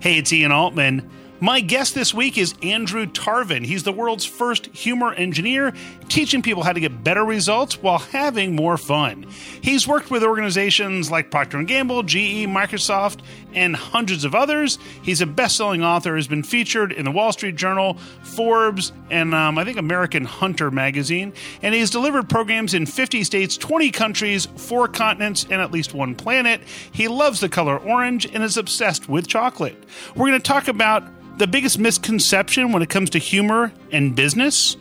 Hey, 0.00 0.18
it's 0.18 0.32
Ian 0.32 0.52
Altman. 0.52 1.10
My 1.40 1.60
guest 1.60 1.94
this 1.94 2.12
week 2.12 2.36
is 2.36 2.56
Andrew 2.64 3.06
Tarvin. 3.06 3.64
He's 3.64 3.84
the 3.84 3.92
world's 3.92 4.24
first 4.24 4.66
humor 4.74 5.12
engineer, 5.12 5.72
teaching 6.08 6.42
people 6.42 6.64
how 6.64 6.72
to 6.72 6.80
get 6.80 7.04
better 7.04 7.24
results 7.24 7.80
while 7.80 7.98
having 7.98 8.56
more 8.56 8.76
fun. 8.76 9.24
He's 9.60 9.86
worked 9.86 10.10
with 10.10 10.24
organizations 10.24 11.12
like 11.12 11.30
Procter 11.30 11.62
& 11.62 11.64
Gamble, 11.64 12.02
GE, 12.02 12.48
Microsoft, 12.48 13.20
and 13.54 13.76
hundreds 13.76 14.24
of 14.24 14.34
others. 14.34 14.80
He's 15.02 15.20
a 15.20 15.26
best-selling 15.26 15.84
author, 15.84 16.16
has 16.16 16.26
been 16.26 16.42
featured 16.42 16.90
in 16.90 17.04
the 17.04 17.12
Wall 17.12 17.30
Street 17.30 17.54
Journal, 17.54 17.98
Forbes, 18.24 18.90
and 19.08 19.32
um, 19.32 19.58
I 19.58 19.64
think 19.64 19.78
American 19.78 20.24
Hunter 20.24 20.72
magazine. 20.72 21.32
And 21.62 21.72
he's 21.72 21.90
delivered 21.90 22.28
programs 22.28 22.74
in 22.74 22.84
50 22.84 23.22
states, 23.22 23.56
20 23.56 23.92
countries, 23.92 24.46
four 24.56 24.88
continents, 24.88 25.46
and 25.48 25.62
at 25.62 25.70
least 25.70 25.94
one 25.94 26.16
planet. 26.16 26.62
He 26.90 27.06
loves 27.06 27.38
the 27.38 27.48
color 27.48 27.78
orange 27.78 28.26
and 28.26 28.42
is 28.42 28.56
obsessed 28.56 29.08
with 29.08 29.28
chocolate. 29.28 29.76
We're 30.16 30.30
going 30.30 30.40
to 30.40 30.48
talk 30.48 30.66
about 30.66 31.04
the 31.38 31.46
biggest 31.46 31.78
misconception 31.78 32.72
when 32.72 32.82
it 32.82 32.88
comes 32.88 33.10
to 33.10 33.18
humor 33.18 33.72
and 33.92 34.14
business. 34.14 34.76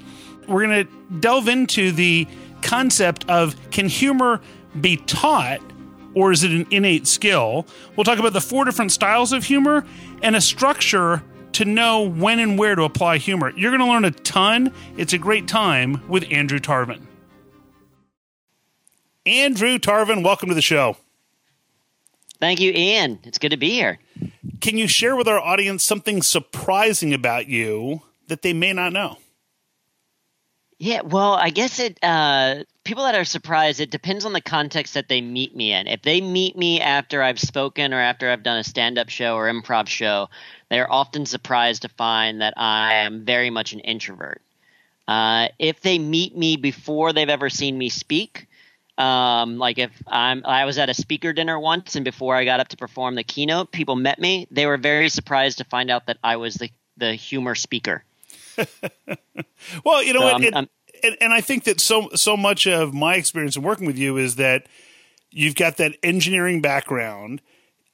We're 0.48 0.66
going 0.66 0.86
to 0.86 1.20
delve 1.20 1.48
into 1.48 1.92
the 1.92 2.28
concept 2.62 3.30
of 3.30 3.56
can 3.72 3.88
humor 3.88 4.42
be 4.80 4.98
taught 4.98 5.62
or 6.16 6.32
is 6.32 6.44
it 6.44 6.52
an 6.52 6.66
innate 6.72 7.06
skill? 7.06 7.68
We'll 7.96 8.04
talk 8.04 8.18
about 8.18 8.34
the 8.34 8.42
four 8.42 8.66
different 8.66 8.92
styles 8.92 9.32
of 9.34 9.44
humor 9.44 9.86
and 10.24 10.36
a 10.36 10.42
structure 10.42 11.22
to 11.54 11.66
know 11.66 12.02
when 12.10 12.40
and 12.40 12.58
where 12.58 12.76
to 12.76 12.84
apply 12.84 13.18
humor. 13.18 13.52
You're 13.56 13.72
going 13.72 13.82
to 13.82 13.92
learn 13.92 14.06
a 14.06 14.12
ton. 14.12 14.74
It's 14.98 15.14
a 15.14 15.18
great 15.18 15.48
time 15.48 16.08
with 16.08 16.26
Andrew 16.32 16.60
Tarvin. 16.60 17.02
Andrew 19.28 19.78
Tarvin, 19.78 20.24
welcome 20.24 20.50
to 20.50 20.56
the 20.56 20.62
show. 20.62 20.98
Thank 22.40 22.60
you, 22.60 22.72
Ian. 22.72 23.20
It's 23.24 23.38
good 23.38 23.52
to 23.52 23.58
be 23.58 23.72
here. 23.72 24.00
Can 24.62 24.78
you 24.78 24.88
share 24.88 25.16
with 25.16 25.28
our 25.28 25.40
audience 25.40 25.84
something 25.84 26.22
surprising 26.22 27.14
about 27.14 27.48
you 27.48 28.02
that 28.28 28.42
they 28.42 28.54
may 28.54 28.74
not 28.74 28.94
know? 28.94 29.18
Yeah, 30.80 31.02
well, 31.02 31.34
I 31.34 31.50
guess 31.50 31.80
it. 31.80 31.98
Uh, 32.04 32.64
people 32.84 33.04
that 33.04 33.16
are 33.16 33.26
surprised, 33.26 33.80
it 33.80 33.90
depends 33.90 34.26
on 34.26 34.34
the 34.34 34.42
context 34.42 34.94
that 34.94 35.09
they 35.09 35.22
meet 35.22 35.56
me 35.56 35.74
in. 35.74 35.88
If 35.88 36.04
they 36.04 36.22
meet 36.22 36.56
me 36.56 36.80
after 36.80 37.24
I've 37.24 37.40
spoken 37.40 37.94
or 37.94 38.00
after 38.00 38.30
I've 38.30 38.44
done 38.44 38.59
a 38.59 38.64
stand-up 38.64 39.09
show 39.09 39.36
or 39.36 39.52
improv 39.52 39.88
show, 39.88 40.30
they 40.70 40.80
are 40.80 40.92
often 40.92 41.26
surprised 41.26 41.81
to 41.81 41.90
find 41.90 42.42
that 42.42 42.54
I 42.58 42.96
am 42.96 43.26
very 43.26 43.50
much 43.50 43.74
an 43.74 43.80
introvert. 43.80 44.42
Uh, 45.08 45.48
if 45.58 45.81
they 45.81 45.98
meet 45.98 46.38
me 46.38 46.58
before 46.58 47.12
they've 47.14 47.30
ever 47.30 47.50
seen 47.50 47.78
me 47.78 47.90
speak, 47.90 48.47
um, 48.98 49.58
like 49.58 49.78
if 49.78 49.92
I'm, 50.08 50.44
I 50.45 50.66
was 50.66 50.78
at 50.78 50.90
a 50.90 50.94
speaker 50.94 51.34
dinner 51.34 51.59
once, 51.59 51.95
and 51.95 52.03
before 52.06 52.36
I 52.36 52.45
got 52.45 52.59
up 52.59 52.67
to 52.70 52.78
perform 52.78 53.16
the 53.16 53.23
keynote, 53.23 53.72
people 53.72 53.95
met 53.95 54.20
me. 54.20 54.48
They 54.52 54.66
were 54.66 54.78
very 54.78 55.09
surprised 55.09 55.59
to 55.59 55.64
find 55.66 55.90
out 55.92 56.08
that 56.08 56.17
I 56.23 56.38
was 56.38 56.56
the 56.56 56.70
the 56.98 57.14
humor 57.14 57.53
speaker. 57.56 58.03
well, 59.86 60.03
you 60.03 60.14
know 60.14 60.20
So 60.20 60.25
what, 60.25 60.34
I'm- 60.34 60.44
and, 60.44 60.56
I'm- 60.56 60.70
and, 61.03 61.16
and 61.22 61.31
I 61.34 61.42
think 61.42 61.66
that 61.66 61.80
so 61.80 62.09
so 62.16 62.36
much 62.36 62.66
of 62.66 62.92
my 62.94 63.16
experience 63.16 63.56
in 63.56 63.62
working 63.62 63.86
with 63.86 63.98
you 64.00 64.18
is 64.18 64.36
that 64.38 64.66
you've 65.30 65.53
got 65.56 65.78
that 65.78 65.94
engineering 66.02 66.59
background. 66.59 67.42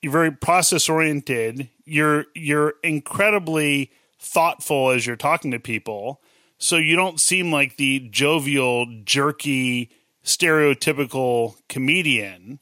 You're 0.02 0.12
very 0.14 0.31
process 0.31 0.88
oriented. 0.88 1.68
You're 1.84 2.26
you're 2.34 2.76
incredibly 2.81 3.92
thoughtful 4.20 4.92
as 4.92 5.06
you're 5.06 5.18
talking 5.18 5.52
to 5.52 5.59
people. 5.59 6.22
So 6.59 6.78
you 6.78 6.96
don't 6.96 7.20
seem 7.20 7.52
like 7.52 7.76
the 7.76 8.00
jovial, 8.09 8.86
jerky, 9.04 9.90
stereotypical 10.24 11.56
comedian, 11.68 12.60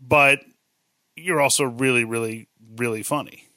but 0.00 0.40
you're 1.16 1.40
also 1.40 1.64
really, 1.64 2.04
really, 2.04 2.48
really 2.76 3.02
funny. 3.02 3.48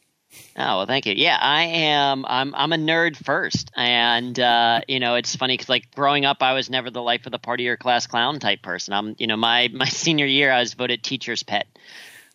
Oh 0.55 0.77
well, 0.77 0.85
thank 0.85 1.05
you. 1.05 1.13
Yeah, 1.15 1.37
I 1.39 1.63
am. 1.63 2.25
I'm 2.27 2.53
I'm 2.55 2.73
a 2.73 2.77
nerd 2.77 3.15
first, 3.15 3.71
and 3.75 4.39
uh, 4.39 4.81
you 4.87 4.99
know 4.99 5.15
it's 5.15 5.35
funny 5.35 5.53
because 5.53 5.69
like 5.69 5.93
growing 5.95 6.25
up, 6.25 6.41
I 6.41 6.53
was 6.53 6.69
never 6.69 6.89
the 6.89 7.01
life 7.01 7.25
of 7.25 7.31
the 7.31 7.39
party 7.39 7.67
or 7.67 7.77
class 7.77 8.07
clown 8.07 8.39
type 8.39 8.61
person. 8.61 8.93
I'm 8.93 9.15
you 9.17 9.27
know 9.27 9.37
my 9.37 9.69
my 9.73 9.85
senior 9.89 10.25
year, 10.25 10.51
I 10.51 10.59
was 10.59 10.73
voted 10.73 11.03
teacher's 11.03 11.43
pet. 11.43 11.67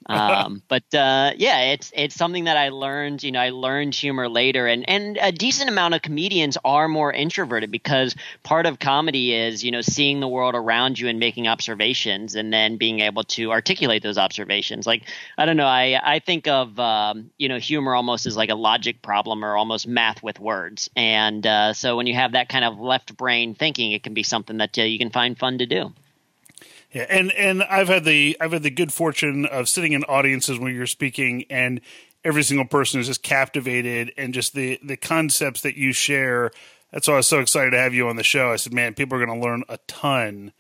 Um, 0.12 0.62
but 0.68 0.82
uh, 0.94 1.32
yeah, 1.36 1.72
it's 1.72 1.92
it's 1.94 2.14
something 2.14 2.44
that 2.44 2.56
I 2.56 2.68
learned. 2.70 3.22
You 3.22 3.32
know, 3.32 3.40
I 3.40 3.50
learned 3.50 3.94
humor 3.94 4.28
later, 4.28 4.66
and 4.66 4.88
and 4.88 5.18
a 5.20 5.32
decent 5.32 5.70
amount 5.70 5.94
of 5.94 6.02
comedians 6.02 6.58
are 6.64 6.88
more 6.88 7.12
introverted 7.12 7.70
because 7.70 8.14
part 8.42 8.66
of 8.66 8.78
comedy 8.78 9.34
is 9.34 9.64
you 9.64 9.70
know 9.70 9.80
seeing 9.80 10.20
the 10.20 10.28
world 10.28 10.54
around 10.54 10.98
you 10.98 11.08
and 11.08 11.18
making 11.18 11.48
observations, 11.48 12.34
and 12.34 12.52
then 12.52 12.76
being 12.76 13.00
able 13.00 13.24
to 13.24 13.52
articulate 13.52 14.02
those 14.02 14.18
observations. 14.18 14.86
Like 14.86 15.08
I 15.38 15.46
don't 15.46 15.56
know, 15.56 15.66
I 15.66 15.98
I 16.02 16.18
think 16.18 16.46
of 16.48 16.78
um, 16.78 17.30
you 17.38 17.48
know 17.48 17.58
humor 17.58 17.94
almost 17.94 18.26
as 18.26 18.36
like 18.36 18.50
a 18.50 18.54
logic 18.56 19.02
problem 19.02 19.44
or 19.44 19.56
almost 19.56 19.86
math 19.86 20.22
with 20.22 20.40
words, 20.40 20.90
and 20.96 21.46
uh, 21.46 21.72
so 21.72 21.96
when 21.96 22.06
you 22.06 22.14
have 22.14 22.32
that 22.32 22.48
kind 22.48 22.64
of 22.64 22.78
left 22.78 23.16
brain 23.16 23.54
thinking, 23.54 23.92
it 23.92 24.02
can 24.02 24.14
be 24.14 24.22
something 24.22 24.58
that 24.58 24.78
uh, 24.78 24.82
you 24.82 24.98
can 24.98 25.10
find 25.10 25.38
fun 25.38 25.58
to 25.58 25.66
do. 25.66 25.92
Yeah, 26.92 27.06
and 27.08 27.32
and 27.32 27.62
I've 27.62 27.88
had 27.88 28.04
the 28.04 28.36
I've 28.40 28.52
had 28.52 28.62
the 28.62 28.70
good 28.70 28.92
fortune 28.92 29.46
of 29.46 29.68
sitting 29.68 29.92
in 29.92 30.04
audiences 30.04 30.58
when 30.58 30.74
you're 30.74 30.86
speaking, 30.86 31.44
and 31.48 31.80
every 32.24 32.42
single 32.42 32.66
person 32.66 33.00
is 33.00 33.06
just 33.06 33.22
captivated, 33.22 34.12
and 34.16 34.34
just 34.34 34.54
the 34.54 34.78
the 34.82 34.96
concepts 34.96 35.62
that 35.62 35.76
you 35.76 35.92
share. 35.92 36.50
That's 36.92 37.08
why 37.08 37.14
I 37.14 37.18
was 37.18 37.28
so 37.28 37.40
excited 37.40 37.70
to 37.70 37.78
have 37.78 37.94
you 37.94 38.08
on 38.08 38.16
the 38.16 38.22
show. 38.22 38.52
I 38.52 38.56
said, 38.56 38.74
man, 38.74 38.92
people 38.92 39.16
are 39.16 39.24
going 39.24 39.40
to 39.40 39.42
learn 39.42 39.64
a 39.70 39.78
ton 39.86 40.52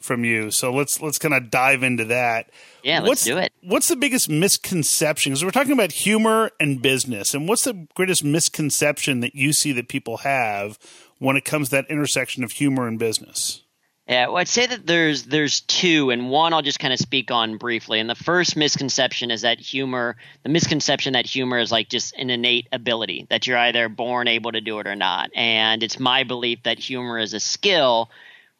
from 0.00 0.24
you. 0.24 0.50
So 0.50 0.72
let's 0.72 1.00
let's 1.00 1.18
kind 1.18 1.34
of 1.34 1.50
dive 1.50 1.82
into 1.82 2.06
that. 2.06 2.50
Yeah, 2.82 2.98
let's 2.98 3.08
what's, 3.08 3.24
do 3.24 3.38
it. 3.38 3.52
What's 3.62 3.88
the 3.88 3.96
biggest 3.96 4.28
misconception? 4.28 5.32
Because 5.32 5.44
we're 5.44 5.50
talking 5.50 5.72
about 5.72 5.92
humor 5.92 6.50
and 6.58 6.82
business, 6.82 7.34
and 7.34 7.48
what's 7.48 7.64
the 7.64 7.86
greatest 7.94 8.24
misconception 8.24 9.20
that 9.20 9.34
you 9.34 9.52
see 9.52 9.72
that 9.72 9.88
people 9.88 10.18
have 10.18 10.78
when 11.18 11.36
it 11.36 11.44
comes 11.44 11.68
to 11.68 11.76
that 11.76 11.90
intersection 11.90 12.42
of 12.44 12.52
humor 12.52 12.86
and 12.88 12.98
business? 12.98 13.62
Yeah, 14.08 14.28
well, 14.28 14.36
I'd 14.36 14.46
say 14.46 14.66
that 14.66 14.86
there's 14.86 15.24
there's 15.24 15.62
two, 15.62 16.10
and 16.10 16.30
one 16.30 16.52
I'll 16.52 16.62
just 16.62 16.78
kind 16.78 16.92
of 16.92 17.00
speak 17.00 17.32
on 17.32 17.56
briefly. 17.56 17.98
And 17.98 18.08
the 18.08 18.14
first 18.14 18.56
misconception 18.56 19.32
is 19.32 19.40
that 19.42 19.58
humor, 19.58 20.16
the 20.44 20.48
misconception 20.48 21.14
that 21.14 21.26
humor 21.26 21.58
is 21.58 21.72
like 21.72 21.88
just 21.88 22.14
an 22.14 22.30
innate 22.30 22.68
ability 22.70 23.26
that 23.30 23.48
you're 23.48 23.58
either 23.58 23.88
born 23.88 24.28
able 24.28 24.52
to 24.52 24.60
do 24.60 24.78
it 24.78 24.86
or 24.86 24.94
not. 24.94 25.30
And 25.34 25.82
it's 25.82 25.98
my 25.98 26.22
belief 26.22 26.62
that 26.62 26.78
humor 26.78 27.18
is 27.18 27.34
a 27.34 27.40
skill, 27.40 28.08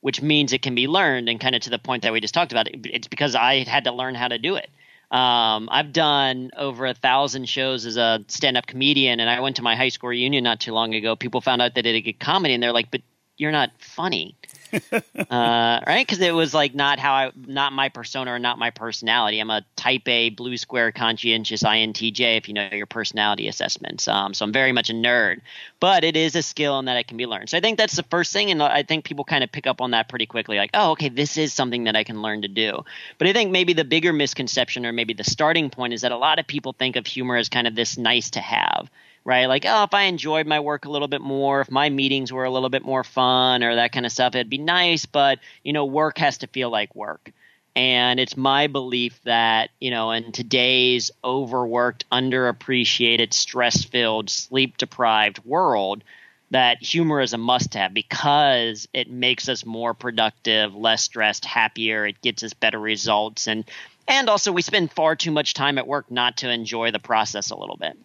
which 0.01 0.21
means 0.21 0.53
it 0.53 0.63
can 0.63 0.75
be 0.75 0.89
learned. 0.89 1.29
And 1.29 1.39
kind 1.39 1.55
of 1.55 1.63
to 1.63 1.71
the 1.71 1.79
point 1.79 2.03
that 2.03 2.13
we 2.13 2.21
just 2.21 2.35
talked 2.35 2.51
about, 2.51 2.67
it's 2.73 3.07
because 3.07 3.37
I 3.37 3.63
had 3.63 3.85
to 3.85 3.93
learn 3.93 4.17
how 4.17 4.27
to 4.27 4.39
do 4.39 4.57
it. 4.57 4.69
Um, 5.13 5.69
I've 5.71 5.93
done 5.93 6.51
over 6.57 6.87
a 6.87 6.95
thousand 6.95 7.49
shows 7.49 7.87
as 7.87 7.97
a 7.97 8.25
stand-up 8.27 8.67
comedian, 8.67 9.21
and 9.21 9.31
I 9.31 9.39
went 9.39 9.57
to 9.57 9.63
my 9.63 9.77
high 9.77 9.91
school 9.91 10.11
reunion 10.11 10.43
not 10.43 10.59
too 10.59 10.73
long 10.73 10.95
ago. 10.95 11.15
People 11.15 11.41
found 11.41 11.63
out 11.63 11.77
that 11.77 11.87
I 11.87 11.93
did 11.93 12.09
a 12.09 12.13
comedy, 12.13 12.55
and 12.55 12.61
they're 12.61 12.73
like, 12.73 12.91
"But 12.91 13.03
you're 13.37 13.53
not 13.53 13.71
funny." 13.79 14.35
uh, 14.93 15.81
right? 15.87 16.07
Because 16.07 16.21
it 16.21 16.35
was 16.35 16.55
like 16.55 16.75
not 16.75 16.99
how 16.99 17.13
I, 17.13 17.33
not 17.37 17.73
my 17.73 17.89
persona 17.89 18.33
or 18.33 18.39
not 18.39 18.59
my 18.59 18.71
personality. 18.71 19.39
I'm 19.39 19.51
a 19.51 19.65
Type 19.77 20.07
A, 20.09 20.31
blue 20.31 20.57
square, 20.57 20.93
conscientious 20.93 21.63
INTJ. 21.63 22.37
If 22.37 22.49
you 22.49 22.55
know 22.55 22.69
your 22.73 22.87
personality 22.87 23.49
assessments, 23.49 24.09
um, 24.09 24.35
so 24.35 24.45
I'm 24.45 24.53
very 24.53 24.73
much 24.73 24.91
a 24.91 24.93
nerd. 24.93 25.41
But 25.81 26.05
it 26.05 26.17
is 26.17 26.37
a 26.37 26.43
skill 26.43 26.79
and 26.79 26.89
that 26.89 26.97
it 26.97 27.07
can 27.07 27.17
be 27.17 27.27
learned. 27.27 27.51
So 27.51 27.59
I 27.59 27.61
think 27.61 27.79
that's 27.79 27.97
the 27.97 28.03
first 28.05 28.33
thing, 28.33 28.51
and 28.51 28.63
I 28.63 28.83
think 28.83 29.05
people 29.05 29.25
kind 29.25 29.45
of 29.45 29.53
pick 29.53 29.67
up 29.67 29.81
on 29.81 29.93
that 29.93 30.09
pretty 30.09 30.27
quickly. 30.27 30.57
Like, 30.57 30.71
oh, 30.75 30.93
okay, 30.93 31.09
this 31.09 31.37
is 31.37 31.53
something 31.53 31.85
that 31.85 31.97
I 31.97 32.05
can 32.05 32.23
learn 32.23 32.43
to 32.43 32.49
do. 32.49 32.85
But 33.19 33.29
I 33.29 33.33
think 33.33 33.51
maybe 33.51 33.73
the 33.73 33.85
bigger 33.85 34.13
misconception, 34.13 34.87
or 34.87 34.93
maybe 34.93 35.15
the 35.15 35.25
starting 35.25 35.71
point, 35.71 35.93
is 35.93 36.03
that 36.03 36.13
a 36.13 36.19
lot 36.19 36.39
of 36.39 36.47
people 36.47 36.73
think 36.73 36.97
of 36.97 37.07
humor 37.07 37.37
as 37.37 37.49
kind 37.49 37.67
of 37.67 37.75
this 37.75 37.99
nice 37.99 38.31
to 38.31 38.41
have 38.41 38.91
right? 39.27 39.47
Like, 39.47 39.65
oh, 39.67 39.83
if 39.83 39.93
I 39.93 40.05
enjoyed 40.05 40.47
my 40.47 40.61
work 40.61 40.85
a 40.85 40.91
little 40.91 41.09
bit 41.09 41.21
more, 41.21 41.61
if 41.61 41.71
my 41.71 41.91
meetings 41.91 42.33
were 42.33 42.45
a 42.45 42.51
little 42.51 42.69
bit 42.69 42.85
more 42.85 43.03
fun 43.03 43.65
or 43.65 43.75
that 43.75 43.91
kind 43.91 44.07
of 44.07 44.13
stuff, 44.13 44.37
it'd 44.37 44.49
be 44.49 44.57
nice. 44.57 45.05
But, 45.05 45.41
you 45.65 45.73
know, 45.73 45.85
work 45.85 46.19
has 46.19 46.39
to 46.39 46.47
feel 46.47 46.71
like 46.71 46.95
work. 46.95 47.33
And 47.75 48.21
it's 48.21 48.37
my 48.37 48.69
belief 48.69 49.21
that, 49.25 49.71
you 49.81 49.91
know, 49.91 50.13
in 50.13 50.31
today's 50.31 51.11
overworked, 51.25 52.09
underappreciated, 52.11 53.35
stress 53.35 53.85
filled, 53.85 54.31
sleep 54.31 54.79
deprived 54.79 55.45
world, 55.45 56.05
that 56.53 56.81
humor 56.81 57.21
is 57.21 57.33
a 57.33 57.39
must 57.39 57.75
have 57.75 57.93
because 57.93 58.87
it 58.95 59.11
makes 59.11 59.49
us 59.49 59.67
more 59.67 59.93
productive, 59.93 60.77
less 60.77 61.03
stressed, 61.03 61.45
happier. 61.45 62.07
It 62.07 62.23
gets 62.23 62.45
us 62.45 62.55
better 62.55 62.79
results. 62.79 63.49
And, 63.49 63.65
and 64.07 64.31
also, 64.31 64.53
we 64.53 64.63
spend 64.63 64.93
far 64.93 65.17
too 65.17 65.33
much 65.33 65.53
time 65.53 65.79
at 65.79 65.89
work 65.89 66.13
not 66.13 66.37
to 66.39 66.51
enjoy 66.51 66.93
the 66.93 67.01
process 67.01 67.51
a 67.51 67.57
little 67.57 67.77
bit. 67.77 67.99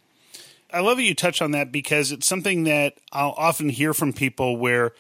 I 0.74 0.80
love 0.80 0.98
that 0.98 1.04
you 1.04 1.16
touch 1.16 1.42
on 1.42 1.52
that 1.52 1.72
because 1.72 2.12
it's 2.12 2.28
something 2.28 2.64
that 2.64 2.96
I'll 3.12 3.36
often 3.38 3.70
hear 3.70 3.94
from 3.94 4.14
people 4.14 4.58
where 4.58 4.94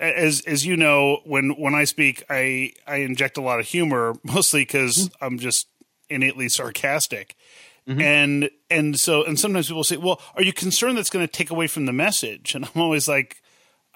as 0.00 0.42
as 0.42 0.66
you 0.66 0.76
know 0.76 1.20
when 1.24 1.50
when 1.50 1.74
I 1.74 1.84
speak 1.84 2.24
I 2.28 2.72
I 2.86 2.96
inject 2.96 3.36
a 3.36 3.42
lot 3.42 3.60
of 3.60 3.66
humor 3.66 4.14
mostly 4.24 4.62
because 4.62 5.10
I'm 5.20 5.38
just 5.38 5.68
innately 6.08 6.48
sarcastic. 6.48 7.36
And 7.84 8.50
and 8.70 9.00
so 9.00 9.24
and 9.24 9.38
sometimes 9.38 9.66
people 9.66 9.82
say, 9.82 9.96
"Well, 9.96 10.20
are 10.36 10.42
you 10.42 10.52
concerned 10.52 10.96
that's 10.96 11.10
going 11.10 11.26
to 11.26 11.32
take 11.32 11.50
away 11.50 11.66
from 11.66 11.86
the 11.86 11.92
message?" 11.92 12.54
And 12.54 12.64
I'm 12.64 12.80
always 12.80 13.08
like 13.08 13.42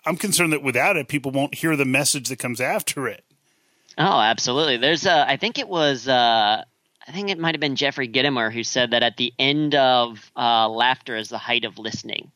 I'm 0.05 0.17
concerned 0.17 0.53
that 0.53 0.63
without 0.63 0.97
it 0.97 1.07
people 1.07 1.31
won't 1.31 1.55
hear 1.55 1.77
the 1.77 1.85
message 1.85 2.29
that 2.29 2.41
comes 2.41 2.61
after 2.61 3.07
it. 3.07 3.25
Oh, 3.99 4.21
absolutely. 4.21 4.77
There's 4.77 5.07
a, 5.07 5.29
I 5.29 5.37
think 5.37 5.59
it 5.59 5.69
was, 5.69 6.07
uh, 6.07 6.65
I 7.09 7.13
think 7.13 7.31
it 7.31 7.39
might 7.39 7.55
have 7.55 7.61
been 7.61 7.77
Jeffrey 7.77 8.09
Gitomer 8.09 8.53
who 8.53 8.65
said 8.65 8.91
that 8.91 9.03
at 9.03 9.17
the 9.17 9.33
end 9.39 9.75
of 9.75 10.31
uh, 10.37 10.69
laughter 10.69 11.17
is 11.17 11.29
the 11.29 11.39
height 11.39 11.65
of 11.65 11.79
listening. 11.79 12.33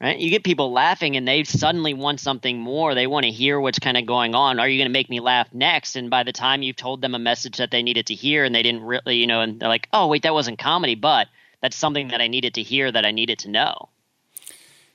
Right? 0.00 0.18
You 0.18 0.28
get 0.28 0.44
people 0.44 0.72
laughing 0.72 1.16
and 1.16 1.26
they 1.26 1.44
suddenly 1.44 1.94
want 1.94 2.20
something 2.20 2.58
more. 2.58 2.94
They 2.94 3.06
want 3.06 3.24
to 3.24 3.30
hear 3.30 3.58
what's 3.58 3.78
kind 3.78 3.96
of 3.96 4.04
going 4.04 4.34
on. 4.34 4.58
Are 4.60 4.68
you 4.68 4.78
going 4.78 4.90
to 4.90 4.92
make 4.92 5.08
me 5.08 5.20
laugh 5.20 5.48
next? 5.54 5.96
And 5.96 6.10
by 6.10 6.22
the 6.22 6.32
time 6.32 6.62
you've 6.62 6.76
told 6.76 7.00
them 7.00 7.14
a 7.14 7.18
message 7.18 7.56
that 7.56 7.70
they 7.70 7.82
needed 7.82 8.06
to 8.06 8.14
hear 8.14 8.44
and 8.44 8.54
they 8.54 8.62
didn't 8.62 8.82
really, 8.82 9.16
you 9.16 9.26
know, 9.26 9.40
and 9.40 9.58
they're 9.58 9.70
like, 9.70 9.88
oh, 9.94 10.08
wait, 10.08 10.22
that 10.24 10.34
wasn't 10.34 10.58
comedy, 10.58 10.96
but 10.96 11.28
that's 11.62 11.76
something 11.76 12.08
that 12.08 12.20
I 12.20 12.28
needed 12.28 12.54
to 12.54 12.62
hear 12.62 12.92
that 12.92 13.06
I 13.06 13.10
needed 13.10 13.38
to 13.40 13.50
know. 13.50 13.88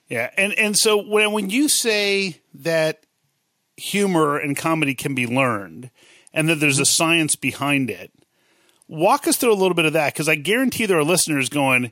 Yeah. 0.08 0.30
And, 0.38 0.54
and 0.54 0.78
so 0.78 1.02
when, 1.02 1.32
when 1.32 1.50
you 1.50 1.68
say 1.68 2.42
that 2.54 3.04
humor 3.78 4.38
and 4.38 4.56
comedy 4.56 4.94
can 4.94 5.16
be 5.16 5.26
learned 5.26 5.90
and 6.32 6.48
that 6.48 6.60
there's 6.60 6.80
a 6.80 6.86
science 6.86 7.36
behind 7.36 7.90
it, 7.90 8.12
walk 8.92 9.26
us 9.26 9.38
through 9.38 9.54
a 9.54 9.56
little 9.56 9.74
bit 9.74 9.86
of 9.86 9.94
that 9.94 10.14
because 10.14 10.30
I 10.30 10.36
guarantee 10.36 10.86
there 10.86 11.00
are 11.00 11.04
listeners 11.04 11.50
going, 11.50 11.92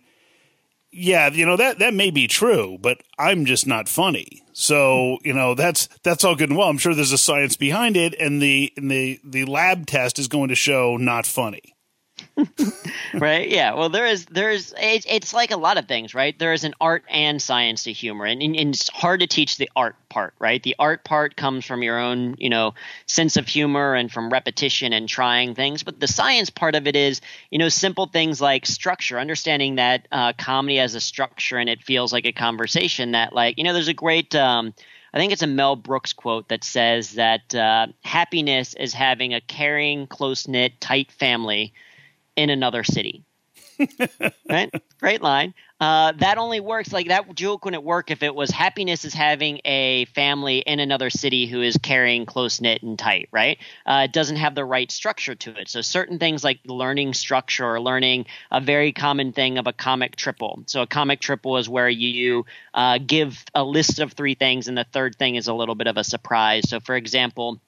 yeah, 0.92 1.31
you 1.31 1.46
know 1.46 1.57
that 1.57 1.80
that 1.80 1.94
may 1.94 2.12
be 2.12 2.28
true, 2.28 2.78
but 2.80 3.01
I'm 3.18 3.46
just 3.46 3.66
not 3.66 3.88
funny. 3.88 4.44
So 4.54 5.18
you 5.24 5.34
know 5.34 5.56
that's 5.56 5.88
that's 6.04 6.24
all 6.24 6.36
good 6.36 6.50
and 6.50 6.57
well. 6.57 6.68
I'm 6.68 6.78
sure 6.78 6.94
there's 6.94 7.12
a 7.12 7.18
science 7.18 7.56
behind 7.56 7.96
it, 7.96 8.13
and 8.19 8.42
the 8.42 8.74
and 8.75 8.92
the 8.92 9.19
the 9.24 9.46
lab 9.46 9.86
test 9.86 10.19
is 10.19 10.28
going 10.28 10.50
to 10.50 10.56
show 10.56 10.98
not 10.98 11.25
funny. 11.25 11.75
right? 13.13 13.50
Yeah. 13.50 13.74
Well 13.74 13.89
there 13.89 14.06
is 14.06 14.25
there's 14.25 14.74
it's, 14.77 15.06
it's 15.09 15.33
like 15.33 15.51
a 15.51 15.57
lot 15.57 15.77
of 15.77 15.88
things 15.88 16.13
right? 16.13 16.38
There 16.38 16.53
is 16.53 16.63
an 16.63 16.74
art 16.80 17.03
and 17.09 17.41
science 17.41 17.83
to 17.83 17.94
humor 17.94 18.25
and, 18.25 18.41
and, 18.41 18.56
and, 18.56 18.74
it's 18.74 18.89
hard 18.89 19.21
to 19.21 19.27
teach 19.27 19.57
the 19.57 19.69
art 19.75 19.95
part 20.09 20.33
right? 20.39 20.62
The 20.62 20.75
art 20.80 21.03
part 21.03 21.36
comes 21.36 21.65
from 21.65 21.83
your 21.83 22.00
own 22.00 22.36
you 22.38 22.50
know 22.50 22.74
sense 23.06 23.38
of 23.38 23.47
humor 23.47 23.95
and 23.95 24.12
from 24.12 24.31
repetition 24.31 24.94
and 24.94 25.07
trying 25.07 25.56
things 25.56 25.83
but 25.83 26.00
the 26.00 26.07
science 26.07 26.50
part 26.50 26.75
of 26.75 26.88
it 26.88 26.95
is 26.95 27.21
you 27.50 27.59
know 27.59 27.69
simple 27.69 28.07
things 28.07 28.42
like 28.42 28.65
structure 28.65 29.19
understanding 29.19 29.75
that 29.75 30.07
uh, 30.12 30.33
comedy 30.33 30.77
has 30.77 30.95
a 30.95 31.01
structure 31.01 31.57
and 31.57 31.69
it 31.69 31.83
feels 31.83 32.13
like 32.13 32.25
a 32.25 32.31
conversation 32.31 33.12
that 33.12 33.33
like 33.33 33.57
you 33.57 33.63
know 33.63 33.74
there's 33.74 33.88
a 33.88 33.94
great 33.94 34.35
um, 34.35 34.74
I 35.13 35.18
think 35.18 35.33
it's 35.33 35.42
a 35.42 35.47
Mel 35.47 35.75
Brooks 35.75 36.13
quote 36.13 36.50
that 36.50 36.63
says 36.63 37.13
that 37.13 37.53
uh, 37.56 37.88
happiness 38.03 38.75
is 38.75 38.94
having 38.94 39.33
a 39.33 39.42
caring, 39.42 40.07
close 40.07 40.47
knit, 40.47 40.80
tight 40.80 41.12
family 41.12 41.74
in 42.39 42.50
another 42.50 42.86
city. 42.86 43.25
right? 44.50 44.74
Great 45.00 45.21
line. 45.21 45.53
Uh, 45.80 46.13
that 46.18 46.38
only 46.38 46.59
works 46.59 46.91
like 46.91 47.07
that 47.07 47.33
joke 47.36 47.63
wouldn't 47.65 47.83
work 47.83 48.12
if 48.12 48.21
it 48.24 48.33
was 48.33 48.50
happiness 48.50 49.06
is 49.06 49.13
having 49.13 49.59
a 49.63 50.06
family 50.13 50.59
in 50.59 50.80
another 50.80 51.09
city 51.09 51.47
who 51.47 51.62
is 51.62 51.77
carrying 51.81 52.25
close 52.25 52.59
knit 52.59 52.81
and 52.81 52.97
tight, 52.97 53.30
right? 53.31 53.57
Uh, 53.86 54.03
it 54.06 54.13
doesn't 54.13 54.38
have 54.38 54.56
the 54.56 54.65
right 54.65 54.91
structure 54.91 55.36
to 55.36 55.57
it. 55.57 55.69
So 55.69 55.81
certain 55.81 56.19
things 56.19 56.44
like 56.44 56.59
learning 56.65 57.13
structure 57.13 57.65
or 57.65 57.80
learning 57.80 58.25
a 58.51 58.59
very 58.59 58.92
common 58.92 59.31
thing 59.31 59.57
of 59.57 59.68
a 59.68 59.74
comic 59.74 60.15
triple. 60.15 60.63
So 60.65 60.81
a 60.81 60.88
comic 60.88 61.19
triple 61.19 61.57
is 61.57 61.69
where 61.69 61.89
you 61.89 62.45
uh, 62.74 63.00
give 63.06 63.44
a 63.53 63.63
list 63.63 64.00
of 64.00 64.13
three 64.13 64.35
things 64.35 64.68
and 64.68 64.77
the 64.77 64.85
third 64.85 65.15
thing 65.15 65.35
is 65.35 65.47
a 65.47 65.53
little 65.53 65.75
bit 65.75 65.88
of 65.88 65.97
a 65.97 66.03
surprise. 66.03 66.69
So 66.69 66.80
for 66.80 66.95
example 66.95 67.62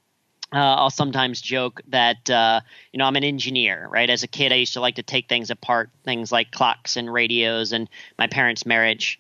uh, 0.54 0.58
I'll 0.58 0.90
sometimes 0.90 1.40
joke 1.40 1.82
that 1.88 2.30
uh, 2.30 2.62
you 2.92 2.98
know 2.98 3.06
I'm 3.06 3.16
an 3.16 3.24
engineer, 3.24 3.88
right? 3.90 4.10
As 4.10 4.24
a 4.24 4.28
kid, 4.28 4.52
I 4.52 4.56
used 4.56 4.74
to 4.74 4.82
like 4.82 4.96
to 4.96 5.04
take 5.04 5.30
things 5.30 5.50
apart, 5.50 5.90
things 6.04 6.32
like 6.32 6.52
clocks 6.52 6.98
and 6.98 7.12
radios, 7.12 7.72
and 7.72 7.90
my 8.20 8.28
parents' 8.28 8.66
marriage, 8.66 9.20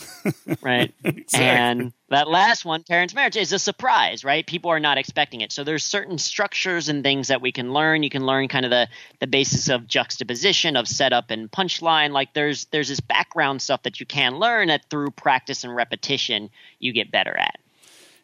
right? 0.62 0.94
exactly. 1.02 1.40
And 1.40 1.92
that 2.10 2.28
last 2.28 2.64
one, 2.64 2.84
parents' 2.84 3.12
marriage, 3.12 3.36
is 3.36 3.52
a 3.52 3.58
surprise, 3.58 4.24
right? 4.24 4.46
People 4.46 4.70
are 4.70 4.78
not 4.78 4.98
expecting 4.98 5.40
it. 5.40 5.50
So 5.50 5.64
there's 5.64 5.82
certain 5.82 6.18
structures 6.18 6.88
and 6.88 7.02
things 7.02 7.28
that 7.28 7.40
we 7.40 7.50
can 7.50 7.72
learn. 7.72 8.04
You 8.04 8.10
can 8.10 8.24
learn 8.24 8.46
kind 8.46 8.64
of 8.64 8.70
the 8.70 8.88
the 9.18 9.26
basis 9.26 9.68
of 9.68 9.88
juxtaposition, 9.88 10.76
of 10.76 10.86
setup 10.86 11.30
and 11.30 11.50
punchline. 11.50 12.12
Like 12.12 12.34
there's 12.34 12.66
there's 12.66 12.88
this 12.88 13.00
background 13.00 13.62
stuff 13.62 13.82
that 13.82 13.98
you 13.98 14.06
can 14.06 14.36
learn 14.36 14.68
that 14.68 14.88
through 14.90 15.10
practice 15.10 15.64
and 15.64 15.74
repetition 15.74 16.50
you 16.78 16.92
get 16.92 17.10
better 17.10 17.36
at. 17.36 17.58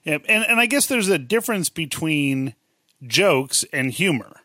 Yeah, 0.04 0.18
and 0.28 0.44
and 0.44 0.60
I 0.60 0.66
guess 0.66 0.86
there's 0.86 1.08
a 1.08 1.18
difference 1.18 1.68
between 1.68 2.54
jokes 3.06 3.64
and 3.72 3.92
humor. 3.92 4.40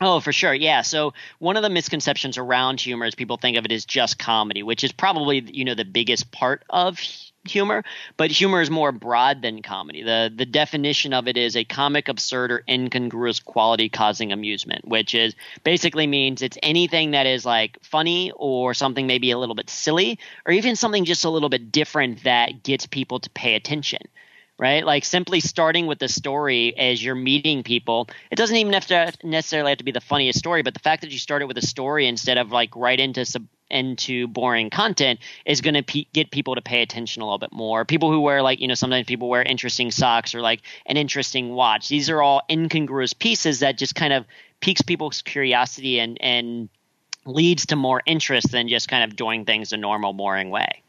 Oh, 0.00 0.20
for 0.20 0.32
sure. 0.32 0.54
Yeah. 0.54 0.82
So 0.82 1.14
one 1.38 1.56
of 1.56 1.62
the 1.62 1.70
misconceptions 1.70 2.36
around 2.36 2.80
humor 2.80 3.06
is 3.06 3.14
people 3.14 3.36
think 3.36 3.56
of 3.56 3.64
it 3.64 3.72
as 3.72 3.84
just 3.84 4.18
comedy, 4.18 4.62
which 4.62 4.82
is 4.82 4.90
probably 4.90 5.40
you 5.40 5.64
know 5.64 5.74
the 5.74 5.84
biggest 5.84 6.32
part 6.32 6.64
of 6.70 6.98
humor, 7.44 7.84
but 8.16 8.30
humor 8.30 8.60
is 8.60 8.70
more 8.70 8.92
broad 8.92 9.42
than 9.42 9.62
comedy. 9.62 10.02
The 10.02 10.32
the 10.34 10.46
definition 10.46 11.12
of 11.12 11.28
it 11.28 11.36
is 11.36 11.56
a 11.56 11.64
comic 11.64 12.08
absurd 12.08 12.52
or 12.52 12.62
incongruous 12.68 13.40
quality 13.40 13.88
causing 13.88 14.32
amusement, 14.32 14.86
which 14.86 15.14
is 15.14 15.34
basically 15.64 16.06
means 16.06 16.42
it's 16.42 16.58
anything 16.62 17.12
that 17.12 17.26
is 17.26 17.44
like 17.44 17.78
funny 17.82 18.32
or 18.36 18.74
something 18.74 19.06
maybe 19.06 19.30
a 19.30 19.38
little 19.38 19.54
bit 19.54 19.70
silly 19.70 20.18
or 20.46 20.52
even 20.52 20.76
something 20.76 21.04
just 21.04 21.24
a 21.24 21.30
little 21.30 21.48
bit 21.48 21.72
different 21.72 22.24
that 22.24 22.62
gets 22.62 22.86
people 22.86 23.20
to 23.20 23.30
pay 23.30 23.54
attention 23.54 24.02
right? 24.58 24.86
Like 24.86 25.04
simply 25.04 25.40
starting 25.40 25.88
with 25.88 25.98
the 25.98 26.06
story 26.06 26.76
as 26.78 27.02
you're 27.02 27.16
meeting 27.16 27.64
people. 27.64 28.08
It 28.30 28.36
doesn't 28.36 28.54
even 28.54 28.72
have 28.74 28.86
to 28.86 29.12
necessarily 29.24 29.72
have 29.72 29.78
to 29.78 29.84
be 29.84 29.90
the 29.90 30.00
funniest 30.00 30.38
story, 30.38 30.62
but 30.62 30.72
the 30.72 30.78
fact 30.78 31.02
that 31.02 31.10
you 31.10 31.18
started 31.18 31.48
with 31.48 31.58
a 31.58 31.66
story 31.66 32.06
instead 32.06 32.38
of 32.38 32.52
like 32.52 32.76
right 32.76 33.00
into 33.00 33.24
sub 33.24 33.44
into 33.72 34.28
boring 34.28 34.70
content 34.70 35.20
is 35.44 35.60
going 35.60 35.82
to 35.82 36.04
get 36.12 36.30
people 36.30 36.54
to 36.54 36.62
pay 36.62 36.82
attention 36.82 37.22
a 37.22 37.24
little 37.24 37.38
bit 37.38 37.52
more. 37.52 37.84
People 37.84 38.10
who 38.10 38.20
wear 38.20 38.42
like, 38.42 38.60
you 38.60 38.68
know, 38.68 38.74
sometimes 38.74 39.06
people 39.06 39.28
wear 39.28 39.42
interesting 39.42 39.90
socks 39.90 40.34
or 40.34 40.40
like 40.40 40.60
an 40.86 40.96
interesting 40.96 41.50
watch. 41.50 41.88
These 41.88 42.10
are 42.10 42.22
all 42.22 42.42
incongruous 42.50 43.12
pieces 43.12 43.60
that 43.60 43.78
just 43.78 43.94
kind 43.94 44.12
of 44.12 44.26
piques 44.60 44.82
people's 44.82 45.22
curiosity 45.22 45.98
and 45.98 46.16
and 46.20 46.68
leads 47.24 47.66
to 47.66 47.76
more 47.76 48.02
interest 48.06 48.50
than 48.50 48.68
just 48.68 48.88
kind 48.88 49.04
of 49.04 49.16
doing 49.16 49.44
things 49.44 49.72
a 49.72 49.76
normal 49.76 50.12
boring 50.12 50.50
way. 50.50 50.82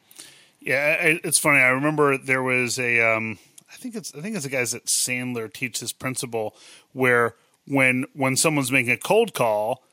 Yeah, 0.60 0.96
it's 1.00 1.40
funny. 1.40 1.60
I 1.60 1.70
remember 1.70 2.18
there 2.18 2.42
was 2.42 2.80
a 2.80 3.02
um 3.02 3.38
I 3.72 3.76
think 3.76 3.96
it's 3.96 4.14
I 4.16 4.22
think 4.22 4.36
it's 4.36 4.46
the 4.46 4.52
guys 4.52 4.72
that 4.72 4.86
Sandler 4.86 5.52
teach 5.52 5.80
this 5.80 5.92
principle 5.92 6.56
where 6.94 7.36
when 7.66 8.06
when 8.14 8.36
someone's 8.38 8.72
making 8.72 8.92
a 8.92 8.98
cold 8.98 9.34
call, 9.34 9.84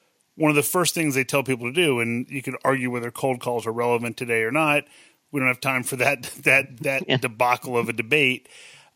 one 0.41 0.49
of 0.49 0.57
the 0.57 0.63
first 0.63 0.95
things 0.95 1.15
they 1.15 1.23
tell 1.23 1.43
people 1.43 1.67
to 1.67 1.73
do, 1.73 2.01
and 2.01 2.27
you 2.31 2.41
could 2.41 2.57
argue 2.65 2.91
whether 2.91 3.11
cold 3.11 3.41
calls 3.41 3.67
are 3.67 3.73
relevant 3.73 4.17
today 4.17 4.43
or 4.43 4.51
not. 4.51 4.85
We 5.31 5.39
don't 5.39 5.49
have 5.49 5.61
time 5.61 5.83
for 5.83 5.97
that 5.97 6.23
that 6.45 6.79
that 6.79 7.05
yeah. 7.07 7.19
debacle 7.19 7.77
of 7.77 7.91
a 7.91 7.93
debate. 7.93 8.49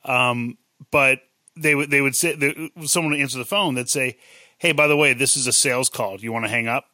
Um, 0.07 0.57
but 0.91 1.21
they 1.55 1.75
would 1.75 1.91
they 1.91 2.01
would 2.01 2.17
say 2.17 2.35
they, 2.35 2.71
someone 2.87 3.13
would 3.13 3.21
answer 3.21 3.37
the 3.37 3.45
phone. 3.45 3.75
They'd 3.75 3.91
say, 3.91 4.17
"Hey, 4.57 4.73
by 4.73 4.87
the 4.87 4.97
way, 4.97 5.13
this 5.13 5.37
is 5.37 5.47
a 5.47 5.53
sales 5.53 5.91
call. 5.91 6.17
Do 6.17 6.25
you 6.25 6.33
want 6.33 6.47
to 6.47 6.51
hang 6.51 6.67
up?" 6.67 6.87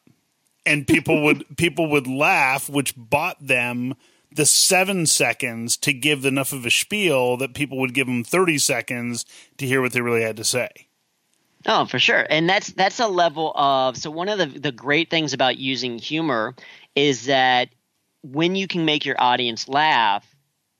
And 0.66 0.84
people 0.84 1.22
would 1.22 1.44
people 1.56 1.88
would 1.88 2.08
laugh, 2.08 2.68
which 2.68 2.94
bought 2.96 3.46
them 3.46 3.94
the 4.32 4.46
seven 4.46 5.06
seconds 5.06 5.76
to 5.76 5.92
give 5.92 6.24
enough 6.24 6.52
of 6.52 6.66
a 6.66 6.70
spiel 6.72 7.36
that 7.36 7.54
people 7.54 7.78
would 7.78 7.94
give 7.94 8.08
them 8.08 8.24
30 8.24 8.58
seconds 8.58 9.24
to 9.58 9.66
hear 9.66 9.80
what 9.80 9.92
they 9.92 10.00
really 10.00 10.22
had 10.22 10.36
to 10.36 10.44
say. 10.44 10.88
Oh, 11.66 11.84
for 11.84 11.98
sure. 11.98 12.26
And 12.28 12.48
that's 12.48 12.72
that's 12.72 13.00
a 13.00 13.06
level 13.06 13.52
of 13.54 13.96
so 13.96 14.10
one 14.10 14.28
of 14.28 14.38
the 14.38 14.46
the 14.46 14.72
great 14.72 15.10
things 15.10 15.34
about 15.34 15.58
using 15.58 15.98
humor 15.98 16.54
is 16.94 17.26
that 17.26 17.68
when 18.22 18.54
you 18.56 18.66
can 18.66 18.84
make 18.84 19.04
your 19.04 19.20
audience 19.20 19.68
laugh, 19.68 20.26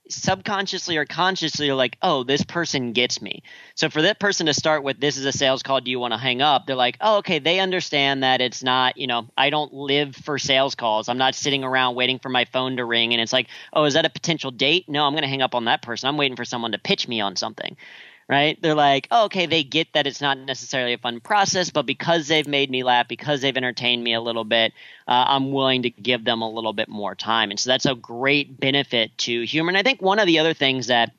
subconsciously 0.09 0.97
or 0.97 1.05
consciously 1.05 1.67
you're 1.67 1.75
like, 1.75 1.97
oh, 2.03 2.25
this 2.25 2.43
person 2.43 2.93
gets 2.93 3.21
me. 3.21 3.43
So 3.75 3.91
for 3.91 4.03
that 4.03 4.19
person 4.19 4.47
to 4.47 4.55
start 4.55 4.83
with, 4.83 5.01
this 5.01 5.17
is 5.19 5.25
a 5.27 5.33
sales 5.33 5.63
call. 5.63 5.81
Do 5.81 5.91
you 5.91 6.01
want 6.01 6.13
to 6.15 6.19
hang 6.19 6.43
up? 6.43 6.67
They're 6.67 6.77
like, 6.77 6.97
oh, 7.01 7.19
okay. 7.19 7.39
They 7.39 7.61
understand 7.61 8.23
that 8.23 8.41
it's 8.41 8.63
not, 8.63 8.97
you 8.97 9.07
know, 9.07 9.29
I 9.37 9.51
don't 9.51 9.73
live 9.73 10.17
for 10.17 10.39
sales 10.39 10.75
calls. 10.75 11.09
I'm 11.09 11.19
not 11.19 11.35
sitting 11.35 11.63
around 11.63 11.95
waiting 11.95 12.19
for 12.19 12.31
my 12.31 12.47
phone 12.47 12.77
to 12.79 12.85
ring. 12.85 13.13
And 13.13 13.21
it's 13.21 13.33
like, 13.33 13.49
oh, 13.73 13.85
is 13.85 13.95
that 13.95 14.07
a 14.07 14.11
potential 14.11 14.51
date? 14.51 14.89
No, 14.89 15.05
I'm 15.05 15.13
going 15.13 15.23
to 15.23 15.29
hang 15.29 15.43
up 15.43 15.55
on 15.55 15.67
that 15.67 15.83
person. 15.83 16.09
I'm 16.09 16.17
waiting 16.17 16.37
for 16.37 16.45
someone 16.45 16.73
to 16.73 16.79
pitch 16.79 17.07
me 17.07 17.21
on 17.21 17.37
something 17.37 17.77
right? 18.31 18.63
They're 18.63 18.77
like, 18.77 19.09
oh, 19.11 19.25
okay, 19.25 19.47
they 19.47 19.65
get 19.65 19.93
that 19.95 20.07
it's 20.07 20.21
not 20.21 20.39
necessarily 20.39 20.93
a 20.93 20.99
fun 20.99 21.19
process, 21.19 21.71
but 21.71 21.85
because 21.85 22.29
they've 22.29 22.47
made 22.47 22.71
me 22.71 22.85
laugh, 22.85 23.09
because 23.09 23.41
they've 23.41 23.57
entertained 23.57 24.05
me 24.05 24.15
a 24.15 24.21
little 24.21 24.45
bit, 24.45 24.73
uh, 25.09 25.25
I'm 25.27 25.51
willing 25.51 25.83
to 25.83 25.91
give 25.91 26.25
them 26.25 26.41
a 26.41 26.49
little 26.49 26.73
bit 26.73 26.89
more 26.89 27.17
time. 27.17 27.51
And 27.51 27.59
so 27.59 27.71
that's 27.71 27.87
a 27.87 27.97
great 27.97 28.61
benefit 28.61 29.19
to 29.19 29.43
humor. 29.43 29.71
And 29.71 29.77
I 29.77 29.83
think 29.83 30.01
one 30.01 30.21
of 30.21 30.27
the 30.27 30.39
other 30.39 30.55
things 30.55 30.87
that 30.87 31.11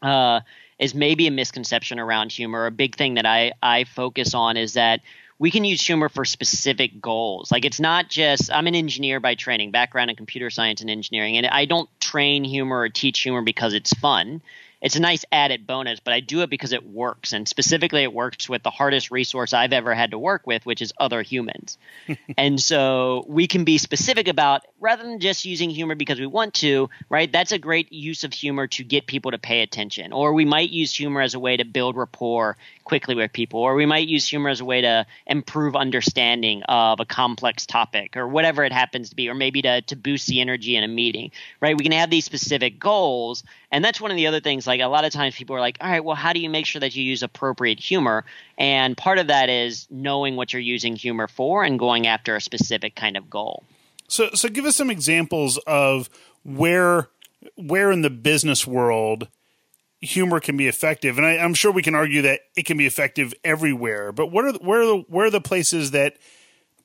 uh, 0.00 0.42
is 0.78 0.94
maybe 0.94 1.26
a 1.26 1.32
misconception 1.32 1.98
around 1.98 2.30
humor, 2.30 2.66
a 2.66 2.70
big 2.70 2.94
thing 2.94 3.14
that 3.14 3.26
I, 3.26 3.54
I 3.60 3.82
focus 3.82 4.32
on 4.32 4.56
is 4.56 4.74
that 4.74 5.00
we 5.40 5.50
can 5.50 5.64
use 5.64 5.84
humor 5.84 6.08
for 6.08 6.24
specific 6.24 7.00
goals. 7.00 7.50
Like 7.50 7.64
it's 7.64 7.80
not 7.80 8.08
just 8.08 8.52
I'm 8.52 8.68
an 8.68 8.76
engineer 8.76 9.18
by 9.18 9.34
training, 9.34 9.72
background 9.72 10.10
in 10.10 10.14
computer 10.14 10.50
science 10.50 10.82
and 10.82 10.88
engineering, 10.88 11.36
and 11.36 11.48
I 11.48 11.64
don't 11.64 11.90
train 12.00 12.44
humor 12.44 12.78
or 12.78 12.88
teach 12.90 13.18
humor 13.22 13.42
because 13.42 13.74
it's 13.74 13.92
fun 13.94 14.40
it's 14.84 14.96
a 14.96 15.00
nice 15.00 15.24
added 15.32 15.66
bonus, 15.66 15.98
but 15.98 16.12
I 16.12 16.20
do 16.20 16.42
it 16.42 16.50
because 16.50 16.74
it 16.74 16.86
works. 16.86 17.32
And 17.32 17.48
specifically, 17.48 18.02
it 18.02 18.12
works 18.12 18.50
with 18.50 18.62
the 18.62 18.70
hardest 18.70 19.10
resource 19.10 19.54
I've 19.54 19.72
ever 19.72 19.94
had 19.94 20.10
to 20.10 20.18
work 20.18 20.46
with, 20.46 20.66
which 20.66 20.82
is 20.82 20.92
other 21.00 21.22
humans. 21.22 21.78
and 22.36 22.60
so 22.60 23.24
we 23.26 23.46
can 23.46 23.64
be 23.64 23.78
specific 23.78 24.28
about 24.28 24.60
rather 24.78 25.02
than 25.02 25.20
just 25.20 25.46
using 25.46 25.70
humor 25.70 25.94
because 25.94 26.20
we 26.20 26.26
want 26.26 26.52
to, 26.54 26.90
right? 27.08 27.32
That's 27.32 27.52
a 27.52 27.58
great 27.58 27.94
use 27.94 28.24
of 28.24 28.34
humor 28.34 28.66
to 28.66 28.84
get 28.84 29.06
people 29.06 29.30
to 29.30 29.38
pay 29.38 29.62
attention. 29.62 30.12
Or 30.12 30.34
we 30.34 30.44
might 30.44 30.68
use 30.68 30.94
humor 30.94 31.22
as 31.22 31.32
a 31.32 31.40
way 31.40 31.56
to 31.56 31.64
build 31.64 31.96
rapport, 31.96 32.58
quickly 32.84 33.14
with 33.14 33.32
people, 33.32 33.60
or 33.60 33.74
we 33.74 33.86
might 33.86 34.08
use 34.08 34.28
humor 34.28 34.50
as 34.50 34.60
a 34.60 34.64
way 34.64 34.82
to 34.82 35.06
improve 35.26 35.74
understanding 35.74 36.62
of 36.64 37.00
a 37.00 37.04
complex 37.04 37.66
topic 37.66 38.16
or 38.16 38.28
whatever 38.28 38.62
it 38.64 38.72
happens 38.72 39.10
to 39.10 39.16
be, 39.16 39.28
or 39.28 39.34
maybe 39.34 39.62
to, 39.62 39.82
to 39.82 39.96
boost 39.96 40.26
the 40.26 40.40
energy 40.40 40.76
in 40.76 40.84
a 40.84 40.88
meeting, 40.88 41.30
right? 41.60 41.76
We 41.76 41.84
can 41.84 41.92
have 41.92 42.10
these 42.10 42.24
specific 42.24 42.78
goals. 42.78 43.42
And 43.70 43.84
that's 43.84 44.00
one 44.00 44.10
of 44.10 44.16
the 44.16 44.26
other 44.26 44.40
things, 44.40 44.66
like 44.66 44.80
a 44.80 44.86
lot 44.86 45.04
of 45.04 45.12
times 45.12 45.34
people 45.34 45.56
are 45.56 45.60
like, 45.60 45.78
all 45.80 45.90
right, 45.90 46.04
well, 46.04 46.16
how 46.16 46.32
do 46.32 46.40
you 46.40 46.50
make 46.50 46.66
sure 46.66 46.80
that 46.80 46.94
you 46.94 47.02
use 47.02 47.22
appropriate 47.22 47.80
humor? 47.80 48.24
And 48.58 48.96
part 48.96 49.18
of 49.18 49.28
that 49.28 49.48
is 49.48 49.86
knowing 49.90 50.36
what 50.36 50.52
you're 50.52 50.62
using 50.62 50.94
humor 50.94 51.26
for 51.26 51.64
and 51.64 51.78
going 51.78 52.06
after 52.06 52.36
a 52.36 52.40
specific 52.40 52.94
kind 52.94 53.16
of 53.16 53.30
goal. 53.30 53.64
So, 54.08 54.30
so 54.34 54.48
give 54.48 54.66
us 54.66 54.76
some 54.76 54.90
examples 54.90 55.58
of 55.66 56.10
where 56.44 57.08
where 57.56 57.92
in 57.92 58.02
the 58.02 58.10
business 58.10 58.66
world 58.66 59.28
humor 60.04 60.40
can 60.40 60.56
be 60.56 60.68
effective, 60.68 61.18
and 61.18 61.26
I, 61.26 61.34
am 61.34 61.54
sure 61.54 61.72
we 61.72 61.82
can 61.82 61.94
argue 61.94 62.22
that 62.22 62.40
it 62.56 62.64
can 62.64 62.76
be 62.76 62.86
effective 62.86 63.34
everywhere. 63.44 64.12
But 64.12 64.28
what 64.28 64.44
are 64.44 64.52
the, 64.52 64.58
where 64.58 64.82
are 64.82 64.86
the, 64.86 65.04
where 65.08 65.26
are 65.26 65.30
the 65.30 65.40
places 65.40 65.90
that 65.92 66.16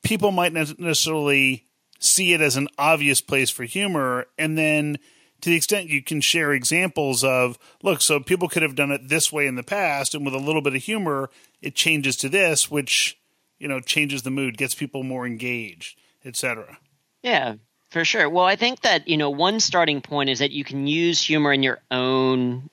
people 0.04 0.32
might 0.32 0.54
not 0.54 0.80
necessarily 0.80 1.66
see 2.00 2.34
it 2.34 2.42
as 2.42 2.56
an 2.56 2.68
obvious 2.78 3.22
place 3.22 3.50
for 3.50 3.64
humor, 3.64 4.28
and 4.38 4.58
then 4.58 4.98
to 5.42 5.50
the 5.50 5.56
extent 5.56 5.90
you 5.90 6.04
can 6.04 6.22
share 6.22 6.52
examples 6.52 7.24
of 7.24 7.58
look, 7.84 8.02
so 8.02 8.20
people 8.20 8.50
could 8.50 8.64
have 8.64 8.76
done 8.76 8.92
it 8.92 9.10
this 9.10 9.32
way 9.32 9.48
in 9.48 9.56
the 9.56 9.64
past, 9.64 10.16
and 10.16 10.26
with 10.26 10.34
a 10.34 10.40
little 10.40 10.62
bit 10.62 10.76
of 10.76 10.84
humor, 10.84 11.30
it 11.62 11.76
changes 11.76 12.16
to 12.18 12.30
this, 12.30 12.70
which 12.70 13.18
you 13.58 13.68
know 13.68 13.80
changes 13.80 14.24
the 14.24 14.32
mood, 14.32 14.58
gets 14.58 14.76
people 14.76 15.04
more 15.04 15.26
engaged, 15.26 15.98
etc. 16.26 16.78
Yeah, 17.22 17.56
for 17.90 18.06
sure. 18.06 18.30
Well, 18.30 18.46
I 18.46 18.56
think 18.56 18.82
that, 18.82 19.08
you 19.08 19.18
know, 19.18 19.30
one 19.30 19.60
starting 19.60 20.02
point 20.02 20.30
is 20.30 20.40
that 20.40 20.52
you 20.52 20.64
can 20.64 20.88
use 20.88 21.22
humor 21.22 21.52
in 21.52 21.64
your 21.64 21.80
own 21.90 22.70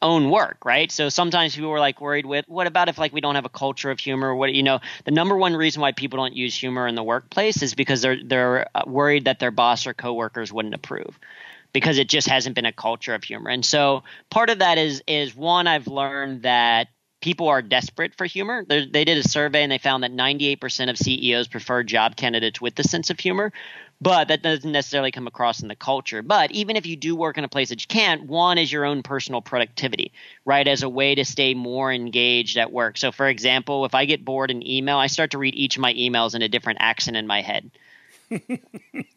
own 0.00 0.30
work, 0.30 0.64
right? 0.64 0.90
So 0.90 1.08
sometimes 1.08 1.54
people 1.54 1.70
are 1.70 1.80
like 1.80 2.00
worried 2.00 2.26
with 2.26 2.44
what 2.48 2.66
about 2.66 2.88
if 2.88 2.98
like 2.98 3.12
we 3.12 3.20
don't 3.20 3.34
have 3.34 3.44
a 3.44 3.50
culture 3.50 3.90
of 3.90 3.98
humor? 3.98 4.34
What 4.34 4.52
you 4.52 4.62
know, 4.62 4.80
the 5.04 5.10
number 5.10 5.36
one 5.36 5.54
reason 5.54 5.82
why 5.82 5.92
people 5.92 6.18
don't 6.18 6.36
use 6.36 6.54
humor 6.54 6.86
in 6.86 6.94
the 6.94 7.02
workplace 7.02 7.62
is 7.62 7.74
because 7.74 8.02
they're 8.02 8.22
they're 8.22 8.66
uh, 8.74 8.84
worried 8.86 9.24
that 9.24 9.38
their 9.38 9.50
boss 9.50 9.86
or 9.86 9.94
coworkers 9.94 10.52
wouldn't 10.52 10.74
approve 10.74 11.18
because 11.72 11.98
it 11.98 12.08
just 12.08 12.28
hasn't 12.28 12.54
been 12.54 12.66
a 12.66 12.72
culture 12.72 13.14
of 13.14 13.24
humor. 13.24 13.50
And 13.50 13.64
so 13.64 14.04
part 14.30 14.50
of 14.50 14.60
that 14.60 14.78
is 14.78 15.02
is 15.06 15.34
one 15.34 15.66
I've 15.66 15.88
learned 15.88 16.42
that 16.42 16.88
people 17.20 17.48
are 17.48 17.62
desperate 17.62 18.14
for 18.14 18.26
humor. 18.26 18.64
They're, 18.66 18.86
they 18.86 19.04
did 19.04 19.18
a 19.18 19.28
survey 19.28 19.62
and 19.62 19.72
they 19.72 19.78
found 19.78 20.04
that 20.04 20.12
98% 20.12 20.90
of 20.90 20.96
CEOs 20.96 21.48
prefer 21.48 21.82
job 21.82 22.16
candidates 22.16 22.60
with 22.60 22.78
a 22.78 22.84
sense 22.84 23.10
of 23.10 23.18
humor, 23.18 23.52
but 24.00 24.28
that 24.28 24.42
doesn't 24.42 24.70
necessarily 24.70 25.10
come 25.10 25.26
across 25.26 25.60
in 25.60 25.68
the 25.68 25.76
culture. 25.76 26.22
But 26.22 26.52
even 26.52 26.76
if 26.76 26.86
you 26.86 26.96
do 26.96 27.16
work 27.16 27.38
in 27.38 27.44
a 27.44 27.48
place 27.48 27.70
that 27.70 27.82
you 27.82 27.88
can't, 27.88 28.24
one 28.24 28.58
is 28.58 28.70
your 28.70 28.84
own 28.84 29.02
personal 29.02 29.40
productivity, 29.40 30.12
right? 30.44 30.66
As 30.66 30.82
a 30.82 30.88
way 30.88 31.14
to 31.14 31.24
stay 31.24 31.54
more 31.54 31.92
engaged 31.92 32.56
at 32.56 32.72
work. 32.72 32.96
So, 32.96 33.10
for 33.10 33.28
example, 33.28 33.84
if 33.84 33.94
I 33.94 34.04
get 34.04 34.24
bored 34.24 34.50
in 34.50 34.66
email, 34.66 34.98
I 34.98 35.08
start 35.08 35.32
to 35.32 35.38
read 35.38 35.54
each 35.54 35.76
of 35.76 35.82
my 35.82 35.94
emails 35.94 36.34
in 36.34 36.42
a 36.42 36.48
different 36.48 36.78
accent 36.80 37.16
in 37.16 37.26
my 37.26 37.42
head 37.42 37.70
right? 38.30 38.42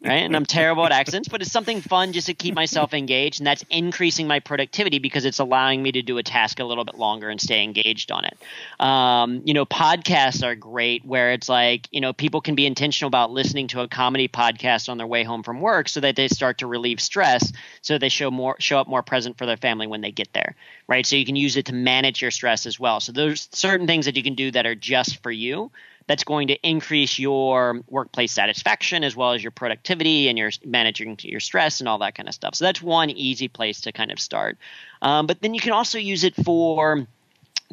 And 0.02 0.34
I'm 0.34 0.46
terrible 0.46 0.86
at 0.86 0.92
accents, 0.92 1.28
but 1.28 1.42
it's 1.42 1.52
something 1.52 1.80
fun 1.80 2.12
just 2.12 2.26
to 2.28 2.34
keep 2.34 2.54
myself 2.54 2.94
engaged, 2.94 3.40
and 3.40 3.46
that's 3.46 3.64
increasing 3.70 4.26
my 4.26 4.40
productivity 4.40 4.98
because 4.98 5.24
it's 5.24 5.38
allowing 5.38 5.82
me 5.82 5.92
to 5.92 6.02
do 6.02 6.18
a 6.18 6.22
task 6.22 6.60
a 6.60 6.64
little 6.64 6.84
bit 6.84 6.96
longer 6.96 7.28
and 7.28 7.40
stay 7.40 7.62
engaged 7.62 8.10
on 8.10 8.24
it. 8.24 8.38
Um, 8.80 9.42
you 9.44 9.54
know, 9.54 9.66
podcasts 9.66 10.42
are 10.42 10.54
great 10.54 11.04
where 11.04 11.32
it's 11.32 11.48
like 11.48 11.88
you 11.90 12.00
know 12.00 12.12
people 12.12 12.40
can 12.40 12.54
be 12.54 12.66
intentional 12.66 13.08
about 13.08 13.30
listening 13.30 13.68
to 13.68 13.80
a 13.80 13.88
comedy 13.88 14.28
podcast 14.28 14.88
on 14.88 14.98
their 14.98 15.06
way 15.06 15.24
home 15.24 15.42
from 15.42 15.60
work 15.60 15.88
so 15.88 16.00
that 16.00 16.16
they 16.16 16.28
start 16.28 16.58
to 16.58 16.66
relieve 16.66 17.00
stress, 17.00 17.52
so 17.82 17.98
they 17.98 18.08
show 18.08 18.30
more 18.30 18.56
show 18.58 18.78
up 18.78 18.88
more 18.88 19.02
present 19.02 19.38
for 19.38 19.46
their 19.46 19.56
family 19.56 19.86
when 19.86 20.00
they 20.00 20.10
get 20.10 20.32
there, 20.32 20.56
right? 20.88 21.06
So 21.06 21.16
you 21.16 21.26
can 21.26 21.36
use 21.36 21.56
it 21.56 21.66
to 21.66 21.74
manage 21.74 22.22
your 22.22 22.30
stress 22.30 22.66
as 22.66 22.80
well. 22.80 23.00
So 23.00 23.12
there's 23.12 23.48
certain 23.52 23.86
things 23.86 24.06
that 24.06 24.16
you 24.16 24.22
can 24.22 24.34
do 24.34 24.50
that 24.52 24.66
are 24.66 24.74
just 24.74 25.22
for 25.22 25.30
you 25.30 25.70
that's 26.06 26.24
going 26.24 26.48
to 26.48 26.68
increase 26.68 27.18
your 27.18 27.80
workplace 27.88 28.32
satisfaction 28.32 29.04
as 29.04 29.16
well 29.16 29.32
as 29.32 29.42
your 29.42 29.50
productivity 29.50 30.28
and 30.28 30.38
your 30.38 30.50
managing 30.64 31.18
your 31.22 31.40
stress 31.40 31.80
and 31.80 31.88
all 31.88 31.98
that 31.98 32.14
kind 32.14 32.28
of 32.28 32.34
stuff. 32.34 32.54
So 32.54 32.64
that's 32.64 32.82
one 32.82 33.10
easy 33.10 33.48
place 33.48 33.82
to 33.82 33.92
kind 33.92 34.10
of 34.10 34.20
start. 34.20 34.58
Um, 35.00 35.26
but 35.26 35.40
then 35.40 35.54
you 35.54 35.60
can 35.60 35.72
also 35.72 35.98
use 35.98 36.24
it 36.24 36.34
for 36.36 37.06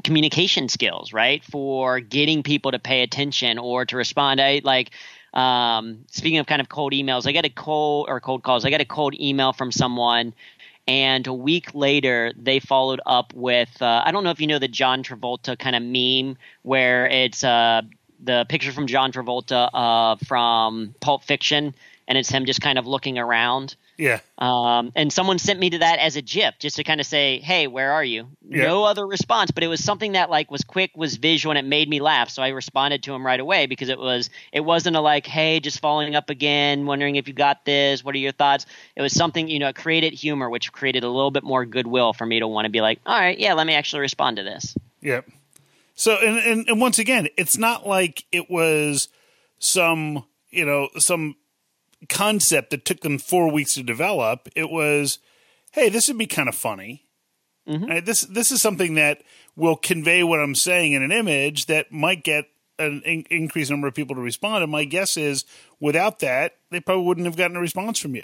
communication 0.03 0.69
skills, 0.69 1.13
right? 1.13 1.43
For 1.43 1.99
getting 1.99 2.43
people 2.43 2.71
to 2.71 2.79
pay 2.79 3.03
attention 3.03 3.57
or 3.57 3.85
to 3.85 3.97
respond. 3.97 4.39
I 4.41 4.61
like 4.63 4.91
um, 5.33 6.05
speaking 6.09 6.39
of 6.39 6.47
kind 6.47 6.61
of 6.61 6.69
cold 6.69 6.93
emails, 6.93 7.27
I 7.27 7.33
got 7.33 7.45
a 7.45 7.49
cold 7.49 8.07
or 8.09 8.19
cold 8.19 8.43
calls. 8.43 8.65
I 8.65 8.69
got 8.69 8.81
a 8.81 8.85
cold 8.85 9.13
email 9.19 9.53
from 9.53 9.71
someone 9.71 10.33
and 10.89 11.27
a 11.27 11.33
week 11.33 11.75
later 11.75 12.33
they 12.35 12.59
followed 12.59 12.99
up 13.05 13.31
with 13.35 13.79
uh, 13.79 14.01
I 14.03 14.11
don't 14.11 14.23
know 14.23 14.31
if 14.31 14.41
you 14.41 14.47
know 14.47 14.57
the 14.57 14.67
John 14.67 15.03
Travolta 15.03 15.57
kind 15.57 15.75
of 15.75 15.83
meme 15.83 16.35
where 16.63 17.05
it's 17.05 17.43
uh, 17.43 17.83
the 18.23 18.45
picture 18.47 18.71
from 18.71 18.87
John 18.87 19.11
Travolta 19.11 19.69
uh, 19.73 20.15
from 20.25 20.93
Pulp 20.99 21.23
Fiction, 21.23 21.73
and 22.07 22.17
it's 22.17 22.29
him 22.29 22.45
just 22.45 22.61
kind 22.61 22.77
of 22.77 22.87
looking 22.87 23.17
around. 23.17 23.75
Yeah. 23.97 24.21
Um, 24.37 24.93
and 24.95 25.11
someone 25.11 25.39
sent 25.39 25.59
me 25.59 25.71
to 25.71 25.79
that 25.79 25.99
as 25.99 26.15
a 26.15 26.21
GIF 26.21 26.57
just 26.57 26.77
to 26.77 26.85
kind 26.85 27.01
of 27.01 27.05
say, 27.05 27.39
"Hey, 27.39 27.67
where 27.67 27.91
are 27.91 28.03
you?" 28.03 28.29
Yeah. 28.47 28.63
No 28.63 28.85
other 28.85 29.05
response, 29.05 29.51
but 29.51 29.61
it 29.61 29.67
was 29.67 29.83
something 29.83 30.13
that 30.13 30.29
like 30.29 30.49
was 30.49 30.63
quick, 30.63 30.91
was 30.95 31.17
visual, 31.17 31.51
and 31.51 31.59
it 31.59 31.69
made 31.69 31.89
me 31.89 31.99
laugh. 31.99 32.29
So 32.29 32.41
I 32.41 32.49
responded 32.49 33.03
to 33.03 33.13
him 33.13 33.25
right 33.25 33.39
away 33.39 33.65
because 33.65 33.89
it 33.89 33.99
was 33.99 34.29
it 34.53 34.61
wasn't 34.61 34.95
a 34.95 35.01
like, 35.01 35.27
"Hey, 35.27 35.59
just 35.59 35.81
following 35.81 36.15
up 36.15 36.29
again, 36.29 36.85
wondering 36.85 37.17
if 37.17 37.27
you 37.27 37.33
got 37.33 37.65
this. 37.65 38.03
What 38.03 38.15
are 38.15 38.19
your 38.19 38.31
thoughts?" 38.31 38.65
It 38.95 39.01
was 39.01 39.13
something 39.13 39.49
you 39.49 39.59
know, 39.59 39.73
created 39.73 40.13
humor, 40.13 40.49
which 40.49 40.71
created 40.71 41.03
a 41.03 41.09
little 41.09 41.31
bit 41.31 41.43
more 41.43 41.65
goodwill 41.65 42.13
for 42.13 42.25
me 42.25 42.39
to 42.39 42.47
want 42.47 42.65
to 42.65 42.69
be 42.69 42.79
like, 42.79 43.01
"All 43.05 43.19
right, 43.19 43.37
yeah, 43.37 43.53
let 43.53 43.67
me 43.67 43.73
actually 43.73 43.99
respond 43.99 44.37
to 44.37 44.43
this." 44.43 44.75
Yep. 45.01 45.27
So 45.99 46.15
and, 46.15 46.37
and 46.37 46.69
and 46.69 46.79
once 46.79 46.97
again, 46.97 47.27
it's 47.35 47.57
not 47.57 47.85
like 47.85 48.23
it 48.31 48.49
was 48.49 49.09
some 49.59 50.23
you 50.49 50.65
know 50.65 50.87
some 50.97 51.35
concept 52.07 52.69
that 52.69 52.85
took 52.85 53.01
them 53.01 53.17
four 53.17 53.51
weeks 53.51 53.73
to 53.73 53.83
develop. 53.83 54.47
It 54.55 54.69
was, 54.71 55.19
hey, 55.73 55.89
this 55.89 56.07
would 56.07 56.17
be 56.17 56.25
kind 56.25 56.47
of 56.47 56.55
funny. 56.55 57.05
Mm-hmm. 57.67 57.85
Right? 57.85 58.05
This 58.05 58.21
this 58.21 58.49
is 58.49 58.61
something 58.61 58.95
that 58.95 59.23
will 59.57 59.75
convey 59.75 60.23
what 60.23 60.39
I'm 60.39 60.55
saying 60.55 60.93
in 60.93 61.03
an 61.03 61.11
image 61.11 61.65
that 61.65 61.91
might 61.91 62.23
get 62.23 62.45
an 62.77 63.01
in- 63.03 63.27
increased 63.29 63.69
number 63.69 63.87
of 63.87 63.93
people 63.93 64.15
to 64.15 64.21
respond. 64.21 64.63
And 64.63 64.71
my 64.71 64.85
guess 64.85 65.17
is, 65.17 65.43
without 65.81 66.19
that, 66.19 66.53
they 66.71 66.79
probably 66.79 67.03
wouldn't 67.03 67.27
have 67.27 67.35
gotten 67.35 67.57
a 67.57 67.59
response 67.59 67.99
from 67.99 68.15
you. 68.15 68.23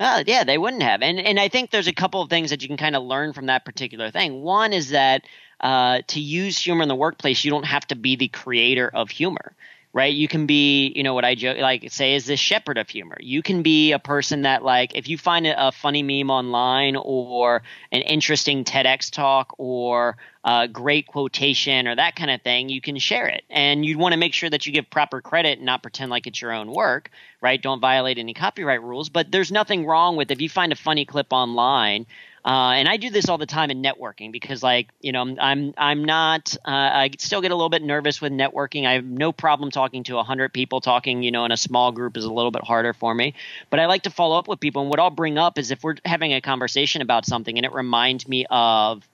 Uh, 0.00 0.22
yeah, 0.26 0.44
they 0.44 0.58
wouldn't 0.58 0.82
have. 0.82 1.02
And 1.02 1.18
and 1.18 1.40
I 1.40 1.48
think 1.48 1.70
there's 1.70 1.88
a 1.88 1.92
couple 1.92 2.22
of 2.22 2.30
things 2.30 2.50
that 2.50 2.62
you 2.62 2.68
can 2.68 2.76
kind 2.76 2.94
of 2.94 3.02
learn 3.02 3.32
from 3.32 3.46
that 3.46 3.64
particular 3.64 4.10
thing. 4.10 4.42
One 4.42 4.72
is 4.72 4.90
that 4.90 5.24
uh, 5.60 6.02
to 6.08 6.20
use 6.20 6.58
humor 6.58 6.82
in 6.82 6.88
the 6.88 6.94
workplace, 6.94 7.44
you 7.44 7.50
don't 7.50 7.64
have 7.64 7.86
to 7.88 7.96
be 7.96 8.14
the 8.16 8.28
creator 8.28 8.88
of 8.88 9.10
humor 9.10 9.56
right? 9.92 10.12
You 10.12 10.28
can 10.28 10.46
be, 10.46 10.92
you 10.94 11.02
know, 11.02 11.14
what 11.14 11.24
I 11.24 11.34
joke, 11.34 11.58
like 11.58 11.90
say 11.90 12.14
is 12.14 12.26
the 12.26 12.36
shepherd 12.36 12.78
of 12.78 12.88
humor. 12.88 13.16
You 13.20 13.42
can 13.42 13.62
be 13.62 13.92
a 13.92 13.98
person 13.98 14.42
that 14.42 14.62
like 14.62 14.94
if 14.94 15.08
you 15.08 15.16
find 15.16 15.46
a 15.46 15.72
funny 15.72 16.02
meme 16.02 16.30
online 16.30 16.96
or 16.96 17.62
an 17.90 18.02
interesting 18.02 18.64
TEDx 18.64 19.10
talk 19.10 19.54
or 19.58 20.16
a 20.44 20.68
great 20.68 21.06
quotation 21.06 21.88
or 21.88 21.96
that 21.96 22.16
kind 22.16 22.30
of 22.30 22.42
thing, 22.42 22.68
you 22.68 22.80
can 22.80 22.98
share 22.98 23.26
it. 23.26 23.44
And 23.50 23.84
you'd 23.84 23.98
want 23.98 24.12
to 24.12 24.18
make 24.18 24.34
sure 24.34 24.50
that 24.50 24.66
you 24.66 24.72
give 24.72 24.88
proper 24.90 25.20
credit 25.20 25.58
and 25.58 25.66
not 25.66 25.82
pretend 25.82 26.10
like 26.10 26.26
it's 26.26 26.40
your 26.40 26.52
own 26.52 26.70
work, 26.70 27.10
right? 27.40 27.60
Don't 27.60 27.80
violate 27.80 28.18
any 28.18 28.34
copyright 28.34 28.82
rules. 28.82 29.08
But 29.08 29.30
there's 29.30 29.50
nothing 29.50 29.86
wrong 29.86 30.16
with 30.16 30.30
if 30.30 30.40
you 30.40 30.48
find 30.48 30.72
a 30.72 30.76
funny 30.76 31.04
clip 31.04 31.28
online 31.32 32.06
uh, 32.44 32.72
and 32.76 32.88
I 32.88 32.96
do 32.96 33.10
this 33.10 33.28
all 33.28 33.38
the 33.38 33.46
time 33.46 33.70
in 33.70 33.82
networking 33.82 34.30
because, 34.30 34.62
like, 34.62 34.88
you 35.00 35.12
know, 35.12 35.36
I'm 35.40 35.74
I'm 35.76 36.04
not. 36.04 36.56
Uh, 36.64 36.70
I 36.70 37.10
still 37.18 37.40
get 37.40 37.50
a 37.50 37.54
little 37.54 37.68
bit 37.68 37.82
nervous 37.82 38.20
with 38.20 38.32
networking. 38.32 38.86
I 38.86 38.92
have 38.92 39.04
no 39.04 39.32
problem 39.32 39.70
talking 39.70 40.04
to 40.04 40.22
hundred 40.22 40.52
people. 40.52 40.80
Talking, 40.80 41.22
you 41.22 41.30
know, 41.30 41.44
in 41.44 41.52
a 41.52 41.56
small 41.56 41.90
group 41.92 42.16
is 42.16 42.24
a 42.24 42.32
little 42.32 42.50
bit 42.50 42.62
harder 42.62 42.92
for 42.92 43.14
me. 43.14 43.34
But 43.70 43.80
I 43.80 43.86
like 43.86 44.02
to 44.02 44.10
follow 44.10 44.38
up 44.38 44.48
with 44.48 44.60
people, 44.60 44.82
and 44.82 44.90
what 44.90 45.00
I'll 45.00 45.10
bring 45.10 45.36
up 45.36 45.58
is 45.58 45.70
if 45.70 45.82
we're 45.82 45.96
having 46.04 46.32
a 46.32 46.40
conversation 46.40 47.02
about 47.02 47.26
something, 47.26 47.56
and 47.56 47.64
it 47.64 47.72
reminds 47.72 48.28
me 48.28 48.46
of 48.50 49.06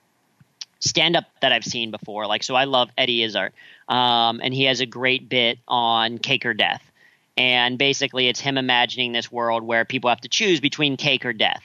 stand 0.79 1.15
up 1.15 1.25
that 1.41 1.51
I've 1.51 1.65
seen 1.65 1.89
before. 1.89 2.27
Like, 2.27 2.43
so 2.43 2.55
I 2.55 2.65
love 2.65 2.89
Eddie 2.97 3.23
Izzard, 3.23 3.53
um, 3.87 4.39
and 4.43 4.53
he 4.53 4.65
has 4.65 4.81
a 4.81 4.85
great 4.85 5.29
bit 5.29 5.57
on 5.67 6.19
cake 6.19 6.45
or 6.45 6.53
death. 6.53 6.83
And 7.37 7.77
basically, 7.77 8.29
it's 8.29 8.39
him 8.39 8.57
imagining 8.57 9.11
this 9.11 9.31
world 9.31 9.63
where 9.63 9.83
people 9.83 10.09
have 10.09 10.21
to 10.21 10.29
choose 10.29 10.61
between 10.61 10.95
cake 10.95 11.25
or 11.25 11.33
death 11.33 11.63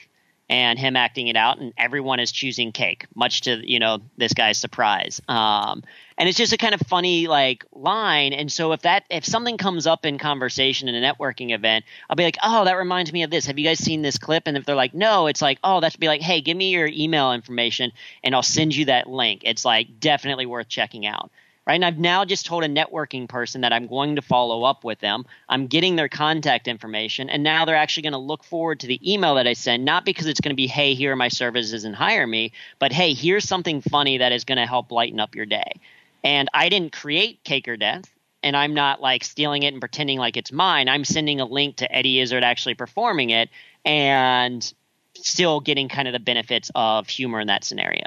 and 0.51 0.77
him 0.77 0.97
acting 0.97 1.29
it 1.29 1.37
out, 1.37 1.59
and 1.59 1.73
everyone 1.77 2.19
is 2.19 2.29
choosing 2.29 2.73
cake, 2.73 3.07
much 3.15 3.41
to 3.41 3.61
you 3.63 3.79
know 3.79 3.99
this 4.17 4.33
guy's 4.33 4.57
surprise. 4.57 5.21
Um, 5.29 5.83
and 6.17 6.27
it's 6.27 6.37
just 6.37 6.51
a 6.51 6.57
kind 6.57 6.75
of 6.75 6.81
funny 6.81 7.27
like 7.27 7.65
line. 7.71 8.33
And 8.33 8.51
so 8.51 8.73
if 8.73 8.81
that 8.81 9.05
if 9.09 9.25
something 9.25 9.57
comes 9.57 9.87
up 9.87 10.05
in 10.05 10.17
conversation 10.17 10.89
in 10.89 11.01
a 11.01 11.13
networking 11.13 11.55
event, 11.55 11.85
I'll 12.09 12.17
be 12.17 12.23
like, 12.23 12.37
oh, 12.43 12.65
that 12.65 12.77
reminds 12.77 13.13
me 13.13 13.23
of 13.23 13.31
this. 13.31 13.45
Have 13.45 13.57
you 13.57 13.65
guys 13.65 13.79
seen 13.79 14.01
this 14.01 14.17
clip? 14.17 14.43
And 14.45 14.57
if 14.57 14.65
they're 14.65 14.75
like, 14.75 14.93
no, 14.93 15.27
it's 15.27 15.41
like, 15.41 15.57
oh, 15.63 15.79
that 15.79 15.93
should 15.93 16.01
be 16.01 16.07
like, 16.07 16.21
hey, 16.21 16.41
give 16.41 16.57
me 16.57 16.69
your 16.71 16.87
email 16.87 17.31
information, 17.31 17.93
and 18.21 18.35
I'll 18.35 18.43
send 18.43 18.75
you 18.75 18.85
that 18.85 19.09
link. 19.09 19.43
It's 19.45 19.63
like 19.63 20.01
definitely 20.01 20.45
worth 20.45 20.67
checking 20.67 21.05
out 21.05 21.31
right? 21.71 21.75
And 21.75 21.85
I've 21.85 21.97
now 21.97 22.25
just 22.25 22.45
told 22.45 22.65
a 22.65 22.67
networking 22.67 23.29
person 23.29 23.61
that 23.61 23.71
I'm 23.71 23.87
going 23.87 24.17
to 24.17 24.21
follow 24.21 24.63
up 24.63 24.83
with 24.83 24.99
them. 24.99 25.25
I'm 25.47 25.67
getting 25.67 25.95
their 25.95 26.09
contact 26.09 26.67
information, 26.67 27.29
and 27.29 27.43
now 27.43 27.63
they're 27.63 27.77
actually 27.77 28.03
going 28.03 28.11
to 28.11 28.19
look 28.19 28.43
forward 28.43 28.81
to 28.81 28.87
the 28.87 28.99
email 29.09 29.35
that 29.35 29.47
I 29.47 29.53
send, 29.53 29.85
not 29.85 30.03
because 30.03 30.27
it's 30.27 30.41
going 30.41 30.51
to 30.51 30.55
be, 30.55 30.67
hey, 30.67 30.95
here 30.95 31.13
are 31.13 31.15
my 31.15 31.29
services 31.29 31.85
and 31.85 31.95
hire 31.95 32.27
me, 32.27 32.51
but 32.77 32.91
hey, 32.91 33.13
here's 33.13 33.47
something 33.47 33.79
funny 33.79 34.17
that 34.17 34.33
is 34.33 34.43
going 34.43 34.57
to 34.57 34.65
help 34.65 34.91
lighten 34.91 35.21
up 35.21 35.33
your 35.33 35.45
day. 35.45 35.79
And 36.25 36.49
I 36.53 36.67
didn't 36.67 36.91
create 36.91 37.41
Cake 37.45 37.69
or 37.69 37.77
Death, 37.77 38.11
and 38.43 38.57
I'm 38.57 38.73
not 38.73 38.99
like 38.99 39.23
stealing 39.23 39.63
it 39.63 39.71
and 39.71 39.79
pretending 39.79 40.19
like 40.19 40.35
it's 40.35 40.51
mine. 40.51 40.89
I'm 40.89 41.05
sending 41.05 41.39
a 41.39 41.45
link 41.45 41.77
to 41.77 41.89
Eddie 41.89 42.19
Izzard 42.19 42.43
actually 42.43 42.73
performing 42.73 43.29
it 43.29 43.49
and 43.85 44.73
still 45.15 45.61
getting 45.61 45.87
kind 45.87 46.09
of 46.09 46.11
the 46.11 46.19
benefits 46.19 46.69
of 46.75 47.07
humor 47.07 47.39
in 47.39 47.47
that 47.47 47.63
scenario. 47.63 48.03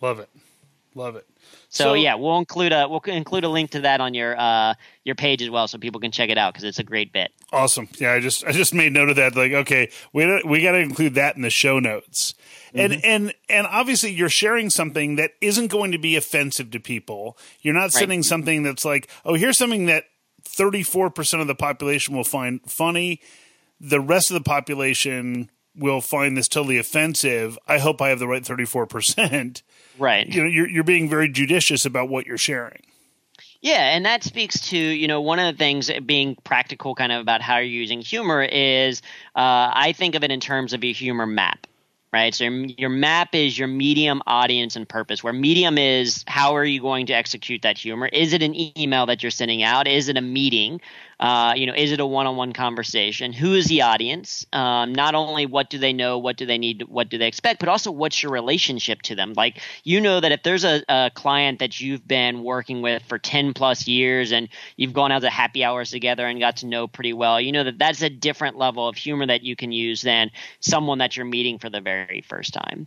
Love 0.00 0.18
it. 0.18 0.28
Love 0.96 1.14
it. 1.14 1.29
So, 1.72 1.84
so, 1.84 1.94
yeah, 1.94 2.16
we'll 2.16 2.38
include 2.38 2.72
a 2.72 2.88
we'll 2.88 3.00
include 3.06 3.44
a 3.44 3.48
link 3.48 3.70
to 3.70 3.82
that 3.82 4.00
on 4.00 4.12
your 4.12 4.36
uh, 4.36 4.74
your 5.04 5.14
page 5.14 5.40
as 5.40 5.50
well, 5.50 5.68
so 5.68 5.78
people 5.78 6.00
can 6.00 6.10
check 6.10 6.28
it 6.28 6.36
out 6.36 6.52
because 6.52 6.64
it's 6.64 6.80
a 6.80 6.84
great 6.84 7.12
bit. 7.12 7.30
Awesome. 7.52 7.88
Yeah, 7.96 8.12
I 8.12 8.18
just 8.18 8.44
I 8.44 8.50
just 8.50 8.74
made 8.74 8.92
note 8.92 9.08
of 9.08 9.14
that. 9.16 9.36
Like, 9.36 9.52
okay, 9.52 9.88
we 10.12 10.42
we 10.44 10.62
got 10.62 10.72
to 10.72 10.78
include 10.78 11.14
that 11.14 11.36
in 11.36 11.42
the 11.42 11.50
show 11.50 11.78
notes. 11.78 12.34
Mm-hmm. 12.74 12.78
And 12.80 13.04
and 13.04 13.34
and 13.48 13.66
obviously, 13.68 14.10
you're 14.10 14.28
sharing 14.28 14.68
something 14.68 15.14
that 15.14 15.30
isn't 15.40 15.68
going 15.68 15.92
to 15.92 15.98
be 15.98 16.16
offensive 16.16 16.72
to 16.72 16.80
people. 16.80 17.38
You're 17.60 17.74
not 17.74 17.92
sending 17.92 18.18
right. 18.18 18.24
something 18.24 18.64
that's 18.64 18.84
like, 18.84 19.08
oh, 19.24 19.34
here's 19.34 19.56
something 19.56 19.86
that 19.86 20.06
34 20.42 21.10
percent 21.10 21.40
of 21.40 21.46
the 21.46 21.54
population 21.54 22.16
will 22.16 22.24
find 22.24 22.60
funny. 22.68 23.20
The 23.80 24.00
rest 24.00 24.32
of 24.32 24.34
the 24.34 24.42
population 24.42 25.50
will 25.80 26.00
find 26.00 26.36
this 26.36 26.46
totally 26.46 26.78
offensive. 26.78 27.58
I 27.66 27.78
hope 27.78 28.00
I 28.00 28.10
have 28.10 28.20
the 28.20 28.28
right 28.28 28.44
34 28.44 28.86
percent 28.86 29.62
Right. 30.00 30.26
You 30.26 30.42
know, 30.42 30.48
you're 30.48 30.68
you're 30.68 30.84
being 30.84 31.08
very 31.08 31.28
judicious 31.28 31.84
about 31.84 32.08
what 32.08 32.26
you're 32.26 32.38
sharing. 32.38 32.82
Yeah, 33.60 33.94
and 33.94 34.06
that 34.06 34.24
speaks 34.24 34.68
to 34.70 34.78
you 34.78 35.06
know 35.06 35.20
one 35.20 35.38
of 35.38 35.52
the 35.52 35.58
things 35.58 35.90
being 36.06 36.36
practical, 36.42 36.94
kind 36.94 37.12
of 37.12 37.20
about 37.20 37.42
how 37.42 37.58
you're 37.58 37.66
using 37.66 38.00
humor 38.00 38.42
is 38.42 39.02
uh, 39.36 39.70
I 39.74 39.92
think 39.96 40.14
of 40.14 40.24
it 40.24 40.30
in 40.30 40.40
terms 40.40 40.72
of 40.72 40.82
a 40.82 40.92
humor 40.92 41.26
map 41.26 41.66
right? 42.12 42.34
So 42.34 42.44
your, 42.44 42.90
map 42.90 43.34
is 43.34 43.56
your 43.56 43.68
medium, 43.68 44.20
audience, 44.26 44.74
and 44.76 44.88
purpose. 44.88 45.22
Where 45.22 45.32
medium 45.32 45.78
is 45.78 46.24
how 46.26 46.56
are 46.56 46.64
you 46.64 46.80
going 46.80 47.06
to 47.06 47.12
execute 47.12 47.62
that 47.62 47.78
humor? 47.78 48.06
Is 48.06 48.32
it 48.32 48.42
an 48.42 48.52
email 48.76 49.06
that 49.06 49.22
you're 49.22 49.30
sending 49.30 49.62
out? 49.62 49.86
Is 49.86 50.08
it 50.08 50.16
a 50.16 50.20
meeting? 50.20 50.80
Uh, 51.20 51.52
you 51.54 51.66
know, 51.66 51.74
is 51.76 51.92
it 51.92 52.00
a 52.00 52.06
one-on-one 52.06 52.54
conversation? 52.54 53.34
Who 53.34 53.52
is 53.52 53.66
the 53.66 53.82
audience? 53.82 54.46
Um, 54.54 54.94
not 54.94 55.14
only 55.14 55.44
what 55.44 55.68
do 55.68 55.76
they 55.76 55.92
know, 55.92 56.16
what 56.16 56.38
do 56.38 56.46
they 56.46 56.56
need, 56.56 56.84
what 56.88 57.10
do 57.10 57.18
they 57.18 57.26
expect, 57.26 57.60
but 57.60 57.68
also 57.68 57.90
what's 57.90 58.22
your 58.22 58.32
relationship 58.32 59.02
to 59.02 59.14
them. 59.14 59.34
Like 59.36 59.60
you 59.84 60.00
know 60.00 60.18
that 60.18 60.32
if 60.32 60.42
there's 60.42 60.64
a, 60.64 60.82
a 60.88 61.10
client 61.14 61.58
that 61.58 61.78
you've 61.78 62.08
been 62.08 62.42
working 62.42 62.80
with 62.80 63.02
for 63.02 63.18
ten 63.18 63.52
plus 63.52 63.86
years 63.86 64.32
and 64.32 64.48
you've 64.76 64.94
gone 64.94 65.12
out 65.12 65.20
to 65.20 65.28
happy 65.28 65.62
hours 65.62 65.90
together 65.90 66.26
and 66.26 66.40
got 66.40 66.56
to 66.58 66.66
know 66.66 66.88
pretty 66.88 67.12
well, 67.12 67.38
you 67.38 67.52
know 67.52 67.64
that 67.64 67.78
that's 67.78 68.00
a 68.00 68.08
different 68.08 68.56
level 68.56 68.88
of 68.88 68.96
humor 68.96 69.26
that 69.26 69.42
you 69.42 69.54
can 69.54 69.72
use 69.72 70.00
than 70.00 70.30
someone 70.60 70.98
that 70.98 71.18
you're 71.18 71.26
meeting 71.26 71.58
for 71.58 71.68
the 71.68 71.82
very 71.82 72.24
first 72.26 72.54
time. 72.54 72.86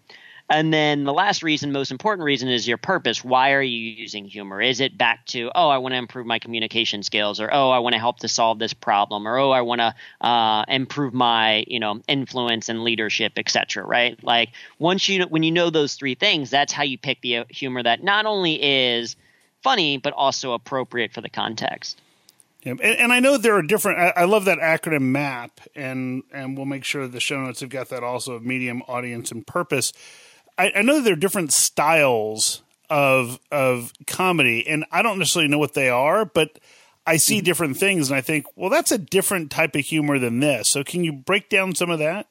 And 0.49 0.73
then 0.73 1.05
the 1.05 1.13
last 1.13 1.41
reason, 1.41 1.71
most 1.71 1.89
important 1.89 2.25
reason, 2.25 2.49
is 2.49 2.67
your 2.67 2.77
purpose. 2.77 3.23
Why 3.23 3.53
are 3.53 3.61
you 3.61 3.79
using 3.79 4.25
humor? 4.25 4.61
Is 4.61 4.81
it 4.81 4.97
back 4.97 5.25
to, 5.27 5.49
oh, 5.55 5.69
I 5.69 5.77
want 5.77 5.93
to 5.93 5.97
improve 5.97 6.25
my 6.25 6.37
communication 6.37 7.01
skills, 7.01 7.39
or 7.39 7.51
oh, 7.51 7.69
I 7.69 7.79
want 7.79 7.93
to 7.93 7.99
help 7.99 8.19
to 8.19 8.27
solve 8.27 8.59
this 8.59 8.73
problem, 8.73 9.27
or 9.27 9.37
oh, 9.37 9.51
I 9.51 9.61
want 9.61 9.79
to 9.79 9.95
uh, 10.21 10.65
improve 10.67 11.13
my, 11.13 11.63
you 11.67 11.79
know, 11.79 12.01
influence 12.07 12.67
and 12.67 12.83
leadership, 12.83 13.33
etc. 13.37 13.85
Right? 13.85 14.21
Like 14.23 14.49
once 14.79 15.07
you 15.07 15.23
when 15.23 15.43
you 15.43 15.51
know 15.51 15.69
those 15.69 15.95
three 15.95 16.15
things, 16.15 16.49
that's 16.49 16.73
how 16.73 16.83
you 16.83 16.97
pick 16.97 17.21
the 17.21 17.37
uh, 17.37 17.45
humor 17.49 17.81
that 17.81 18.03
not 18.03 18.25
only 18.25 18.61
is 18.61 19.15
funny 19.63 19.97
but 19.97 20.13
also 20.13 20.51
appropriate 20.51 21.13
for 21.13 21.21
the 21.21 21.29
context. 21.29 21.99
Yeah, 22.63 22.75
and, 22.81 23.11
I 23.11 23.19
know 23.19 23.37
there 23.37 23.55
are 23.55 23.61
different. 23.61 23.99
I, 23.99 24.21
I, 24.21 24.23
love 24.23 24.45
that 24.45 24.59
acronym 24.59 25.01
MAP, 25.01 25.59
and 25.75 26.23
and 26.31 26.55
we'll 26.55 26.65
make 26.65 26.85
sure 26.85 27.07
the 27.07 27.19
show 27.19 27.41
notes 27.41 27.59
have 27.59 27.69
got 27.69 27.89
that 27.89 28.03
also 28.03 28.33
of 28.33 28.43
medium, 28.45 28.81
audience, 28.87 29.31
and 29.31 29.45
purpose. 29.45 29.91
I, 30.57 30.71
I 30.75 30.81
know 30.81 31.01
there 31.01 31.13
are 31.13 31.17
different 31.17 31.53
styles 31.53 32.61
of 32.89 33.39
of 33.51 33.93
comedy, 34.07 34.67
and 34.67 34.85
I 34.91 35.01
don't 35.01 35.19
necessarily 35.19 35.49
know 35.49 35.57
what 35.57 35.73
they 35.73 35.89
are, 35.89 36.25
but 36.25 36.59
I 37.05 37.17
see 37.17 37.37
mm-hmm. 37.37 37.45
different 37.45 37.77
things, 37.77 38.09
and 38.09 38.17
I 38.17 38.21
think, 38.21 38.45
well, 38.55 38.69
that's 38.69 38.91
a 38.91 38.97
different 38.97 39.51
type 39.51 39.75
of 39.75 39.81
humor 39.81 40.19
than 40.19 40.39
this. 40.39 40.69
So, 40.69 40.83
can 40.83 41.03
you 41.03 41.11
break 41.11 41.49
down 41.49 41.75
some 41.75 41.89
of 41.89 41.99
that? 41.99 42.27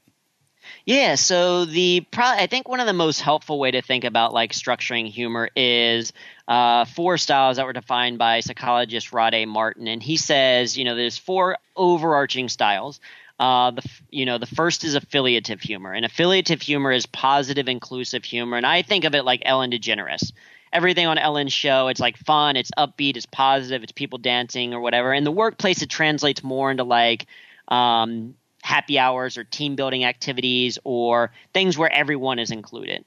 Yeah, 0.84 1.16
so 1.16 1.64
the 1.64 2.06
pro- 2.10 2.24
I 2.24 2.46
think 2.46 2.68
one 2.68 2.80
of 2.80 2.86
the 2.86 2.92
most 2.92 3.20
helpful 3.20 3.58
way 3.58 3.70
to 3.72 3.82
think 3.82 4.04
about 4.04 4.32
like 4.32 4.52
structuring 4.52 5.08
humor 5.08 5.48
is 5.54 6.12
uh, 6.48 6.84
four 6.84 7.18
styles 7.18 7.56
that 7.56 7.66
were 7.66 7.72
defined 7.72 8.18
by 8.18 8.40
psychologist 8.40 9.12
Rod 9.12 9.34
A. 9.34 9.44
Martin, 9.46 9.88
and 9.88 10.02
he 10.02 10.16
says, 10.16 10.76
you 10.76 10.84
know, 10.84 10.94
there's 10.94 11.18
four 11.18 11.56
overarching 11.76 12.48
styles. 12.48 13.00
Uh, 13.42 13.72
the 13.72 13.82
you 14.08 14.24
know 14.24 14.38
the 14.38 14.46
first 14.46 14.84
is 14.84 14.94
affiliative 14.94 15.60
humor, 15.60 15.92
and 15.92 16.04
affiliative 16.04 16.62
humor 16.62 16.92
is 16.92 17.06
positive, 17.06 17.66
inclusive 17.66 18.24
humor, 18.24 18.56
and 18.56 18.64
I 18.64 18.82
think 18.82 19.02
of 19.02 19.16
it 19.16 19.24
like 19.24 19.42
Ellen 19.44 19.72
DeGeneres. 19.72 20.32
Everything 20.72 21.08
on 21.08 21.18
Ellen's 21.18 21.52
show, 21.52 21.88
it's 21.88 21.98
like 21.98 22.16
fun, 22.16 22.54
it's 22.54 22.70
upbeat, 22.78 23.16
it's 23.16 23.26
positive, 23.26 23.82
it's 23.82 23.90
people 23.90 24.18
dancing 24.18 24.74
or 24.74 24.80
whatever. 24.80 25.12
In 25.12 25.24
the 25.24 25.32
workplace, 25.32 25.82
it 25.82 25.90
translates 25.90 26.44
more 26.44 26.70
into 26.70 26.84
like 26.84 27.26
um, 27.66 28.36
happy 28.62 28.96
hours 28.96 29.36
or 29.36 29.42
team 29.42 29.74
building 29.74 30.04
activities 30.04 30.78
or 30.84 31.32
things 31.52 31.76
where 31.76 31.92
everyone 31.92 32.38
is 32.38 32.52
included. 32.52 33.04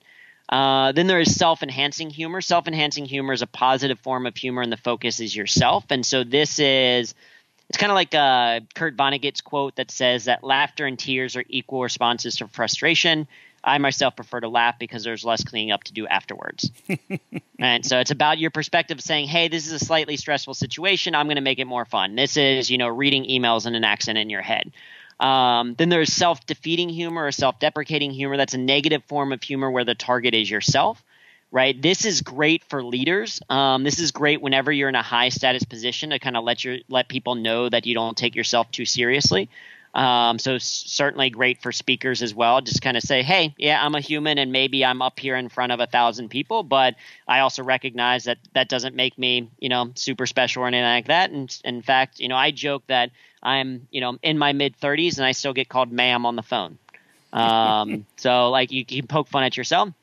Uh, 0.50 0.91
then 0.91 1.08
there 1.08 1.21
is 1.21 1.34
self 1.34 1.63
enhancing 1.63 2.10
humor. 2.10 2.41
Self 2.41 2.67
enhancing 2.67 3.06
humor 3.06 3.32
is 3.32 3.41
a 3.41 3.48
positive 3.48 4.00
form 4.02 4.26
of 4.26 4.36
humor, 4.36 4.62
and 4.62 4.71
the 4.71 4.76
focus 4.76 5.21
is 5.21 5.34
yourself. 5.34 5.86
And 5.91 6.06
so 6.06 6.26
this 6.26 6.60
is 6.60 7.15
it's 7.75 7.81
kind 7.81 7.91
of 7.91 7.95
like 7.95 8.15
uh, 8.15 8.61
Kurt 8.73 8.95
Vonnegut's 8.95 9.41
quote 9.41 9.75
that 9.75 9.91
says 9.91 10.25
that 10.25 10.45
laughter 10.45 10.85
and 10.85 10.97
tears 10.97 11.35
are 11.35 11.43
equal 11.49 11.81
responses 11.81 12.38
to 12.38 12.47
frustration. 12.47 13.27
I 13.65 13.79
myself 13.79 14.15
prefer 14.15 14.39
to 14.39 14.47
laugh 14.47 14.79
because 14.79 15.03
there's 15.03 15.25
less 15.25 15.43
cleaning 15.43 15.71
up 15.73 15.83
to 15.83 15.91
do 15.91 16.07
afterwards. 16.07 16.71
and 17.59 17.85
so 17.85 17.99
it's 17.99 18.11
about 18.11 18.38
your 18.38 18.49
perspective 18.49 19.01
saying, 19.01 19.27
hey, 19.27 19.49
this 19.49 19.67
is 19.67 19.73
a 19.73 19.79
slightly 19.79 20.15
stressful 20.15 20.53
situation. 20.53 21.15
I'm 21.15 21.25
going 21.25 21.35
to 21.35 21.41
make 21.41 21.59
it 21.59 21.65
more 21.65 21.83
fun. 21.83 22.15
This 22.15 22.38
is, 22.38 22.71
you 22.71 22.77
know, 22.77 22.88
reading 22.88 23.25
emails 23.25 23.67
in 23.67 23.75
an 23.75 23.83
accent 23.83 24.17
in 24.17 24.29
your 24.29 24.41
head. 24.41 24.71
Um, 25.19 25.75
then 25.77 25.89
there's 25.89 26.13
self 26.13 26.45
defeating 26.45 26.88
humor 26.88 27.25
or 27.25 27.33
self 27.33 27.59
deprecating 27.59 28.11
humor. 28.11 28.38
That's 28.38 28.53
a 28.53 28.57
negative 28.57 29.03
form 29.09 29.33
of 29.33 29.43
humor 29.43 29.69
where 29.69 29.83
the 29.83 29.95
target 29.95 30.33
is 30.33 30.49
yourself 30.49 31.03
right? 31.56 31.82
This 31.82 32.04
is 32.04 32.22
great 32.22 32.65
for 32.65 32.84
leaders. 32.84 33.41
Um, 33.50 33.86
this 33.86 33.98
is 33.98 34.12
great 34.12 34.41
whenever 34.41 34.74
you're 34.74 34.89
in 34.89 34.96
a 34.96 35.02
high 35.02 35.30
status 35.30 35.63
position 35.63 36.10
to 36.10 36.20
kind 36.20 36.36
of 36.36 36.44
let 36.44 36.65
your 36.65 36.80
let 36.89 37.08
people 37.08 37.36
know 37.36 37.70
that 37.70 37.86
you 37.86 37.96
don't 37.96 38.18
take 38.18 38.36
yourself 38.36 38.70
too 38.72 38.84
seriously. 38.84 39.50
Um, 39.94 40.38
so 40.38 40.58
certainly 40.58 41.30
great 41.30 41.62
for 41.62 41.72
speakers 41.72 42.22
as 42.22 42.36
well. 42.36 42.60
Just 42.60 42.82
kind 42.82 42.98
of 42.98 43.04
say, 43.04 43.24
hey, 43.24 43.56
yeah, 43.58 43.82
I'm 43.82 43.96
a 43.96 44.02
human, 44.02 44.38
and 44.38 44.52
maybe 44.52 44.84
I'm 44.84 45.02
up 45.02 45.18
here 45.18 45.38
in 45.38 45.48
front 45.48 45.72
of 45.72 45.80
a 45.80 45.88
thousand 45.88 46.28
people, 46.28 46.63
but 46.63 46.96
I 47.26 47.39
also 47.39 47.63
recognize 47.63 48.26
that 48.26 48.38
that 48.54 48.68
doesn't 48.68 48.94
make 48.94 49.18
me, 49.18 49.50
you 49.58 49.70
know, 49.70 49.91
super 49.96 50.26
special 50.26 50.63
or 50.63 50.68
anything 50.68 50.84
like 50.84 51.08
that. 51.08 51.32
And 51.32 51.58
in 51.63 51.82
fact, 51.82 52.20
you 52.20 52.28
know, 52.28 52.36
I 52.36 52.52
joke 52.52 52.84
that 52.88 53.12
I'm, 53.41 53.88
you 53.91 54.02
know, 54.02 54.18
in 54.22 54.38
my 54.38 54.52
mid 54.52 54.78
30s 54.78 55.15
and 55.15 55.26
I 55.26 55.32
still 55.32 55.54
get 55.54 55.70
called 55.70 55.89
ma'am 55.89 56.26
on 56.26 56.36
the 56.36 56.44
phone. 56.44 56.78
Um, 57.32 58.06
so 58.18 58.50
like 58.50 58.74
you 58.74 58.84
can 58.84 59.08
poke 59.08 59.30
fun 59.30 59.46
at 59.46 59.56
yourself 59.56 59.94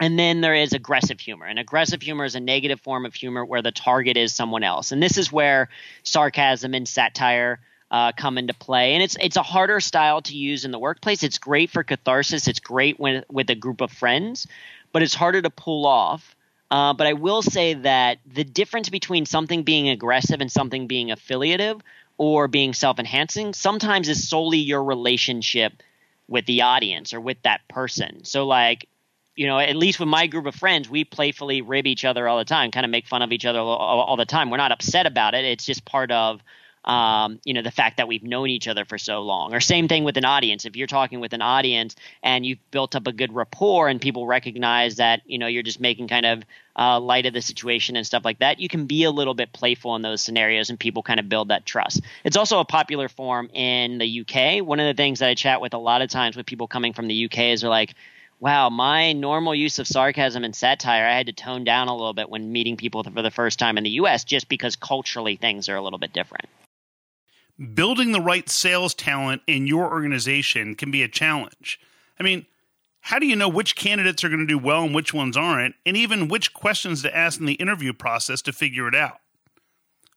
and 0.00 0.18
then 0.18 0.40
there 0.40 0.54
is 0.54 0.72
aggressive 0.72 1.20
humor. 1.20 1.46
And 1.46 1.58
aggressive 1.58 2.02
humor 2.02 2.24
is 2.24 2.34
a 2.34 2.40
negative 2.40 2.80
form 2.80 3.06
of 3.06 3.14
humor 3.14 3.44
where 3.44 3.62
the 3.62 3.72
target 3.72 4.16
is 4.16 4.34
someone 4.34 4.64
else. 4.64 4.92
And 4.92 5.02
this 5.02 5.18
is 5.18 5.30
where 5.30 5.68
sarcasm 6.02 6.74
and 6.74 6.88
satire 6.88 7.60
uh, 7.90 8.12
come 8.12 8.38
into 8.38 8.54
play. 8.54 8.94
And 8.94 9.02
it's 9.02 9.16
it's 9.20 9.36
a 9.36 9.42
harder 9.42 9.78
style 9.80 10.20
to 10.22 10.36
use 10.36 10.64
in 10.64 10.72
the 10.72 10.78
workplace. 10.78 11.22
It's 11.22 11.38
great 11.38 11.70
for 11.70 11.84
catharsis. 11.84 12.48
It's 12.48 12.58
great 12.58 12.98
when, 12.98 13.24
with 13.30 13.50
a 13.50 13.54
group 13.54 13.80
of 13.80 13.92
friends, 13.92 14.48
but 14.92 15.02
it's 15.02 15.14
harder 15.14 15.40
to 15.42 15.50
pull 15.50 15.86
off. 15.86 16.34
Uh, 16.70 16.92
but 16.92 17.06
I 17.06 17.12
will 17.12 17.42
say 17.42 17.74
that 17.74 18.18
the 18.26 18.42
difference 18.42 18.88
between 18.88 19.26
something 19.26 19.62
being 19.62 19.90
aggressive 19.90 20.40
and 20.40 20.50
something 20.50 20.88
being 20.88 21.12
affiliative 21.12 21.80
or 22.18 22.48
being 22.48 22.72
self-enhancing 22.72 23.54
sometimes 23.54 24.08
is 24.08 24.28
solely 24.28 24.58
your 24.58 24.82
relationship 24.82 25.72
with 26.26 26.46
the 26.46 26.62
audience 26.62 27.12
or 27.12 27.20
with 27.20 27.40
that 27.42 27.60
person. 27.68 28.24
So 28.24 28.46
like 28.46 28.88
you 29.36 29.46
know, 29.46 29.58
at 29.58 29.76
least 29.76 29.98
with 29.98 30.08
my 30.08 30.26
group 30.26 30.46
of 30.46 30.54
friends, 30.54 30.88
we 30.88 31.04
playfully 31.04 31.62
rib 31.62 31.86
each 31.86 32.04
other 32.04 32.28
all 32.28 32.38
the 32.38 32.44
time, 32.44 32.70
kind 32.70 32.84
of 32.84 32.90
make 32.90 33.06
fun 33.06 33.22
of 33.22 33.32
each 33.32 33.44
other 33.44 33.58
all, 33.58 33.76
all, 34.00 34.16
the 34.16 34.24
time. 34.24 34.50
We're 34.50 34.58
not 34.58 34.72
upset 34.72 35.06
about 35.06 35.34
it. 35.34 35.44
It's 35.44 35.64
just 35.64 35.84
part 35.84 36.12
of, 36.12 36.40
um, 36.84 37.40
you 37.44 37.52
know, 37.52 37.62
the 37.62 37.72
fact 37.72 37.96
that 37.96 38.06
we've 38.06 38.22
known 38.22 38.48
each 38.48 38.68
other 38.68 38.84
for 38.84 38.96
so 38.96 39.22
long. 39.22 39.52
Or 39.52 39.60
same 39.60 39.88
thing 39.88 40.04
with 40.04 40.16
an 40.16 40.24
audience. 40.24 40.66
If 40.66 40.76
you're 40.76 40.86
talking 40.86 41.18
with 41.18 41.32
an 41.32 41.42
audience 41.42 41.96
and 42.22 42.46
you've 42.46 42.60
built 42.70 42.94
up 42.94 43.08
a 43.08 43.12
good 43.12 43.34
rapport 43.34 43.88
and 43.88 44.00
people 44.00 44.24
recognize 44.24 44.96
that, 44.96 45.22
you 45.26 45.38
know, 45.38 45.48
you're 45.48 45.64
just 45.64 45.80
making 45.80 46.06
kind 46.06 46.26
of 46.26 46.44
uh, 46.76 47.00
light 47.00 47.26
of 47.26 47.32
the 47.32 47.42
situation 47.42 47.96
and 47.96 48.06
stuff 48.06 48.24
like 48.24 48.38
that, 48.38 48.60
you 48.60 48.68
can 48.68 48.86
be 48.86 49.02
a 49.02 49.10
little 49.10 49.34
bit 49.34 49.52
playful 49.52 49.96
in 49.96 50.02
those 50.02 50.22
scenarios 50.22 50.70
and 50.70 50.78
people 50.78 51.02
kind 51.02 51.18
of 51.18 51.28
build 51.28 51.48
that 51.48 51.66
trust. 51.66 52.02
It's 52.22 52.36
also 52.36 52.60
a 52.60 52.64
popular 52.64 53.08
form 53.08 53.50
in 53.52 53.98
the 53.98 54.20
UK. 54.20 54.64
One 54.64 54.78
of 54.78 54.86
the 54.86 54.94
things 54.94 55.18
that 55.18 55.28
I 55.28 55.34
chat 55.34 55.60
with 55.60 55.74
a 55.74 55.78
lot 55.78 56.02
of 56.02 56.08
times 56.08 56.36
with 56.36 56.46
people 56.46 56.68
coming 56.68 56.92
from 56.92 57.08
the 57.08 57.24
UK 57.24 57.38
is 57.38 57.62
they're 57.62 57.70
like, 57.70 57.94
wow, 58.44 58.68
my 58.68 59.14
normal 59.14 59.54
use 59.54 59.78
of 59.78 59.86
sarcasm 59.86 60.44
and 60.44 60.54
satire, 60.54 61.06
I 61.06 61.16
had 61.16 61.28
to 61.28 61.32
tone 61.32 61.64
down 61.64 61.88
a 61.88 61.96
little 61.96 62.12
bit 62.12 62.28
when 62.28 62.52
meeting 62.52 62.76
people 62.76 63.02
for 63.02 63.22
the 63.22 63.30
first 63.30 63.58
time 63.58 63.78
in 63.78 63.84
the 63.84 63.90
US 63.90 64.22
just 64.22 64.50
because 64.50 64.76
culturally 64.76 65.36
things 65.36 65.66
are 65.70 65.76
a 65.76 65.80
little 65.80 65.98
bit 65.98 66.12
different. 66.12 66.44
Building 67.72 68.12
the 68.12 68.20
right 68.20 68.46
sales 68.50 68.92
talent 68.92 69.40
in 69.46 69.66
your 69.66 69.90
organization 69.90 70.74
can 70.74 70.90
be 70.90 71.02
a 71.02 71.08
challenge. 71.08 71.80
I 72.20 72.22
mean, 72.22 72.44
how 73.00 73.18
do 73.18 73.26
you 73.26 73.34
know 73.34 73.48
which 73.48 73.76
candidates 73.76 74.22
are 74.22 74.28
going 74.28 74.40
to 74.40 74.46
do 74.46 74.58
well 74.58 74.82
and 74.82 74.94
which 74.94 75.14
ones 75.14 75.38
aren't, 75.38 75.76
and 75.86 75.96
even 75.96 76.28
which 76.28 76.52
questions 76.52 77.00
to 77.00 77.16
ask 77.16 77.40
in 77.40 77.46
the 77.46 77.54
interview 77.54 77.94
process 77.94 78.42
to 78.42 78.52
figure 78.52 78.86
it 78.86 78.94
out? 78.94 79.20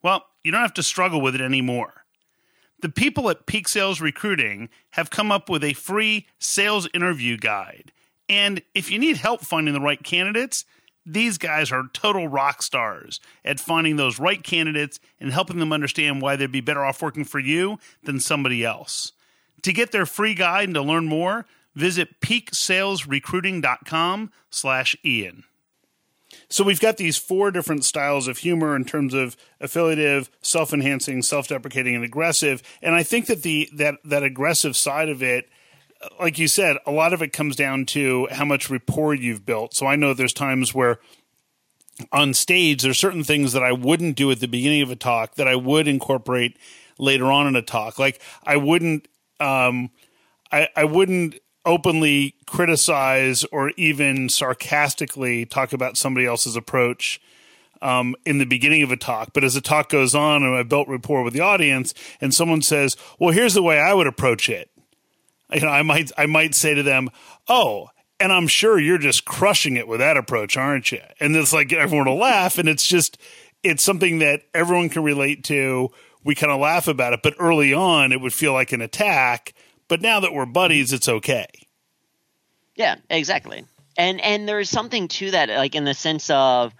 Well, 0.03 0.25
you 0.43 0.51
don't 0.51 0.61
have 0.61 0.73
to 0.73 0.83
struggle 0.83 1.21
with 1.21 1.33
it 1.33 1.41
anymore. 1.41 2.03
The 2.81 2.89
people 2.89 3.29
at 3.29 3.45
Peak 3.45 3.69
Sales 3.69 4.01
Recruiting 4.01 4.67
have 4.91 5.09
come 5.09 5.31
up 5.31 5.49
with 5.49 5.63
a 5.63 5.73
free 5.73 6.27
sales 6.39 6.89
interview 6.93 7.37
guide. 7.37 7.93
And 8.29 8.61
if 8.73 8.91
you 8.91 8.99
need 8.99 9.15
help 9.17 9.41
finding 9.41 9.73
the 9.73 9.81
right 9.81 10.03
candidates, 10.03 10.65
these 11.05 11.37
guys 11.37 11.71
are 11.71 11.87
total 11.93 12.27
rock 12.27 12.61
stars 12.61 13.21
at 13.45 13.61
finding 13.61 13.95
those 13.95 14.19
right 14.19 14.43
candidates 14.43 14.99
and 15.19 15.31
helping 15.31 15.59
them 15.59 15.71
understand 15.71 16.21
why 16.21 16.35
they'd 16.35 16.51
be 16.51 16.59
better 16.59 16.83
off 16.83 17.01
working 17.01 17.23
for 17.23 17.39
you 17.39 17.79
than 18.03 18.19
somebody 18.19 18.65
else. 18.65 19.13
To 19.61 19.71
get 19.71 19.91
their 19.91 20.05
free 20.05 20.33
guide 20.33 20.65
and 20.65 20.75
to 20.75 20.81
learn 20.81 21.05
more, 21.05 21.45
visit 21.75 22.19
peaksalesrecruiting.com 22.19 24.31
slash 24.49 24.97
Ian. 25.05 25.45
So 26.49 26.63
we've 26.63 26.79
got 26.79 26.97
these 26.97 27.17
four 27.17 27.51
different 27.51 27.85
styles 27.85 28.27
of 28.27 28.39
humor 28.39 28.75
in 28.75 28.85
terms 28.85 29.13
of 29.13 29.37
affiliative, 29.61 30.29
self-enhancing, 30.41 31.21
self-deprecating, 31.21 31.93
and 31.95 32.03
aggressive. 32.03 32.63
And 32.81 32.95
I 32.95 33.03
think 33.03 33.27
that 33.27 33.43
the 33.43 33.69
that 33.73 33.95
that 34.03 34.23
aggressive 34.23 34.75
side 34.75 35.09
of 35.09 35.23
it, 35.23 35.49
like 36.19 36.38
you 36.38 36.47
said, 36.47 36.77
a 36.86 36.91
lot 36.91 37.13
of 37.13 37.21
it 37.21 37.33
comes 37.33 37.55
down 37.55 37.86
to 37.88 38.27
how 38.31 38.45
much 38.45 38.69
rapport 38.69 39.13
you've 39.13 39.45
built. 39.45 39.73
So 39.73 39.86
I 39.86 39.95
know 39.95 40.13
there's 40.13 40.33
times 40.33 40.73
where 40.73 40.99
on 42.12 42.33
stage 42.33 42.83
there's 42.83 42.99
certain 42.99 43.23
things 43.23 43.53
that 43.53 43.63
I 43.63 43.71
wouldn't 43.71 44.15
do 44.15 44.29
at 44.31 44.39
the 44.39 44.47
beginning 44.47 44.81
of 44.81 44.91
a 44.91 44.95
talk 44.95 45.36
that 45.36 45.47
I 45.47 45.55
would 45.55 45.88
incorporate 45.88 46.57
later 46.99 47.31
on 47.31 47.47
in 47.47 47.55
a 47.55 47.62
talk. 47.62 47.97
Like 47.97 48.21
I 48.45 48.57
wouldn't 48.57 49.07
um 49.39 49.89
I, 50.51 50.69
I 50.75 50.86
wouldn't 50.86 51.36
openly 51.65 52.33
criticize 52.45 53.43
or 53.45 53.71
even 53.71 54.29
sarcastically 54.29 55.45
talk 55.45 55.73
about 55.73 55.97
somebody 55.97 56.25
else's 56.25 56.55
approach 56.55 57.19
um, 57.81 58.15
in 58.25 58.38
the 58.38 58.45
beginning 58.45 58.81
of 58.81 58.91
a 58.91 58.97
talk. 58.97 59.31
But 59.33 59.43
as 59.43 59.53
the 59.53 59.62
talk 59.62 59.89
goes 59.89 60.15
on 60.15 60.43
and 60.43 60.55
I 60.55 60.63
built 60.63 60.88
rapport 60.88 61.23
with 61.23 61.33
the 61.33 61.41
audience, 61.41 61.93
and 62.21 62.33
someone 62.33 62.62
says, 62.62 62.95
"Well, 63.19 63.33
here's 63.33 63.53
the 63.53 63.62
way 63.62 63.79
I 63.79 63.93
would 63.93 64.07
approach 64.07 64.49
it," 64.49 64.69
you 65.53 65.62
know, 65.62 65.69
I 65.69 65.81
might 65.81 66.12
I 66.17 66.25
might 66.25 66.55
say 66.55 66.73
to 66.73 66.83
them, 66.83 67.10
"Oh." 67.47 67.89
And 68.19 68.31
I'm 68.31 68.47
sure 68.47 68.79
you're 68.79 68.97
just 68.97 69.25
crushing 69.25 69.75
it 69.75 69.88
with 69.88 69.99
that 69.99 70.17
approach, 70.17 70.57
aren't 70.57 70.91
you? 70.91 71.01
And 71.19 71.36
it's 71.36 71.53
like 71.53 71.71
everyone 71.71 72.07
will 72.07 72.17
laugh, 72.17 72.57
and 72.57 72.67
it's 72.67 72.88
just 72.88 73.19
it's 73.62 73.83
something 73.83 74.17
that 74.19 74.41
everyone 74.55 74.89
can 74.89 75.03
relate 75.03 75.43
to. 75.45 75.89
We 76.23 76.33
kind 76.33 76.51
of 76.51 76.60
laugh 76.60 76.88
about 76.88 77.13
it, 77.13 77.19
but 77.21 77.36
early 77.38 77.75
on, 77.75 78.12
it 78.12 78.19
would 78.19 78.33
feel 78.33 78.53
like 78.53 78.71
an 78.71 78.81
attack 78.81 79.53
but 79.88 80.01
now 80.01 80.19
that 80.19 80.33
we're 80.33 80.45
buddies, 80.45 80.91
it's 80.93 81.07
okay. 81.07 81.47
Yeah, 82.75 82.95
exactly. 83.10 83.65
And 83.97 84.21
and 84.21 84.47
there's 84.47 84.69
something 84.69 85.07
to 85.07 85.31
that, 85.31 85.49
like 85.49 85.75
in 85.75 85.86
the 85.86 85.93
sense 85.93 86.29
of 86.29 86.73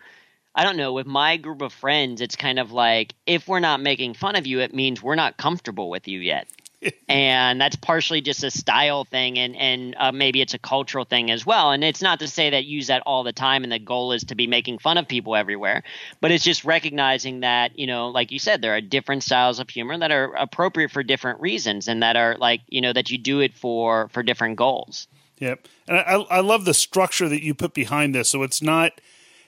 I 0.54 0.64
don't 0.64 0.78
know, 0.78 0.94
with 0.94 1.08
my 1.08 1.38
group 1.38 1.62
of 1.62 1.72
friends, 1.72 2.20
it's 2.20 2.36
kind 2.36 2.60
of 2.60 2.72
like 2.72 3.14
if 3.26 3.48
we're 3.48 3.60
not 3.60 3.80
making 3.80 4.16
fun 4.16 4.36
of 4.36 4.48
you, 4.48 4.60
it 4.60 4.74
means 4.74 5.02
we're 5.02 5.16
not 5.16 5.38
comfortable 5.38 5.90
with 5.90 6.08
you 6.08 6.20
yet. 6.20 6.48
and 7.10 7.60
that's 7.60 7.76
partially 7.76 8.22
just 8.22 8.44
a 8.44 8.52
style 8.52 9.04
thing 9.04 9.38
and 9.38 9.56
and 9.56 9.96
uh, 9.98 10.12
maybe 10.12 10.42
it's 10.42 10.54
a 10.54 10.60
cultural 10.60 11.06
thing 11.06 11.32
as 11.32 11.46
well. 11.46 11.72
And 11.72 11.84
it's 11.84 12.02
not 12.02 12.20
to 12.20 12.28
say 12.28 12.50
that 12.52 12.66
you 12.66 12.78
use 12.78 12.88
that 12.88 13.02
all 13.06 13.24
the 13.24 13.34
time 13.34 13.64
and 13.64 13.72
the 13.72 13.80
goal 13.80 14.12
is 14.12 14.24
to 14.26 14.36
be 14.36 14.48
making 14.48 14.80
fun 14.80 14.98
of 14.98 15.08
people 15.08 15.36
everywhere 15.36 15.84
but 16.22 16.32
it's 16.32 16.44
just 16.44 16.64
recognizing 16.64 17.42
that 17.42 17.78
you 17.78 17.88
know 17.88 18.10
like 18.10 18.32
you 18.32 18.40
said 18.40 18.62
there 18.62 18.76
are 18.76 18.82
different 18.82 19.24
styles 19.24 19.60
of 19.60 19.70
humor 19.70 19.98
that 19.98 20.12
are 20.12 20.34
appropriate 20.36 20.92
for 20.92 21.04
different 21.04 21.40
reasons 21.40 21.88
and 21.88 22.04
that 22.04 22.16
are 22.16 22.36
like 22.38 22.62
you 22.68 22.82
know 22.82 22.94
that 22.94 23.10
you 23.10 23.18
do 23.18 23.40
it 23.40 23.54
for 23.54 24.08
for 24.10 24.24
different 24.24 24.56
goals. 24.58 25.08
Yep. 25.40 25.68
And 25.88 25.98
i 25.98 26.14
i 26.30 26.40
love 26.40 26.66
the 26.66 26.74
structure 26.74 27.30
that 27.30 27.44
you 27.44 27.54
put 27.54 27.74
behind 27.74 28.14
this. 28.14 28.30
So 28.30 28.44
it's 28.44 28.62
not 28.62 29.02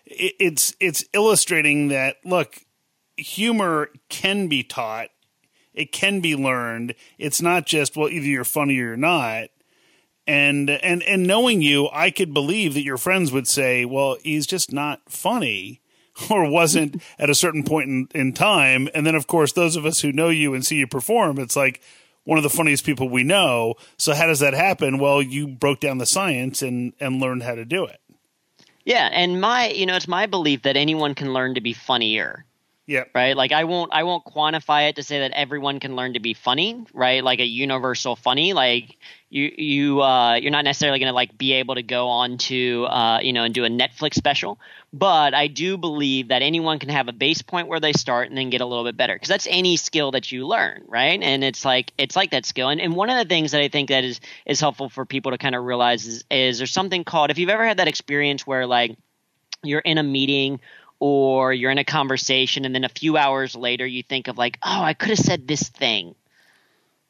it's 0.05 0.75
it's 0.79 1.03
illustrating 1.13 1.89
that 1.89 2.17
look 2.25 2.65
humor 3.17 3.89
can 4.09 4.47
be 4.47 4.63
taught 4.63 5.09
it 5.79 5.91
can 5.91 6.19
be 6.19 6.35
learned. 6.35 6.93
It's 7.17 7.41
not 7.41 7.65
just 7.65 7.95
well, 7.95 8.09
either 8.09 8.27
you're 8.27 8.43
funny 8.43 8.73
or 8.79 8.83
you're 8.83 8.97
not. 8.97 9.49
And 10.27 10.69
and 10.69 11.01
and 11.03 11.25
knowing 11.25 11.61
you, 11.61 11.89
I 11.91 12.11
could 12.11 12.33
believe 12.33 12.73
that 12.75 12.83
your 12.83 12.97
friends 12.97 13.31
would 13.31 13.47
say, 13.47 13.85
"Well, 13.85 14.17
he's 14.23 14.45
just 14.45 14.71
not 14.71 15.01
funny." 15.07 15.81
or 16.29 16.49
wasn't 16.49 17.01
at 17.19 17.29
a 17.29 17.35
certain 17.35 17.63
point 17.63 17.89
in, 17.89 18.07
in 18.13 18.33
time. 18.33 18.89
And 18.93 19.05
then, 19.05 19.15
of 19.15 19.27
course, 19.27 19.53
those 19.53 19.75
of 19.75 19.85
us 19.85 19.99
who 19.99 20.11
know 20.11 20.29
you 20.29 20.53
and 20.53 20.65
see 20.65 20.75
you 20.75 20.87
perform, 20.87 21.39
it's 21.39 21.55
like 21.55 21.81
one 22.23 22.37
of 22.37 22.43
the 22.43 22.49
funniest 22.49 22.85
people 22.85 23.09
we 23.09 23.23
know. 23.23 23.75
So, 23.97 24.13
how 24.13 24.27
does 24.27 24.39
that 24.39 24.53
happen? 24.53 24.99
Well, 24.99 25.21
you 25.21 25.47
broke 25.47 25.79
down 25.79 25.97
the 25.97 26.05
science 26.05 26.61
and, 26.61 26.93
and 26.99 27.21
learned 27.21 27.43
how 27.43 27.55
to 27.55 27.65
do 27.65 27.85
it. 27.85 27.99
Yeah. 28.85 29.09
And 29.11 29.39
my, 29.39 29.69
you 29.69 29.85
know, 29.85 29.95
it's 29.95 30.07
my 30.07 30.25
belief 30.25 30.63
that 30.63 30.75
anyone 30.75 31.15
can 31.15 31.33
learn 31.33 31.55
to 31.55 31.61
be 31.61 31.73
funnier. 31.73 32.45
Yeah. 32.89 33.03
Right. 33.13 33.37
Like 33.37 33.51
I 33.51 33.65
won't 33.65 33.93
I 33.93 34.01
won't 34.01 34.25
quantify 34.25 34.89
it 34.89 34.95
to 34.95 35.03
say 35.03 35.19
that 35.19 35.31
everyone 35.33 35.79
can 35.79 35.95
learn 35.95 36.13
to 36.13 36.19
be 36.19 36.33
funny. 36.33 36.87
Right. 36.91 37.23
Like 37.23 37.39
a 37.39 37.45
universal 37.45 38.15
funny. 38.15 38.53
Like 38.53 38.97
you 39.29 39.51
you 39.55 40.01
uh, 40.01 40.37
you're 40.37 40.49
not 40.49 40.63
necessarily 40.63 40.97
going 40.97 41.11
to 41.11 41.13
like 41.13 41.37
be 41.37 41.53
able 41.53 41.75
to 41.75 41.83
go 41.83 42.07
on 42.07 42.39
to 42.39 42.85
uh, 42.85 43.19
you 43.19 43.31
know 43.31 43.43
and 43.43 43.53
do 43.53 43.63
a 43.63 43.69
Netflix 43.69 44.15
special. 44.15 44.59
But 44.91 45.35
I 45.35 45.45
do 45.45 45.77
believe 45.77 46.29
that 46.29 46.41
anyone 46.41 46.79
can 46.79 46.89
have 46.89 47.07
a 47.07 47.11
base 47.13 47.43
point 47.43 47.67
where 47.67 47.79
they 47.79 47.93
start 47.93 48.29
and 48.29 48.35
then 48.35 48.49
get 48.49 48.61
a 48.61 48.65
little 48.65 48.83
bit 48.83 48.97
better 48.97 49.13
because 49.13 49.29
that's 49.29 49.47
any 49.51 49.77
skill 49.77 50.09
that 50.13 50.31
you 50.31 50.47
learn, 50.47 50.83
right? 50.87 51.21
And 51.21 51.43
it's 51.43 51.63
like 51.63 51.93
it's 51.99 52.15
like 52.15 52.31
that 52.31 52.47
skill. 52.47 52.69
And, 52.69 52.81
and 52.81 52.95
one 52.95 53.11
of 53.11 53.17
the 53.19 53.29
things 53.29 53.51
that 53.51 53.61
I 53.61 53.67
think 53.67 53.89
that 53.89 54.03
is 54.03 54.19
is 54.47 54.59
helpful 54.59 54.89
for 54.89 55.05
people 55.05 55.31
to 55.31 55.37
kind 55.37 55.53
of 55.53 55.63
realize 55.63 56.07
is, 56.07 56.23
is 56.31 56.57
there's 56.57 56.73
something 56.73 57.03
called 57.03 57.29
if 57.29 57.37
you've 57.37 57.51
ever 57.51 57.67
had 57.67 57.77
that 57.77 57.87
experience 57.87 58.47
where 58.47 58.65
like 58.65 58.97
you're 59.63 59.79
in 59.79 59.97
a 59.97 60.03
meeting 60.03 60.59
or 60.99 61.53
you're 61.53 61.71
in 61.71 61.77
a 61.77 61.83
conversation 61.83 62.65
and 62.65 62.75
then 62.75 62.83
a 62.83 62.89
few 62.89 63.17
hours 63.17 63.55
later 63.55 63.85
you 63.85 64.03
think 64.03 64.27
of 64.27 64.37
like, 64.37 64.57
oh, 64.63 64.81
I 64.81 64.93
could 64.93 65.09
have 65.09 65.19
said 65.19 65.47
this 65.47 65.67
thing. 65.67 66.15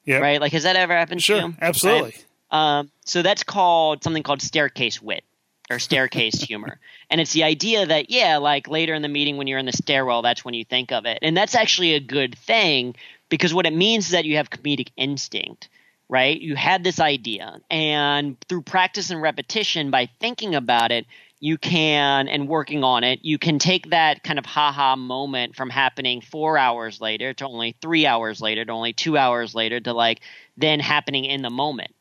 Yeah. 0.05 0.17
Right? 0.17 0.39
Like, 0.39 0.53
has 0.53 0.63
that 0.63 0.75
ever 0.75 0.93
happened 0.93 1.21
sure, 1.21 1.39
to 1.39 1.47
you? 1.47 1.53
Sure. 1.53 1.63
Absolutely. 1.63 2.15
Right? 2.51 2.79
Um, 2.79 2.91
so 3.05 3.21
that's 3.21 3.43
called 3.43 4.03
something 4.03 4.23
called 4.23 4.41
staircase 4.41 5.01
wit 5.01 5.23
or 5.69 5.79
staircase 5.79 6.41
humor. 6.41 6.79
And 7.09 7.19
it's 7.19 7.33
the 7.33 7.43
idea 7.43 7.85
that, 7.85 8.09
yeah, 8.09 8.37
like 8.37 8.67
later 8.67 8.93
in 8.93 9.01
the 9.01 9.07
meeting 9.07 9.37
when 9.37 9.47
you're 9.47 9.59
in 9.59 9.65
the 9.65 9.71
stairwell, 9.71 10.21
that's 10.21 10.45
when 10.45 10.53
you 10.53 10.65
think 10.65 10.91
of 10.91 11.05
it. 11.05 11.19
And 11.21 11.35
that's 11.35 11.55
actually 11.55 11.93
a 11.93 11.99
good 11.99 12.37
thing 12.37 12.95
because 13.29 13.53
what 13.53 13.65
it 13.65 13.73
means 13.73 14.05
is 14.05 14.11
that 14.11 14.25
you 14.25 14.37
have 14.37 14.49
comedic 14.49 14.89
instinct 14.97 15.69
right? 16.09 16.41
You 16.41 16.55
had 16.55 16.83
this 16.83 16.99
idea, 16.99 17.61
and 17.69 18.35
through 18.49 18.63
practice 18.63 19.11
and 19.11 19.21
repetition, 19.21 19.91
by 19.91 20.09
thinking 20.19 20.55
about 20.55 20.91
it, 20.91 21.05
you 21.41 21.57
can 21.57 22.27
and 22.27 22.49
working 22.49 22.83
on 22.83 23.03
it 23.03 23.19
you 23.23 23.37
can 23.37 23.59
take 23.59 23.89
that 23.91 24.23
kind 24.23 24.37
of 24.37 24.45
haha 24.45 24.95
moment 24.95 25.55
from 25.55 25.69
happening 25.69 26.21
four 26.21 26.57
hours 26.57 26.99
later 26.99 27.33
to 27.33 27.45
only 27.45 27.75
three 27.81 28.05
hours 28.05 28.41
later 28.41 28.65
to 28.65 28.71
only 28.71 28.93
two 28.93 29.17
hours 29.17 29.55
later 29.55 29.79
to 29.79 29.93
like 29.93 30.19
then 30.59 30.79
happening 30.79 31.25
in 31.25 31.41
the 31.41 31.49
moment. 31.49 31.95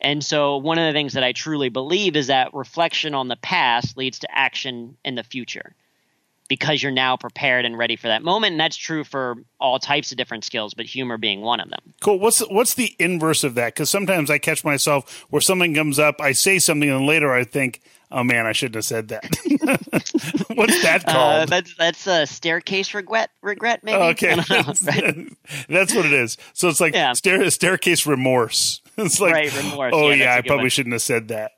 And 0.00 0.24
so 0.24 0.56
one 0.56 0.78
of 0.78 0.86
the 0.86 0.96
things 0.96 1.12
that 1.12 1.24
i 1.24 1.32
truly 1.32 1.68
believe 1.68 2.16
is 2.16 2.28
that 2.28 2.54
reflection 2.54 3.14
on 3.14 3.28
the 3.28 3.36
past 3.36 3.96
leads 3.96 4.18
to 4.20 4.28
action 4.30 4.96
in 5.04 5.14
the 5.14 5.22
future 5.22 5.74
because 6.48 6.82
you're 6.82 6.90
now 6.90 7.16
prepared 7.16 7.64
and 7.64 7.78
ready 7.78 7.94
for 7.94 8.08
that 8.08 8.24
moment. 8.24 8.52
And 8.52 8.60
that's 8.60 8.76
true 8.76 9.04
for 9.04 9.36
all 9.60 9.78
types 9.78 10.10
of 10.10 10.18
different 10.18 10.44
skills 10.44 10.74
but 10.74 10.86
humor 10.86 11.16
being 11.16 11.42
one 11.42 11.60
of 11.60 11.70
them. 11.70 11.94
Cool. 12.00 12.18
What's 12.18 12.40
what's 12.40 12.74
the 12.74 12.96
inverse 12.98 13.44
of 13.44 13.54
that? 13.54 13.74
Because 13.74 13.90
sometimes 13.90 14.30
i 14.30 14.38
catch 14.38 14.64
myself 14.64 15.26
where 15.30 15.42
something 15.42 15.74
comes 15.74 15.98
up 15.98 16.16
i 16.20 16.32
say 16.32 16.58
something 16.58 16.90
and 16.90 17.06
later 17.06 17.32
i 17.32 17.44
think 17.44 17.80
oh 18.10 18.24
man, 18.24 18.46
I 18.46 18.52
shouldn't 18.52 18.76
have 18.76 18.84
said 18.84 19.08
that. 19.08 19.24
What's 20.54 20.82
that 20.82 21.04
uh, 21.06 21.12
called? 21.12 21.42
Uh, 21.42 21.46
that's 21.46 21.74
that's 21.76 22.06
a 22.06 22.26
staircase 22.26 22.94
regret. 22.94 23.30
Regret, 23.42 23.82
maybe. 23.82 23.98
Okay, 23.98 24.36
know, 24.36 24.42
right? 24.86 25.28
that's 25.68 25.94
what 25.94 26.06
it 26.06 26.12
is. 26.12 26.36
So 26.52 26.68
it's 26.68 26.80
like 26.80 26.94
yeah. 26.94 27.12
stair, 27.12 27.48
staircase 27.50 28.06
remorse. 28.06 28.80
It's 28.96 29.20
like 29.20 29.32
right, 29.32 29.56
remorse. 29.56 29.92
Oh 29.94 30.10
yeah, 30.10 30.16
yeah 30.16 30.34
I 30.34 30.40
probably 30.42 30.64
one. 30.64 30.70
shouldn't 30.70 30.92
have 30.92 31.02
said 31.02 31.28
that. 31.28 31.52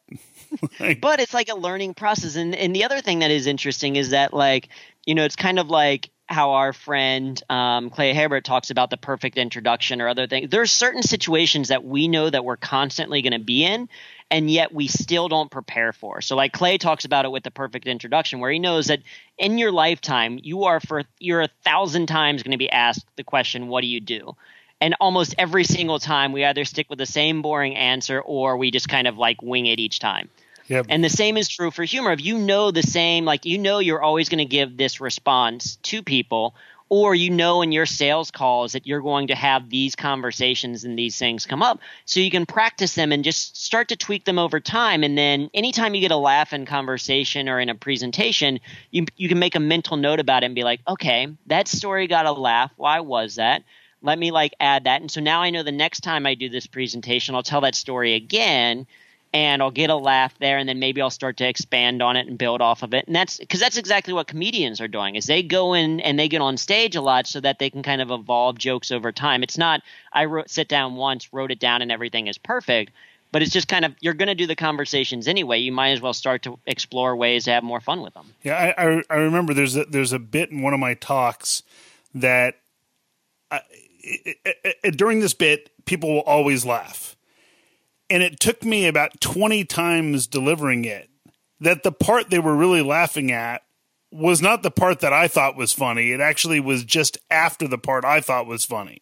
like, 0.79 1.01
but 1.01 1.19
it's 1.19 1.35
like 1.35 1.49
a 1.49 1.57
learning 1.57 1.95
process, 1.95 2.37
and 2.37 2.55
and 2.55 2.77
the 2.77 2.85
other 2.85 3.01
thing 3.01 3.21
that 3.21 3.31
is 3.31 3.47
interesting 3.47 3.97
is 3.97 4.11
that 4.11 4.33
like 4.33 4.69
you 5.07 5.15
know 5.15 5.25
it's 5.25 5.37
kind 5.37 5.59
of 5.59 5.69
like 5.69 6.11
how 6.33 6.53
our 6.53 6.73
friend 6.73 7.41
um, 7.49 7.91
Clay 7.91 8.13
Hebert 8.13 8.45
talks 8.45 8.71
about 8.71 8.91
the 8.91 8.97
perfect 8.97 9.37
introduction 9.37 10.01
or 10.01 10.09
other 10.09 10.27
things. 10.27 10.51
There 10.51 10.63
are 10.63 10.67
certain 10.67 11.03
situations 11.03 11.69
that 11.69 11.85
we 11.85 12.09
know 12.09 12.29
that 12.29 12.45
we're 12.45 12.57
constantly 12.57 13.23
going 13.23 13.33
to 13.33 13.39
be 13.39 13.65
in, 13.65 13.89
and 14.31 14.51
yet 14.51 14.73
we 14.73 14.89
still 14.89 15.29
don't 15.29 15.51
prepare 15.51 15.93
for. 15.93 16.21
So 16.21 16.37
like 16.37 16.53
Clay 16.53 16.79
talks 16.79 17.05
about 17.05 17.25
it 17.25 17.31
with 17.31 17.43
the 17.43 17.51
perfect 17.51 17.87
introduction 17.87 18.41
where 18.41 18.51
he 18.51 18.59
knows 18.59 18.87
that 18.87 19.03
in 19.39 19.59
your 19.59 19.71
lifetime 19.71 20.41
you 20.43 20.65
are 20.65 20.81
for 20.81 21.05
you're 21.19 21.43
a 21.43 21.51
thousand 21.65 22.07
times 22.07 22.43
going 22.43 22.53
to 22.53 22.59
be 22.59 22.71
asked 22.71 23.07
the 23.17 23.25
question 23.25 23.69
what 23.69 23.83
do 23.83 23.87
you 23.87 24.01
do? 24.01 24.35
And 24.81 24.97
almost 25.01 25.35
every 25.39 25.65
single 25.65 25.99
time 26.01 26.33
we 26.33 26.45
either 26.45 26.65
stick 26.65 26.89
with 26.91 26.99
the 26.99 27.07
same 27.07 27.43
boring 27.43 27.77
answer 27.77 28.21
or 28.21 28.57
we 28.57 28.71
just 28.71 28.89
kind 28.89 29.07
of 29.07 29.17
like 29.17 29.43
wing 29.43 29.67
it 29.67 29.79
each 29.79 29.99
time. 29.99 30.29
Yep. 30.73 30.87
And 30.89 31.05
the 31.05 31.11
same 31.11 31.37
is 31.37 31.51
true 31.51 31.71
for 31.71 31.85
humor. 31.85 32.13
If 32.13 32.25
you 32.25 32.39
know 32.39 32.71
the 32.71 32.83
same, 32.83 33.27
like 33.27 33.45
you 33.45 33.59
know 33.59 33.79
you're 33.79 34.01
always 34.01 34.31
going 34.31 34.39
to 34.39 34.47
give 34.47 34.79
this 34.79 35.03
response 35.03 35.77
to 35.83 36.03
people, 36.03 36.55
or 36.89 37.15
you 37.15 37.29
know 37.29 37.61
in 37.61 37.73
your 37.73 37.85
sales 37.85 38.31
calls 38.31 38.73
that 38.73 38.87
you're 38.87 39.03
going 39.03 39.27
to 39.27 39.35
have 39.35 39.69
these 39.69 39.95
conversations 39.95 40.85
and 40.85 40.99
these 40.99 41.19
things 41.19 41.45
come 41.45 41.63
up. 41.63 41.81
So 42.07 42.21
you 42.21 42.31
can 42.31 42.47
practice 42.47 42.95
them 42.95 43.13
and 43.13 43.23
just 43.23 43.63
start 43.63 43.89
to 43.89 43.97
tweak 43.97 44.25
them 44.25 44.39
over 44.39 44.61
time. 44.61 45.05
And 45.05 45.17
then 45.19 45.51
anytime 45.53 45.95
you 45.95 46.01
get 46.01 46.11
a 46.11 46.17
laugh 46.17 46.55
in 46.55 46.65
conversation 46.65 47.51
or 47.51 47.61
in 47.61 47.69
a 47.69 47.75
presentation 47.75 48.59
you, 48.91 49.05
you 49.19 49.29
can 49.29 49.39
make 49.39 49.55
a 49.55 49.61
mental 49.61 49.99
note 49.99 50.21
about 50.21 50.43
it 50.43 50.47
and 50.47 50.55
be 50.55 50.65
like 50.65 50.81
okay 50.89 51.29
that 51.49 51.69
story 51.69 52.07
got 52.07 52.25
a 52.25 52.33
laugh. 52.33 52.73
Why 52.77 53.01
was 53.01 53.35
that? 53.35 53.63
Let 54.01 54.19
me 54.19 54.31
like 54.31 54.55
add 54.59 54.85
that. 54.85 55.03
And 55.03 55.11
so 55.11 55.21
now 55.21 55.43
i 55.43 55.51
know 55.51 55.63
the 55.63 55.71
next 55.71 56.01
time 56.01 56.25
i 56.25 56.35
do 56.35 56.49
this 56.49 56.67
presentation 56.67 57.35
i'll 57.35 57.43
tell 57.43 57.61
that 57.61 57.75
story 57.75 58.15
again 58.15 58.87
and 59.35 59.63
I'll 59.63 59.71
get 59.71 59.89
a 59.89 59.97
laugh 59.97 60.39
there, 60.39 60.59
and 60.59 60.69
then 60.69 60.79
maybe 60.79 61.01
I'll 61.01 61.11
start 61.11 61.39
to 61.39 61.49
expand 61.49 62.03
on 62.03 62.17
it 62.17 62.27
and 62.27 62.37
build 62.37 62.61
off 62.61 62.83
of 62.83 62.93
it. 62.93 63.07
And 63.07 63.17
that's 63.17 63.39
because 63.39 63.61
that's 63.61 63.79
exactly 63.79 64.13
what 64.13 64.27
comedians 64.27 64.81
are 64.81 64.89
doing 64.89 65.17
is 65.17 65.27
they 65.27 65.43
go 65.43 65.73
in 65.73 66.01
and 66.01 66.19
they 66.19 66.29
get 66.29 66.43
on 66.43 66.57
stage 66.59 66.97
a 66.97 67.01
lot 67.01 67.27
so 67.27 67.41
that 67.41 67.59
they 67.59 67.71
can 67.71 67.83
kind 67.83 68.03
of 68.03 68.11
evolve 68.11 68.59
jokes 68.59 68.91
over 68.91 69.11
time. 69.11 69.43
It's 69.43 69.57
not 69.57 69.83
I 70.13 70.27
wrote 70.27 70.51
sit 70.51 70.69
down 70.69 70.97
once, 70.97 71.33
wrote 71.33 71.51
it 71.51 71.59
down, 71.59 71.81
and 71.81 71.91
everything 71.91 72.27
is 72.27 72.37
perfect. 72.37 72.93
But 73.31 73.41
it's 73.41 73.53
just 73.53 73.69
kind 73.69 73.87
of 73.87 73.95
you're 74.01 74.13
going 74.13 74.29
to 74.29 74.35
do 74.35 74.47
the 74.47 74.57
conversations 74.57 75.27
anyway. 75.27 75.59
You 75.59 75.73
might 75.73 75.93
as 75.93 76.03
well 76.03 76.13
start 76.13 76.43
to 76.43 76.59
explore 76.67 77.17
ways 77.17 77.45
to 77.45 77.53
have 77.53 77.65
more 77.65 77.81
fun 77.81 78.03
with 78.03 78.13
them. 78.13 78.35
Yeah, 78.43 78.75
I 78.77 78.87
I, 78.87 79.03
I 79.09 79.17
remember 79.17 79.55
there's 79.55 79.77
a, 79.77 79.87
there's 79.87 80.13
a 80.13 80.19
bit 80.19 80.51
in 80.51 80.61
one 80.61 80.75
of 80.75 80.81
my 80.81 80.93
talks 80.93 81.63
that 82.15 82.57
I, 83.51 83.61
it, 84.03 84.37
it, 84.45 84.77
it, 84.85 84.97
during 84.99 85.21
this 85.21 85.33
bit 85.33 85.71
people 85.87 86.13
will 86.13 86.21
always 86.21 86.67
laugh 86.67 87.17
and 88.13 88.23
it 88.23 88.39
took 88.39 88.63
me 88.63 88.87
about 88.87 89.21
20 89.23 89.65
times 89.65 90.27
delivering 90.27 90.85
it 90.85 91.09
that 91.61 91.83
the 91.83 91.93
part 91.93 92.29
they 92.29 92.39
were 92.39 92.55
really 92.55 92.83
laughing 92.83 93.33
at 93.33 93.63
was 94.11 94.43
not 94.43 94.63
the 94.63 94.71
part 94.71 95.01
that 95.01 95.15
I 95.15 95.29
thought 95.29 95.57
was 95.57 95.73
funny. 95.73 96.13
It 96.13 96.21
actually 96.21 96.61
was 96.61 96.85
just 96.85 97.17
after 97.31 97.67
the 97.67 97.79
part 97.79 98.05
I 98.05 98.21
thought 98.21 98.47
was 98.47 98.67
funny. 98.67 99.01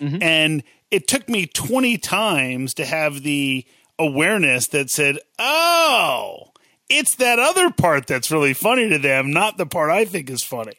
Mm-hmm. 0.00 0.20
And 0.20 0.64
it 0.90 1.06
took 1.06 1.28
me 1.28 1.46
20 1.46 1.98
times 1.98 2.74
to 2.74 2.84
have 2.84 3.22
the 3.22 3.64
awareness 3.96 4.66
that 4.68 4.90
said, 4.90 5.18
oh, 5.38 6.50
it's 6.88 7.14
that 7.16 7.38
other 7.38 7.70
part 7.70 8.08
that's 8.08 8.32
really 8.32 8.54
funny 8.54 8.88
to 8.88 8.98
them, 8.98 9.30
not 9.30 9.56
the 9.56 9.66
part 9.66 9.90
I 9.90 10.04
think 10.04 10.30
is 10.30 10.42
funny. 10.42 10.74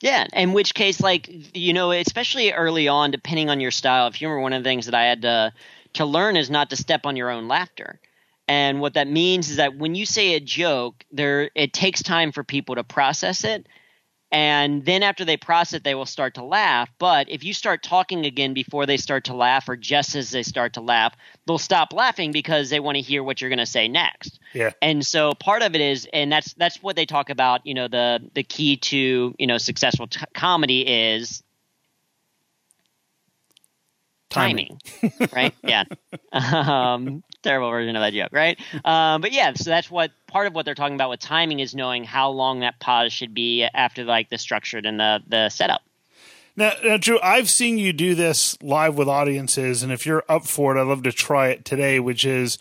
Yeah, 0.00 0.26
in 0.32 0.54
which 0.54 0.74
case, 0.74 1.00
like, 1.00 1.28
you 1.54 1.74
know, 1.74 1.92
especially 1.92 2.52
early 2.52 2.88
on, 2.88 3.10
depending 3.10 3.50
on 3.50 3.60
your 3.60 3.70
style 3.70 4.06
of 4.06 4.14
humor, 4.14 4.40
one 4.40 4.54
of 4.54 4.64
the 4.64 4.68
things 4.68 4.86
that 4.86 4.94
I 4.94 5.04
had 5.04 5.22
to 5.22 5.52
to 5.94 6.04
learn 6.04 6.36
is 6.36 6.50
not 6.50 6.70
to 6.70 6.76
step 6.76 7.06
on 7.06 7.16
your 7.16 7.30
own 7.30 7.48
laughter. 7.48 8.00
And 8.48 8.80
what 8.80 8.94
that 8.94 9.08
means 9.08 9.50
is 9.50 9.56
that 9.56 9.76
when 9.76 9.94
you 9.94 10.04
say 10.04 10.34
a 10.34 10.40
joke, 10.40 11.04
there 11.10 11.50
it 11.54 11.72
takes 11.72 12.02
time 12.02 12.32
for 12.32 12.42
people 12.42 12.74
to 12.74 12.84
process 12.84 13.44
it. 13.44 13.66
And 14.32 14.82
then 14.86 15.02
after 15.02 15.26
they 15.26 15.36
process 15.36 15.74
it, 15.74 15.84
they 15.84 15.94
will 15.94 16.06
start 16.06 16.34
to 16.34 16.44
laugh. 16.44 16.88
But 16.98 17.28
if 17.30 17.44
you 17.44 17.52
start 17.52 17.82
talking 17.82 18.24
again 18.24 18.54
before 18.54 18.86
they 18.86 18.96
start 18.96 19.24
to 19.24 19.34
laugh, 19.34 19.68
or 19.68 19.76
just 19.76 20.14
as 20.14 20.30
they 20.30 20.42
start 20.42 20.72
to 20.74 20.80
laugh, 20.80 21.14
they'll 21.46 21.58
stop 21.58 21.92
laughing 21.92 22.32
because 22.32 22.70
they 22.70 22.80
want 22.80 22.96
to 22.96 23.02
hear 23.02 23.22
what 23.22 23.40
you're 23.40 23.50
going 23.50 23.58
to 23.58 23.66
say 23.66 23.88
next. 23.88 24.40
Yeah. 24.54 24.70
And 24.80 25.06
so 25.06 25.34
part 25.34 25.60
of 25.60 25.74
it 25.74 25.82
is, 25.82 26.08
and 26.14 26.32
that's 26.32 26.54
that's 26.54 26.82
what 26.82 26.96
they 26.96 27.04
talk 27.04 27.28
about. 27.28 27.66
You 27.66 27.74
know, 27.74 27.88
the 27.88 28.30
the 28.32 28.42
key 28.42 28.78
to 28.78 29.34
you 29.38 29.46
know 29.46 29.58
successful 29.58 30.06
t- 30.06 30.24
comedy 30.32 30.80
is 30.80 31.42
timing, 34.32 34.80
right? 35.32 35.54
Yeah. 35.62 35.84
Um, 36.32 37.22
terrible 37.42 37.70
version 37.70 37.96
of 37.96 38.02
that 38.02 38.12
joke, 38.12 38.32
right? 38.32 38.58
Um, 38.84 39.20
but 39.20 39.32
yeah, 39.32 39.52
so 39.54 39.70
that's 39.70 39.90
what 39.90 40.10
part 40.26 40.46
of 40.46 40.54
what 40.54 40.64
they're 40.64 40.74
talking 40.74 40.94
about 40.94 41.10
with 41.10 41.20
timing 41.20 41.60
is 41.60 41.74
knowing 41.74 42.04
how 42.04 42.30
long 42.30 42.60
that 42.60 42.80
pause 42.80 43.12
should 43.12 43.34
be 43.34 43.64
after 43.64 44.04
like 44.04 44.30
the 44.30 44.38
structured 44.38 44.86
and 44.86 44.98
the 44.98 45.20
the 45.26 45.48
setup. 45.48 45.82
Now, 46.54 46.72
now, 46.84 46.96
Drew, 46.98 47.18
I've 47.22 47.48
seen 47.48 47.78
you 47.78 47.94
do 47.94 48.14
this 48.14 48.60
live 48.62 48.96
with 48.98 49.08
audiences, 49.08 49.82
and 49.82 49.90
if 49.90 50.04
you're 50.04 50.24
up 50.28 50.46
for 50.46 50.76
it, 50.76 50.80
I'd 50.80 50.86
love 50.86 51.02
to 51.04 51.12
try 51.12 51.48
it 51.48 51.64
today. 51.64 51.98
Which 51.98 52.24
is, 52.24 52.58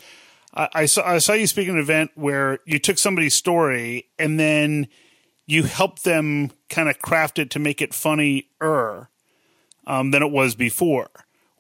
I, 0.54 0.70
I 0.74 0.86
saw 0.86 1.08
I 1.08 1.18
saw 1.20 1.34
you 1.34 1.48
speak 1.48 1.68
at 1.68 1.74
an 1.74 1.80
event 1.80 2.12
where 2.16 2.60
you 2.66 2.80
took 2.80 2.98
somebody's 2.98 3.36
story 3.36 4.08
and 4.18 4.40
then 4.40 4.88
you 5.46 5.64
helped 5.64 6.04
them 6.04 6.52
kind 6.70 6.88
of 6.88 7.00
craft 7.00 7.38
it 7.38 7.50
to 7.52 7.60
make 7.60 7.82
it 7.82 7.94
funnier 7.94 9.10
um, 9.86 10.12
than 10.12 10.24
it 10.24 10.32
was 10.32 10.56
before 10.56 11.10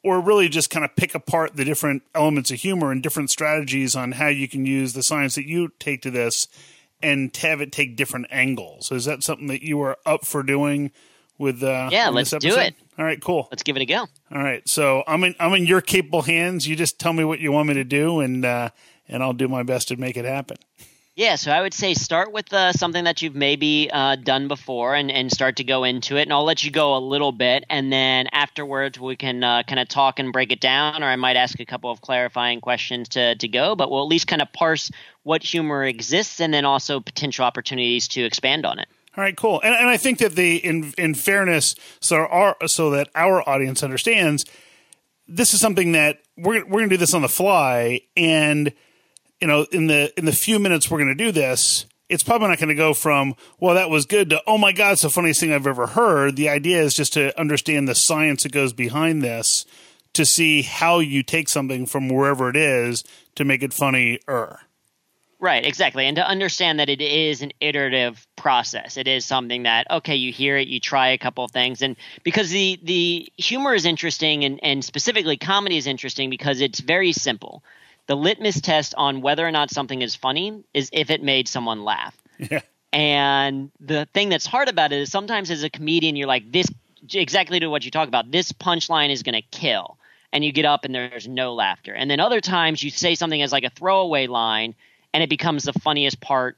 or 0.03 0.19
really 0.19 0.49
just 0.49 0.69
kind 0.69 0.83
of 0.83 0.95
pick 0.95 1.13
apart 1.13 1.55
the 1.55 1.65
different 1.65 2.03
elements 2.15 2.51
of 2.51 2.59
humor 2.59 2.91
and 2.91 3.03
different 3.03 3.29
strategies 3.29 3.95
on 3.95 4.13
how 4.13 4.27
you 4.27 4.47
can 4.47 4.65
use 4.65 4.93
the 4.93 5.03
science 5.03 5.35
that 5.35 5.45
you 5.45 5.71
take 5.79 6.01
to 6.01 6.11
this 6.11 6.47
and 7.01 7.35
have 7.37 7.61
it 7.61 7.71
take 7.71 7.95
different 7.95 8.27
angles. 8.29 8.91
Is 8.91 9.05
that 9.05 9.23
something 9.23 9.47
that 9.47 9.61
you 9.61 9.81
are 9.81 9.97
up 10.05 10.25
for 10.25 10.43
doing 10.43 10.91
with 11.37 11.63
uh 11.63 11.89
Yeah, 11.91 12.09
let's 12.09 12.29
do 12.31 12.57
it. 12.57 12.75
All 12.97 13.05
right, 13.05 13.21
cool. 13.21 13.47
Let's 13.49 13.63
give 13.63 13.75
it 13.75 13.81
a 13.81 13.85
go. 13.85 13.99
All 13.99 14.07
right. 14.43 14.67
So 14.67 15.03
I'm 15.07 15.23
in 15.23 15.35
I'm 15.39 15.53
in 15.53 15.65
your 15.65 15.81
capable 15.81 16.21
hands. 16.21 16.67
You 16.67 16.75
just 16.75 16.99
tell 16.99 17.13
me 17.13 17.23
what 17.23 17.39
you 17.39 17.51
want 17.51 17.67
me 17.67 17.73
to 17.75 17.83
do 17.83 18.19
and 18.19 18.45
uh 18.45 18.69
and 19.07 19.21
I'll 19.23 19.33
do 19.33 19.47
my 19.47 19.63
best 19.63 19.87
to 19.89 19.97
make 19.97 20.17
it 20.17 20.25
happen. 20.25 20.57
Yeah, 21.15 21.35
so 21.35 21.51
I 21.51 21.61
would 21.61 21.73
say 21.73 21.93
start 21.93 22.31
with 22.31 22.53
uh, 22.53 22.71
something 22.71 23.03
that 23.03 23.21
you've 23.21 23.35
maybe 23.35 23.89
uh, 23.91 24.15
done 24.15 24.47
before 24.47 24.95
and, 24.95 25.11
and 25.11 25.29
start 25.29 25.57
to 25.57 25.63
go 25.65 25.83
into 25.83 26.15
it. 26.15 26.21
And 26.21 26.31
I'll 26.31 26.45
let 26.45 26.63
you 26.63 26.71
go 26.71 26.95
a 26.95 26.99
little 26.99 27.33
bit. 27.33 27.65
And 27.69 27.91
then 27.91 28.27
afterwards, 28.31 28.97
we 28.97 29.17
can 29.17 29.43
uh, 29.43 29.63
kind 29.63 29.79
of 29.79 29.89
talk 29.89 30.19
and 30.19 30.31
break 30.31 30.53
it 30.53 30.61
down, 30.61 31.03
or 31.03 31.07
I 31.07 31.17
might 31.17 31.35
ask 31.35 31.59
a 31.59 31.65
couple 31.65 31.91
of 31.91 31.99
clarifying 31.99 32.61
questions 32.61 33.09
to, 33.09 33.35
to 33.35 33.47
go. 33.49 33.75
But 33.75 33.91
we'll 33.91 34.01
at 34.01 34.07
least 34.07 34.27
kind 34.27 34.41
of 34.41 34.53
parse 34.53 34.89
what 35.23 35.43
humor 35.43 35.83
exists 35.83 36.39
and 36.39 36.53
then 36.53 36.63
also 36.63 37.01
potential 37.01 37.43
opportunities 37.43 38.07
to 38.09 38.23
expand 38.23 38.65
on 38.65 38.79
it. 38.79 38.87
All 39.17 39.21
right, 39.21 39.35
cool. 39.35 39.59
And, 39.61 39.75
and 39.75 39.89
I 39.89 39.97
think 39.97 40.19
that 40.19 40.35
the 40.35 40.55
in 40.55 40.93
in 40.97 41.13
fairness, 41.15 41.75
so 41.99 42.25
our 42.27 42.55
so 42.65 42.91
that 42.91 43.09
our 43.15 43.47
audience 43.47 43.83
understands, 43.83 44.45
this 45.27 45.53
is 45.53 45.59
something 45.59 45.91
that 45.91 46.21
we're 46.37 46.63
we're 46.63 46.79
going 46.79 46.89
to 46.89 46.95
do 46.95 46.97
this 46.97 47.13
on 47.13 47.21
the 47.21 47.27
fly, 47.27 47.99
and 48.15 48.71
you 49.41 49.47
know, 49.47 49.65
in 49.71 49.87
the 49.87 50.13
in 50.17 50.25
the 50.25 50.31
few 50.31 50.59
minutes 50.59 50.89
we're 50.89 50.99
going 50.99 51.15
to 51.17 51.23
do 51.23 51.31
this, 51.31 51.85
it's 52.07 52.23
probably 52.23 52.47
not 52.47 52.59
going 52.59 52.69
to 52.69 52.75
go 52.75 52.93
from 52.93 53.35
well 53.59 53.75
that 53.75 53.89
was 53.89 54.05
good 54.05 54.29
to 54.29 54.41
oh 54.45 54.57
my 54.57 54.71
god 54.71 54.93
it's 54.93 55.01
the 55.01 55.09
funniest 55.09 55.39
thing 55.39 55.51
I've 55.51 55.67
ever 55.67 55.87
heard. 55.87 56.35
The 56.35 56.49
idea 56.49 56.81
is 56.81 56.93
just 56.93 57.13
to 57.13 57.37
understand 57.39 57.87
the 57.87 57.95
science 57.95 58.43
that 58.43 58.51
goes 58.51 58.73
behind 58.73 59.23
this 59.23 59.65
to 60.13 60.25
see 60.25 60.61
how 60.61 60.99
you 60.99 61.23
take 61.23 61.49
something 61.49 61.85
from 61.85 62.09
wherever 62.09 62.49
it 62.49 62.55
is 62.55 63.03
to 63.35 63.45
make 63.45 63.63
it 63.63 63.73
funnier. 63.73 64.59
Right, 65.39 65.65
exactly. 65.65 66.05
And 66.05 66.17
to 66.17 66.27
understand 66.27 66.79
that 66.79 66.89
it 66.89 67.01
is 67.01 67.41
an 67.41 67.51
iterative 67.59 68.27
process. 68.35 68.95
It 68.97 69.07
is 69.07 69.25
something 69.25 69.63
that, 69.63 69.89
okay, 69.89 70.15
you 70.15 70.31
hear 70.31 70.55
it, 70.55 70.67
you 70.67 70.79
try 70.79 71.09
a 71.09 71.17
couple 71.17 71.43
of 71.43 71.49
things. 71.49 71.81
And 71.81 71.95
because 72.23 72.51
the, 72.51 72.79
the 72.83 73.31
humor 73.37 73.73
is 73.73 73.85
interesting 73.85 74.43
and, 74.43 74.59
and 74.61 74.85
specifically 74.85 75.37
comedy 75.37 75.77
is 75.77 75.87
interesting 75.87 76.29
because 76.29 76.61
it's 76.61 76.79
very 76.79 77.11
simple 77.11 77.63
the 78.07 78.15
litmus 78.15 78.61
test 78.61 78.93
on 78.97 79.21
whether 79.21 79.47
or 79.47 79.51
not 79.51 79.71
something 79.71 80.01
is 80.01 80.15
funny 80.15 80.63
is 80.73 80.89
if 80.91 81.09
it 81.09 81.23
made 81.23 81.47
someone 81.47 81.83
laugh. 81.83 82.15
Yeah. 82.37 82.61
And 82.93 83.71
the 83.79 84.05
thing 84.13 84.29
that's 84.29 84.45
hard 84.45 84.67
about 84.67 84.91
it 84.91 84.99
is 84.99 85.11
sometimes 85.11 85.49
as 85.49 85.63
a 85.63 85.69
comedian, 85.69 86.15
you're 86.15 86.27
like, 86.27 86.51
this 86.51 86.67
exactly 87.13 87.59
to 87.59 87.67
what 87.67 87.85
you 87.85 87.91
talk 87.91 88.07
about. 88.07 88.31
This 88.31 88.51
punchline 88.51 89.11
is 89.11 89.23
going 89.23 89.35
to 89.35 89.41
kill. 89.41 89.97
And 90.33 90.45
you 90.45 90.51
get 90.51 90.65
up 90.65 90.85
and 90.85 90.95
there's 90.95 91.27
no 91.27 91.53
laughter. 91.53 91.93
And 91.93 92.09
then 92.09 92.19
other 92.19 92.39
times 92.39 92.81
you 92.81 92.89
say 92.89 93.15
something 93.15 93.41
as 93.41 93.51
like 93.51 93.65
a 93.65 93.69
throwaway 93.69 94.27
line 94.27 94.75
and 95.13 95.21
it 95.21 95.29
becomes 95.29 95.63
the 95.63 95.73
funniest 95.73 96.21
part 96.21 96.57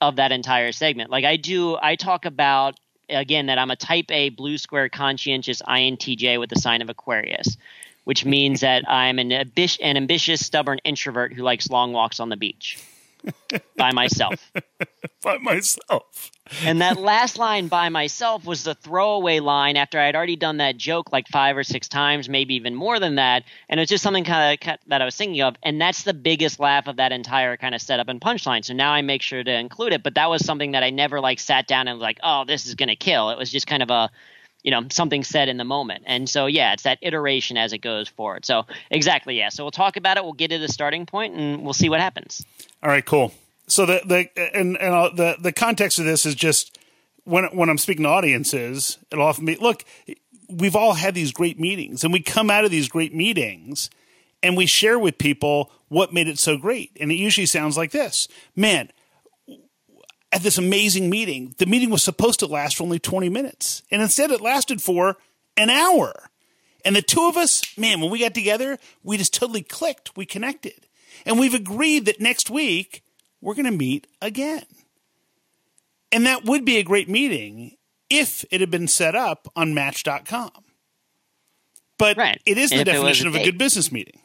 of 0.00 0.16
that 0.16 0.32
entire 0.32 0.72
segment. 0.72 1.10
Like 1.10 1.24
I 1.24 1.36
do, 1.36 1.76
I 1.80 1.96
talk 1.96 2.24
about 2.24 2.78
again 3.10 3.46
that 3.46 3.58
I'm 3.58 3.70
a 3.70 3.76
type 3.76 4.10
A 4.10 4.30
blue 4.30 4.56
square 4.56 4.88
conscientious 4.88 5.60
INTJ 5.60 6.40
with 6.40 6.48
the 6.50 6.58
sign 6.58 6.80
of 6.80 6.88
Aquarius 6.88 7.56
which 8.04 8.24
means 8.24 8.60
that 8.60 8.88
I'm 8.88 9.18
an, 9.18 9.32
ambitious, 9.32 9.78
an 9.82 9.96
ambitious, 9.96 10.44
stubborn 10.44 10.78
introvert 10.84 11.32
who 11.32 11.42
likes 11.42 11.70
long 11.70 11.92
walks 11.92 12.20
on 12.20 12.28
the 12.28 12.36
beach 12.36 12.78
by 13.76 13.92
myself. 13.92 14.50
by 15.22 15.38
myself. 15.38 16.30
and 16.64 16.80
that 16.80 16.98
last 16.98 17.38
line 17.38 17.68
by 17.68 17.88
myself 17.88 18.44
was 18.44 18.64
the 18.64 18.74
throwaway 18.74 19.38
line 19.38 19.76
after 19.76 19.98
I 19.98 20.06
had 20.06 20.16
already 20.16 20.36
done 20.36 20.56
that 20.56 20.76
joke 20.76 21.12
like 21.12 21.28
five 21.28 21.56
or 21.56 21.62
six 21.62 21.88
times, 21.88 22.28
maybe 22.28 22.54
even 22.54 22.74
more 22.74 22.98
than 22.98 23.14
that. 23.14 23.44
And 23.68 23.78
it's 23.78 23.88
just 23.88 24.02
something 24.02 24.24
kind 24.24 24.58
of 24.60 24.78
that 24.88 25.00
I 25.00 25.04
was 25.04 25.16
thinking 25.16 25.40
of. 25.42 25.56
And 25.62 25.80
that's 25.80 26.02
the 26.02 26.14
biggest 26.14 26.58
laugh 26.58 26.88
of 26.88 26.96
that 26.96 27.12
entire 27.12 27.56
kind 27.56 27.74
of 27.74 27.80
setup 27.80 28.08
and 28.08 28.20
punchline. 28.20 28.64
So 28.64 28.74
now 28.74 28.92
I 28.92 29.02
make 29.02 29.22
sure 29.22 29.42
to 29.42 29.52
include 29.52 29.92
it. 29.92 30.02
But 30.02 30.16
that 30.16 30.28
was 30.28 30.44
something 30.44 30.72
that 30.72 30.82
I 30.82 30.90
never 30.90 31.20
like 31.20 31.38
sat 31.38 31.66
down 31.68 31.88
and 31.88 31.98
was 31.98 32.02
like, 32.02 32.18
oh, 32.22 32.44
this 32.44 32.66
is 32.66 32.74
going 32.74 32.88
to 32.88 32.96
kill. 32.96 33.30
It 33.30 33.38
was 33.38 33.50
just 33.50 33.66
kind 33.66 33.82
of 33.82 33.90
a 33.90 34.10
you 34.62 34.70
know 34.70 34.82
something 34.90 35.24
said 35.24 35.48
in 35.48 35.56
the 35.56 35.64
moment. 35.64 36.04
And 36.06 36.28
so 36.28 36.46
yeah 36.46 36.72
it's 36.72 36.84
that 36.84 36.98
iteration 37.02 37.56
as 37.56 37.72
it 37.72 37.78
goes 37.78 38.08
forward. 38.08 38.44
So 38.44 38.66
exactly 38.90 39.38
yeah. 39.38 39.48
So 39.48 39.64
we'll 39.64 39.70
talk 39.70 39.96
about 39.96 40.16
it. 40.16 40.24
We'll 40.24 40.32
get 40.32 40.48
to 40.48 40.58
the 40.58 40.68
starting 40.68 41.06
point 41.06 41.34
and 41.34 41.62
we'll 41.62 41.72
see 41.72 41.88
what 41.88 42.00
happens. 42.00 42.44
All 42.82 42.90
right 42.90 43.04
cool. 43.04 43.32
So 43.66 43.86
the 43.86 44.02
the 44.04 44.56
and 44.56 44.76
and 44.76 44.94
I'll, 44.94 45.14
the 45.14 45.36
the 45.40 45.52
context 45.52 45.98
of 45.98 46.04
this 46.04 46.26
is 46.26 46.34
just 46.34 46.78
when 47.24 47.44
when 47.52 47.68
i'm 47.68 47.78
speaking 47.78 48.02
to 48.02 48.08
audiences 48.08 48.98
it'll 49.12 49.24
often 49.24 49.44
be 49.44 49.54
look 49.54 49.84
we've 50.48 50.74
all 50.74 50.94
had 50.94 51.14
these 51.14 51.30
great 51.30 51.58
meetings 51.58 52.02
and 52.02 52.12
we 52.12 52.20
come 52.20 52.50
out 52.50 52.64
of 52.64 52.72
these 52.72 52.88
great 52.88 53.14
meetings 53.14 53.90
and 54.42 54.56
we 54.56 54.66
share 54.66 54.98
with 54.98 55.18
people 55.18 55.70
what 55.88 56.12
made 56.12 56.28
it 56.28 56.38
so 56.38 56.56
great. 56.56 56.90
And 57.00 57.12
it 57.12 57.16
usually 57.16 57.46
sounds 57.46 57.76
like 57.76 57.90
this. 57.90 58.28
Man, 58.56 58.90
at 60.32 60.42
this 60.42 60.58
amazing 60.58 61.10
meeting, 61.10 61.54
the 61.58 61.66
meeting 61.66 61.90
was 61.90 62.02
supposed 62.02 62.40
to 62.40 62.46
last 62.46 62.76
for 62.76 62.84
only 62.84 62.98
20 62.98 63.28
minutes. 63.28 63.82
And 63.90 64.00
instead, 64.00 64.30
it 64.30 64.40
lasted 64.40 64.80
for 64.80 65.16
an 65.56 65.68
hour. 65.70 66.30
And 66.84 66.96
the 66.96 67.02
two 67.02 67.28
of 67.28 67.36
us, 67.36 67.62
man, 67.78 68.00
when 68.00 68.10
we 68.10 68.20
got 68.20 68.34
together, 68.34 68.78
we 69.02 69.18
just 69.18 69.34
totally 69.34 69.62
clicked. 69.62 70.16
We 70.16 70.26
connected. 70.26 70.86
And 71.26 71.38
we've 71.38 71.54
agreed 71.54 72.06
that 72.06 72.20
next 72.20 72.50
week 72.50 73.04
we're 73.40 73.54
going 73.54 73.66
to 73.66 73.70
meet 73.70 74.06
again. 74.20 74.64
And 76.10 76.26
that 76.26 76.44
would 76.44 76.64
be 76.64 76.78
a 76.78 76.82
great 76.82 77.08
meeting 77.08 77.76
if 78.10 78.44
it 78.50 78.60
had 78.60 78.70
been 78.70 78.88
set 78.88 79.14
up 79.14 79.48
on 79.54 79.74
Match.com. 79.74 80.50
But 81.98 82.16
right. 82.16 82.40
it 82.44 82.58
is 82.58 82.70
the 82.70 82.84
definition 82.84 83.28
of 83.28 83.34
a 83.34 83.44
good 83.44 83.58
business 83.58 83.92
meeting. 83.92 84.21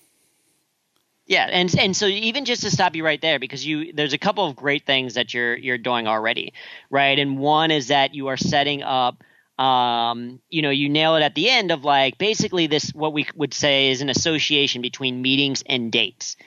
Yeah, 1.28 1.46
and 1.52 1.74
and 1.78 1.96
so 1.96 2.06
even 2.08 2.46
just 2.46 2.62
to 2.62 2.72
stop 2.72 2.96
you 2.96 3.04
right 3.04 3.22
there, 3.22 3.38
because 3.38 3.66
you 3.66 3.92
there's 3.92 4.14
a 4.14 4.18
couple 4.18 4.46
of 4.46 4.56
great 4.56 4.86
things 4.86 5.16
that 5.16 5.34
you're 5.34 5.58
you're 5.58 5.78
doing 5.78 6.08
already, 6.08 6.54
right? 6.90 7.20
And 7.20 7.38
one 7.38 7.70
is 7.70 7.90
that 7.90 8.16
you 8.16 8.28
are 8.28 8.38
setting 8.38 8.82
up 8.82 9.24
um, 9.60 10.40
you 10.50 10.62
know, 10.62 10.70
you 10.70 10.88
nail 10.88 11.16
it 11.16 11.24
at 11.24 11.34
the 11.36 11.50
end 11.50 11.72
of 11.72 11.84
like 11.84 12.18
basically 12.18 12.68
this 12.68 12.92
what 12.92 13.12
we 13.12 13.28
would 13.36 13.54
say 13.54 13.90
is 13.90 14.02
an 14.02 14.10
association 14.10 14.82
between 14.82 15.22
meetings 15.22 15.64
and 15.66 15.92
dates. 15.92 16.38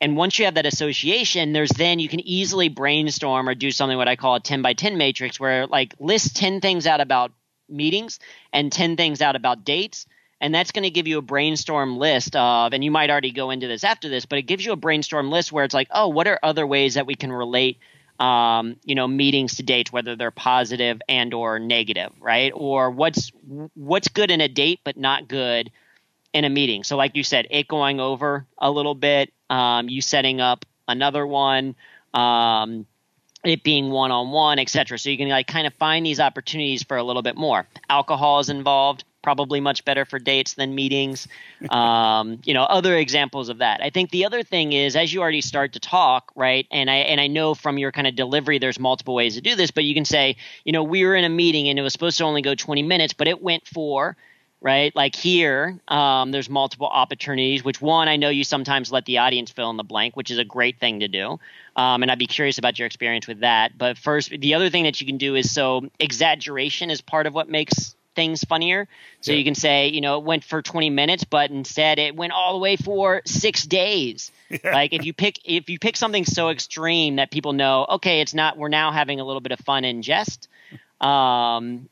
And 0.00 0.16
once 0.16 0.38
you 0.38 0.46
have 0.46 0.54
that 0.54 0.66
association, 0.66 1.52
there's 1.52 1.70
then 1.70 1.98
you 1.98 2.08
can 2.08 2.20
easily 2.20 2.68
brainstorm 2.68 3.48
or 3.48 3.54
do 3.54 3.70
something 3.70 3.98
what 3.98 4.08
I 4.08 4.16
call 4.16 4.36
a 4.36 4.40
10 4.40 4.62
by 4.62 4.74
10 4.74 4.98
matrix 4.98 5.40
where 5.40 5.66
like 5.66 5.94
list 6.00 6.36
10 6.36 6.60
things 6.60 6.86
out 6.86 7.00
about 7.00 7.32
meetings 7.68 8.18
and 8.52 8.72
10 8.72 8.96
things 8.96 9.22
out 9.22 9.36
about 9.36 9.64
dates. 9.64 10.06
And 10.44 10.54
that's 10.54 10.72
going 10.72 10.82
to 10.82 10.90
give 10.90 11.08
you 11.08 11.16
a 11.16 11.22
brainstorm 11.22 11.96
list 11.96 12.36
of, 12.36 12.74
and 12.74 12.84
you 12.84 12.90
might 12.90 13.08
already 13.08 13.30
go 13.30 13.48
into 13.48 13.66
this 13.66 13.82
after 13.82 14.10
this, 14.10 14.26
but 14.26 14.38
it 14.38 14.42
gives 14.42 14.62
you 14.62 14.72
a 14.72 14.76
brainstorm 14.76 15.30
list 15.30 15.52
where 15.52 15.64
it's 15.64 15.72
like, 15.72 15.88
oh, 15.90 16.08
what 16.08 16.28
are 16.28 16.38
other 16.42 16.66
ways 16.66 16.94
that 16.94 17.06
we 17.06 17.14
can 17.14 17.32
relate 17.32 17.78
um, 18.20 18.76
you 18.84 18.94
know 18.94 19.08
meetings 19.08 19.56
to 19.56 19.62
date 19.62 19.90
whether 19.90 20.16
they're 20.16 20.30
positive 20.30 21.00
and 21.08 21.32
or 21.32 21.58
negative 21.58 22.12
right? 22.20 22.52
Or 22.54 22.90
what's 22.90 23.32
what's 23.74 24.08
good 24.08 24.30
in 24.30 24.42
a 24.42 24.48
date 24.48 24.80
but 24.84 24.98
not 24.98 25.28
good 25.28 25.70
in 26.34 26.44
a 26.44 26.50
meeting. 26.50 26.84
So 26.84 26.98
like 26.98 27.16
you 27.16 27.24
said 27.24 27.46
it 27.50 27.66
going 27.66 27.98
over 27.98 28.46
a 28.58 28.70
little 28.70 28.94
bit 28.94 29.32
um, 29.48 29.88
you 29.88 30.02
setting 30.02 30.42
up 30.42 30.66
another 30.86 31.26
one 31.26 31.74
um, 32.12 32.84
it 33.44 33.64
being 33.64 33.90
one-on-one 33.90 34.58
etc 34.58 34.98
so 34.98 35.08
you 35.08 35.16
can 35.16 35.30
like 35.30 35.46
kind 35.46 35.66
of 35.66 35.72
find 35.74 36.04
these 36.04 36.20
opportunities 36.20 36.82
for 36.82 36.98
a 36.98 37.02
little 37.02 37.22
bit 37.22 37.34
more. 37.34 37.66
Alcohol 37.88 38.40
is 38.40 38.50
involved 38.50 39.04
probably 39.24 39.58
much 39.58 39.84
better 39.84 40.04
for 40.04 40.20
dates 40.20 40.54
than 40.54 40.74
meetings. 40.74 41.26
Um, 41.74 42.40
you 42.44 42.52
know, 42.52 42.64
other 42.64 42.94
examples 42.96 43.48
of 43.48 43.58
that. 43.58 43.82
I 43.82 43.88
think 43.88 44.10
the 44.10 44.26
other 44.26 44.42
thing 44.42 44.74
is 44.74 44.96
as 44.96 45.12
you 45.12 45.22
already 45.22 45.40
start 45.40 45.72
to 45.72 45.80
talk, 45.80 46.30
right? 46.36 46.66
And 46.70 46.90
I 46.90 46.96
and 46.96 47.20
I 47.20 47.26
know 47.26 47.54
from 47.54 47.78
your 47.78 47.90
kind 47.90 48.06
of 48.06 48.14
delivery, 48.14 48.58
there's 48.58 48.78
multiple 48.78 49.14
ways 49.14 49.34
to 49.36 49.40
do 49.40 49.56
this, 49.56 49.70
but 49.70 49.84
you 49.84 49.94
can 49.94 50.04
say, 50.04 50.36
you 50.64 50.72
know, 50.72 50.82
we 50.82 51.04
were 51.04 51.14
in 51.14 51.24
a 51.24 51.28
meeting 51.30 51.68
and 51.68 51.78
it 51.78 51.82
was 51.82 51.92
supposed 51.92 52.18
to 52.18 52.24
only 52.24 52.42
go 52.42 52.54
20 52.54 52.82
minutes, 52.82 53.14
but 53.14 53.28
it 53.28 53.42
went 53.42 53.66
for 53.66 54.16
right? 54.64 54.96
Like 54.96 55.14
here, 55.14 55.78
um, 55.88 56.32
there's 56.32 56.48
multiple 56.48 56.86
opportunities. 56.86 57.62
Which 57.62 57.82
one 57.82 58.08
I 58.08 58.16
know 58.16 58.30
you 58.30 58.44
sometimes 58.44 58.90
let 58.90 59.04
the 59.04 59.18
audience 59.18 59.50
fill 59.50 59.68
in 59.68 59.76
the 59.76 59.84
blank, 59.84 60.16
which 60.16 60.30
is 60.30 60.38
a 60.38 60.44
great 60.44 60.80
thing 60.80 61.00
to 61.00 61.08
do. 61.08 61.38
Um, 61.76 62.02
and 62.02 62.10
I'd 62.10 62.18
be 62.18 62.26
curious 62.26 62.56
about 62.56 62.78
your 62.78 62.86
experience 62.86 63.26
with 63.26 63.40
that. 63.40 63.76
But 63.76 63.98
first, 63.98 64.30
the 64.30 64.54
other 64.54 64.70
thing 64.70 64.84
that 64.84 65.02
you 65.02 65.06
can 65.06 65.18
do 65.18 65.34
is 65.34 65.52
so 65.52 65.90
exaggeration 66.00 66.90
is 66.90 67.02
part 67.02 67.26
of 67.26 67.34
what 67.34 67.48
makes 67.50 67.94
things 68.14 68.44
funnier. 68.44 68.88
So 69.20 69.32
yeah. 69.32 69.38
you 69.38 69.44
can 69.44 69.54
say, 69.54 69.88
you 69.88 70.00
know, 70.00 70.18
it 70.18 70.24
went 70.24 70.44
for 70.44 70.62
20 70.62 70.90
minutes, 70.90 71.24
but 71.24 71.50
instead 71.50 71.98
it 71.98 72.16
went 72.16 72.32
all 72.32 72.52
the 72.52 72.58
way 72.58 72.76
for 72.76 73.22
six 73.24 73.64
days. 73.64 74.30
Yeah. 74.50 74.58
Like 74.74 74.92
if 74.92 75.04
you 75.04 75.12
pick 75.12 75.40
if 75.44 75.68
you 75.68 75.78
pick 75.78 75.96
something 75.96 76.24
so 76.24 76.50
extreme 76.50 77.16
that 77.16 77.30
people 77.30 77.52
know, 77.52 77.86
okay, 77.88 78.20
it's 78.20 78.34
not. 78.34 78.56
We're 78.56 78.68
now 78.68 78.92
having 78.92 79.18
a 79.18 79.24
little 79.24 79.40
bit 79.40 79.52
of 79.52 79.60
fun 79.60 79.84
and 79.84 80.02
jest. 80.02 80.48
Um, 81.00 81.88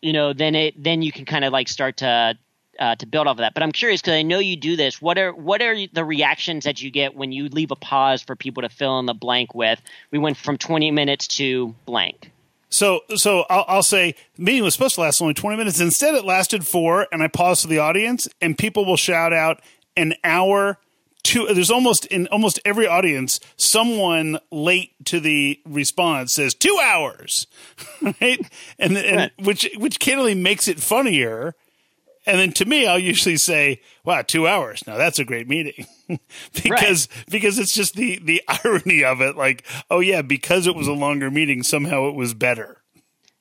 you 0.00 0.12
know, 0.12 0.32
then 0.32 0.54
it 0.54 0.82
then 0.82 1.02
you 1.02 1.12
can 1.12 1.24
kind 1.24 1.44
of 1.44 1.52
like 1.52 1.68
start 1.68 1.98
to 1.98 2.38
uh, 2.78 2.94
to 2.96 3.06
build 3.06 3.26
off 3.26 3.32
of 3.32 3.38
that. 3.38 3.54
But 3.54 3.62
I'm 3.62 3.72
curious 3.72 4.00
because 4.00 4.14
I 4.14 4.22
know 4.22 4.38
you 4.38 4.56
do 4.56 4.76
this. 4.76 5.00
What 5.00 5.18
are 5.18 5.32
what 5.32 5.62
are 5.62 5.76
the 5.92 6.04
reactions 6.04 6.64
that 6.64 6.82
you 6.82 6.90
get 6.90 7.14
when 7.14 7.32
you 7.32 7.48
leave 7.48 7.70
a 7.70 7.76
pause 7.76 8.22
for 8.22 8.36
people 8.36 8.62
to 8.62 8.68
fill 8.68 8.98
in 8.98 9.06
the 9.06 9.14
blank 9.14 9.54
with? 9.54 9.80
We 10.10 10.18
went 10.18 10.36
from 10.36 10.58
20 10.58 10.90
minutes 10.90 11.28
to 11.38 11.74
blank. 11.84 12.30
So, 12.68 13.00
so 13.14 13.44
I'll, 13.48 13.64
I'll, 13.68 13.82
say 13.82 14.14
the 14.36 14.42
meeting 14.42 14.64
was 14.64 14.74
supposed 14.74 14.96
to 14.96 15.00
last 15.02 15.22
only 15.22 15.34
20 15.34 15.56
minutes. 15.56 15.80
Instead, 15.80 16.14
it 16.14 16.24
lasted 16.24 16.66
four, 16.66 17.06
and 17.12 17.22
I 17.22 17.28
paused 17.28 17.62
to 17.62 17.68
the 17.68 17.78
audience, 17.78 18.28
and 18.40 18.58
people 18.58 18.84
will 18.84 18.96
shout 18.96 19.32
out 19.32 19.60
an 19.96 20.14
hour. 20.24 20.78
To, 21.24 21.46
there's 21.52 21.70
almost 21.70 22.06
in 22.06 22.28
almost 22.28 22.60
every 22.64 22.86
audience, 22.86 23.40
someone 23.56 24.38
late 24.52 24.92
to 25.06 25.18
the 25.18 25.60
response 25.64 26.34
says 26.34 26.54
two 26.54 26.78
hours, 26.82 27.48
right? 28.02 28.48
And, 28.78 28.96
and 28.96 29.16
right. 29.16 29.32
which 29.38 29.68
which 29.76 29.98
candidly 29.98 30.34
makes 30.34 30.68
it 30.68 30.78
funnier 30.78 31.56
and 32.26 32.38
then 32.38 32.52
to 32.52 32.64
me, 32.64 32.86
I'll 32.86 32.98
usually 32.98 33.36
say, 33.36 33.80
"Wow, 34.04 34.22
two 34.22 34.46
hours! 34.46 34.86
Now 34.86 34.96
that's 34.96 35.18
a 35.18 35.24
great 35.24 35.48
meeting," 35.48 35.86
because 36.52 37.08
right. 37.08 37.24
because 37.30 37.58
it's 37.58 37.74
just 37.74 37.94
the 37.94 38.18
the 38.18 38.42
irony 38.64 39.04
of 39.04 39.20
it. 39.20 39.36
Like, 39.36 39.64
oh 39.90 40.00
yeah, 40.00 40.22
because 40.22 40.66
it 40.66 40.74
was 40.74 40.88
a 40.88 40.92
longer 40.92 41.30
meeting, 41.30 41.62
somehow 41.62 42.08
it 42.08 42.14
was 42.14 42.34
better. 42.34 42.82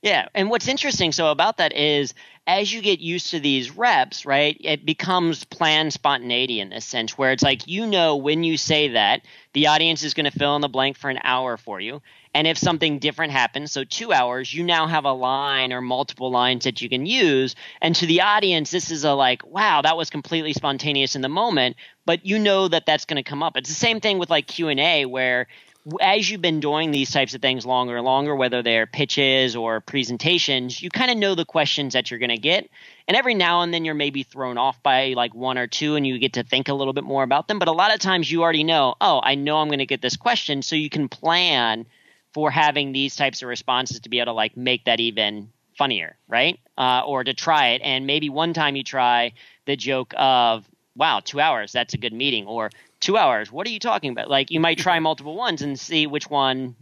Yeah, 0.02 0.28
and 0.36 0.52
what's 0.52 0.68
interesting 0.68 1.12
so 1.12 1.32
about 1.32 1.58
that 1.58 1.74
is 1.76 2.14
as 2.46 2.72
you 2.72 2.84
get 2.84 3.00
used 3.00 3.32
to 3.32 3.40
these 3.40 3.72
reps, 3.72 4.24
right, 4.24 4.56
it 4.60 4.86
becomes 4.86 5.46
planned 5.46 5.94
spontaneity 5.94 6.60
in 6.60 6.70
this 6.70 6.86
sense 6.86 7.18
where 7.18 7.32
it's 7.32 7.42
like 7.42 7.66
you 7.66 7.88
know 7.88 8.16
when 8.16 8.44
you 8.44 8.56
say 8.56 8.90
that 8.90 9.24
the 9.54 9.66
audience 9.66 10.04
is 10.04 10.14
going 10.14 10.30
to 10.30 10.38
fill 10.38 10.56
in 10.56 10.62
the 10.62 10.70
blank 10.70 10.96
for 10.96 11.10
an 11.10 11.20
hour 11.24 11.58
for 11.58 11.80
you. 11.80 12.04
And 12.36 12.48
if 12.48 12.58
something 12.58 13.00
different 13.00 13.32
happens, 13.32 13.72
so 13.72 13.86
two 13.86 14.12
hours, 14.12 14.54
you 14.54 14.62
now 14.62 14.88
have 14.88 15.06
a 15.06 15.14
line 15.14 15.72
or 15.72 15.80
multiple 15.80 16.30
lines 16.30 16.66
that 16.66 16.82
you 16.82 16.90
can 16.90 17.06
use. 17.06 17.56
And 17.82 17.96
to 17.96 18.06
the 18.06 18.20
audience, 18.20 18.72
this 18.72 18.92
is 18.92 19.06
a 19.06 19.14
like, 19.14 19.46
wow, 19.48 19.82
that 19.82 19.96
was 19.96 20.10
completely 20.10 20.52
spontaneous 20.52 21.16
in 21.16 21.22
the 21.22 21.30
moment. 21.30 21.78
But 22.06 22.26
you 22.26 22.38
know 22.38 22.68
that 22.68 22.86
that's 22.86 23.06
going 23.06 23.24
to 23.24 23.28
come 23.28 23.42
up. 23.42 23.56
It's 23.56 23.70
the 23.70 23.76
same 23.76 24.02
thing 24.02 24.20
with 24.20 24.30
like 24.30 24.48
Q 24.48 24.68
and 24.68 24.82
A, 24.82 25.06
where 25.06 25.48
as 26.02 26.30
you've 26.30 26.42
been 26.42 26.60
doing 26.60 26.92
these 26.92 27.10
types 27.10 27.36
of 27.36 27.42
things 27.42 27.66
longer 27.66 27.96
and 27.96 28.04
longer, 28.04 28.36
whether 28.36 28.62
they're 28.62 28.86
pitches 28.86 29.56
or 29.56 29.80
presentations, 29.80 30.82
you 30.82 30.90
kind 30.90 31.12
of 31.12 31.16
know 31.16 31.36
the 31.36 31.46
questions 31.46 31.94
that 31.94 32.12
you're 32.12 32.20
going 32.20 32.30
to 32.32 32.38
get. 32.38 32.70
And 33.08 33.16
every 33.16 33.34
now 33.34 33.62
and 33.62 33.74
then 33.74 33.86
you're 33.86 33.96
maybe 33.96 34.24
thrown 34.24 34.58
off 34.58 34.84
by 34.84 35.14
like 35.16 35.34
one 35.34 35.58
or 35.58 35.68
two 35.68 35.96
and 35.96 36.06
you 36.06 36.20
get 36.20 36.34
to 36.34 36.44
think 36.44 36.68
a 36.68 36.74
little 36.74 36.92
bit 36.92 37.06
more 37.06 37.24
about 37.24 37.48
them. 37.48 37.60
But 37.60 37.70
a 37.70 37.72
lot 37.72 37.94
of 37.94 38.02
times 38.02 38.30
you 38.30 38.44
already 38.44 38.66
know, 38.66 38.96
oh, 39.00 39.22
I 39.24 39.36
know 39.36 39.60
I'm 39.60 39.70
going 39.70 39.80
to 39.80 39.86
get 39.86 40.02
this 40.02 40.18
question. 40.18 40.62
So 40.64 40.76
you 40.76 40.90
can 40.90 41.08
plan 41.08 41.86
for 42.36 42.52
having 42.52 42.92
these 42.92 43.16
types 43.16 43.42
of 43.42 43.48
responses 43.48 44.02
to 44.02 44.10
be 44.10 44.20
able 44.20 44.26
to 44.26 44.34
like 44.34 44.58
make 44.58 44.84
that 44.84 45.00
even 45.00 45.50
funnier, 45.78 46.18
right? 46.28 46.60
Uh, 46.78 47.02
or 47.08 47.24
to 47.24 47.34
try 47.34 47.70
it. 47.70 47.82
And 47.82 48.06
maybe 48.06 48.28
one 48.28 48.54
time 48.54 48.76
you 48.76 48.84
try 48.84 49.32
the 49.66 49.78
joke 49.78 50.14
of, 50.18 50.66
wow, 50.98 51.22
two 51.24 51.40
hours, 51.40 51.72
that's 51.72 51.94
a 51.94 51.98
good 51.98 52.12
meeting. 52.12 52.46
Or 52.46 52.72
two 53.00 53.16
hours, 53.16 53.54
what 53.54 53.66
are 53.66 53.70
you 53.70 53.80
talking 53.80 54.12
about? 54.12 54.30
Like 54.30 54.52
you 54.52 54.60
might 54.60 54.78
try 54.78 55.00
multiple 55.00 55.38
ones 55.38 55.62
and 55.62 55.80
see 55.80 56.08
which 56.08 56.30
one 56.30 56.76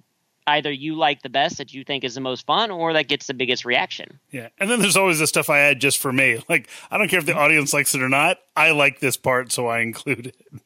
either 0.48 0.72
you 0.72 0.96
like 0.96 1.22
the 1.22 1.30
best 1.30 1.60
that 1.60 1.72
you 1.72 1.84
think 1.84 2.04
is 2.04 2.16
the 2.16 2.22
most 2.22 2.48
fun 2.48 2.72
or 2.72 2.94
that 2.94 3.08
gets 3.08 3.28
the 3.28 3.36
biggest 3.36 3.64
reaction. 3.64 4.20
Yeah. 4.32 4.48
And 4.60 4.72
then 4.72 4.80
there's 4.80 4.98
always 4.98 5.20
the 5.20 5.28
stuff 5.28 5.52
I 5.52 5.60
add 5.60 5.80
just 5.80 6.00
for 6.00 6.12
me. 6.12 6.44
Like 6.50 6.68
I 6.90 6.98
don't 6.98 7.10
care 7.10 7.20
if 7.20 7.28
the 7.28 7.36
audience 7.36 7.76
likes 7.76 7.94
it 7.94 8.02
or 8.02 8.10
not. 8.10 8.40
I 8.56 8.72
like 8.72 9.02
this 9.02 9.18
part, 9.18 9.52
so 9.52 9.68
I 9.68 9.82
include 9.82 10.26
it. 10.26 10.62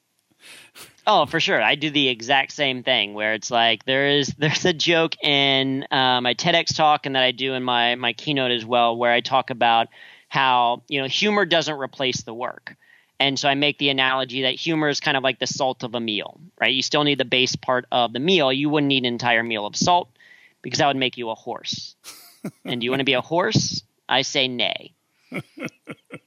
Oh, 1.10 1.26
for 1.26 1.40
sure. 1.40 1.62
I 1.64 1.76
do 1.76 1.90
the 1.90 2.10
exact 2.10 2.52
same 2.52 2.84
thing 2.84 3.14
where 3.14 3.34
it's 3.34 3.50
like 3.50 3.86
there 3.86 4.10
is 4.10 4.28
there's 4.38 4.66
a 4.66 4.74
joke 4.74 5.16
in 5.24 5.88
uh, 5.90 6.20
my 6.20 6.34
TEDx 6.34 6.76
talk 6.76 7.06
and 7.06 7.16
that 7.16 7.24
I 7.24 7.32
do 7.32 7.54
in 7.54 7.64
my 7.64 7.96
my 7.96 8.12
keynote 8.12 8.52
as 8.52 8.66
well 8.66 8.98
where 8.98 9.14
I 9.14 9.22
talk 9.22 9.50
about 9.50 9.88
how 10.28 10.84
you 10.90 11.02
know 11.02 11.08
humor 11.08 11.46
doesn't 11.46 11.80
replace 11.80 12.24
the 12.24 12.34
work. 12.34 12.76
And 13.20 13.40
so 13.40 13.50
I 13.50 13.56
make 13.56 13.80
the 13.80 13.90
analogy 13.90 14.44
that 14.44 14.54
humor 14.54 14.90
is 14.90 15.00
kind 15.00 15.18
of 15.18 15.24
like 15.24 15.40
the 15.40 15.48
salt 15.48 15.84
of 15.84 15.96
a 15.96 16.00
meal, 16.00 16.40
right? 16.62 16.72
You 16.74 16.84
still 16.84 17.04
need 17.04 17.18
the 17.18 17.26
base 17.26 17.56
part 17.56 17.86
of 17.92 18.14
the 18.14 18.20
meal. 18.20 18.54
You 18.54 18.70
wouldn't 18.70 18.90
need 18.90 19.06
an 19.06 19.14
entire 19.14 19.42
meal 19.42 19.66
of 19.66 19.76
salt 19.76 20.10
because 20.62 20.78
that 20.80 20.88
would 20.88 20.98
make 20.98 21.18
you 21.18 21.32
a 21.32 21.36
horse. 21.36 21.96
and 22.66 22.80
do 22.80 22.86
you 22.86 22.92
want 22.92 23.00
to 23.00 23.06
be 23.06 23.14
a 23.14 23.22
horse? 23.22 23.82
I 24.08 24.22
say 24.22 24.48
nay 24.48 24.94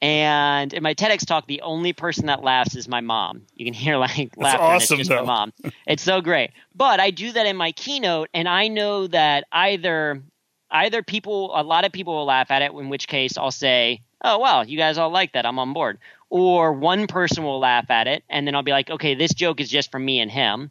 and 0.02 0.72
in 0.72 0.82
my 0.82 0.94
TEDx 0.94 1.26
talk, 1.26 1.46
the 1.46 1.62
only 1.62 1.92
person 1.92 2.26
that 2.26 2.42
laughs 2.42 2.76
is 2.76 2.88
my 2.88 3.00
mom. 3.00 3.42
You 3.54 3.64
can 3.64 3.74
hear 3.74 3.96
like 3.96 4.36
laughter. 4.36 4.62
Awesome, 4.62 5.00
it's 5.00 5.08
just 5.08 5.10
though. 5.10 5.24
my 5.24 5.46
mom. 5.46 5.52
It's 5.86 6.02
so 6.02 6.20
great. 6.20 6.50
But 6.74 7.00
I 7.00 7.10
do 7.10 7.32
that 7.32 7.46
in 7.46 7.56
my 7.56 7.72
keynote, 7.72 8.28
and 8.34 8.48
I 8.48 8.68
know 8.68 9.06
that 9.08 9.44
either 9.52 10.22
either 10.70 11.02
people, 11.02 11.50
a 11.54 11.62
lot 11.62 11.84
of 11.84 11.92
people 11.92 12.14
will 12.14 12.26
laugh 12.26 12.50
at 12.50 12.62
it. 12.62 12.72
In 12.72 12.88
which 12.88 13.08
case, 13.08 13.36
I'll 13.36 13.50
say, 13.50 14.02
"Oh 14.22 14.38
wow, 14.38 14.62
you 14.62 14.78
guys 14.78 14.98
all 14.98 15.10
like 15.10 15.32
that. 15.32 15.46
I'm 15.46 15.58
on 15.58 15.72
board." 15.72 15.98
Or 16.30 16.72
one 16.72 17.08
person 17.08 17.42
will 17.42 17.58
laugh 17.58 17.90
at 17.90 18.06
it, 18.06 18.22
and 18.28 18.46
then 18.46 18.54
I'll 18.54 18.62
be 18.62 18.70
like, 18.70 18.88
"Okay, 18.90 19.14
this 19.14 19.34
joke 19.34 19.60
is 19.60 19.68
just 19.68 19.90
for 19.90 19.98
me 19.98 20.20
and 20.20 20.30
him." 20.30 20.70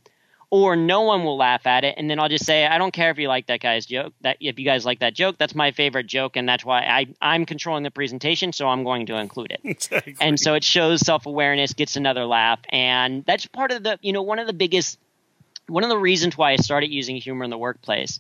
Or 0.52 0.76
no 0.76 1.02
one 1.02 1.24
will 1.24 1.38
laugh 1.38 1.68
at 1.68 1.84
it 1.84 1.96
and 1.98 2.10
then 2.10 2.20
I'll 2.20 2.30
just 2.30 2.46
say 2.46 2.66
I 2.66 2.78
don't 2.78 2.92
care 2.92 3.12
if 3.12 3.18
you 3.20 3.28
like 3.28 3.48
that 3.48 3.60
guy's 3.60 3.86
joke 3.86 4.14
that 4.22 4.38
if 4.40 4.58
you 4.58 4.66
guys 4.66 4.86
like 4.86 5.00
that 5.00 5.14
joke 5.14 5.38
that's 5.38 5.54
my 5.54 5.72
favorite 5.72 6.08
joke 6.08 6.36
and 6.36 6.50
that's 6.50 6.66
why 6.66 6.82
I 6.82 7.08
I'm 7.22 7.46
controlling 7.46 7.84
the 7.84 7.92
presentation 7.92 8.52
so 8.52 8.68
I'm 8.68 8.84
going 8.84 9.06
to 9.08 9.16
include 9.16 9.52
it. 9.52 9.62
Exactly. 9.70 10.16
And 10.20 10.40
so 10.40 10.56
it 10.56 10.64
shows 10.64 11.02
self-awareness, 11.02 11.74
gets 11.74 11.96
another 11.96 12.26
laugh 12.26 12.60
and 12.70 13.24
that's 13.26 13.46
part 13.46 13.72
of 13.72 13.84
the 13.84 14.00
you 14.02 14.14
know 14.14 14.24
one 14.24 14.40
of 14.40 14.48
the 14.48 14.54
biggest 14.54 14.98
one 15.68 15.84
of 15.84 15.90
the 15.90 15.98
reasons 15.98 16.38
why 16.38 16.52
I 16.52 16.56
started 16.56 16.88
using 16.88 17.16
humor 17.18 17.44
in 17.44 17.50
the 17.50 17.58
workplace 17.58 18.20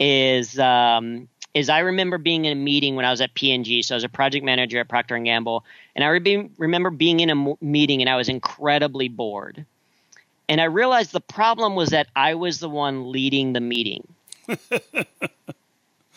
is 0.00 0.58
um, 0.58 1.28
is 1.54 1.68
I 1.70 1.78
remember 1.80 2.18
being 2.18 2.44
in 2.44 2.52
a 2.52 2.60
meeting 2.60 2.96
when 2.96 3.06
I 3.06 3.10
was 3.10 3.22
at 3.22 3.32
P&G. 3.32 3.82
So 3.82 3.94
I 3.94 3.96
was 3.96 4.04
a 4.04 4.10
project 4.10 4.44
manager 4.44 4.78
at 4.78 4.88
Procter 4.88 5.14
and 5.14 5.24
Gamble, 5.24 5.64
and 5.94 6.04
I 6.04 6.08
re- 6.08 6.50
remember 6.58 6.90
being 6.90 7.20
in 7.20 7.30
a 7.30 7.64
meeting 7.64 8.02
and 8.02 8.10
I 8.10 8.16
was 8.16 8.28
incredibly 8.28 9.08
bored. 9.08 9.64
And 10.48 10.60
I 10.60 10.64
realized 10.64 11.12
the 11.12 11.20
problem 11.20 11.74
was 11.74 11.90
that 11.90 12.08
I 12.14 12.34
was 12.34 12.60
the 12.60 12.68
one 12.68 13.10
leading 13.10 13.52
the 13.52 13.60
meeting. 13.60 14.06
and 14.48 14.56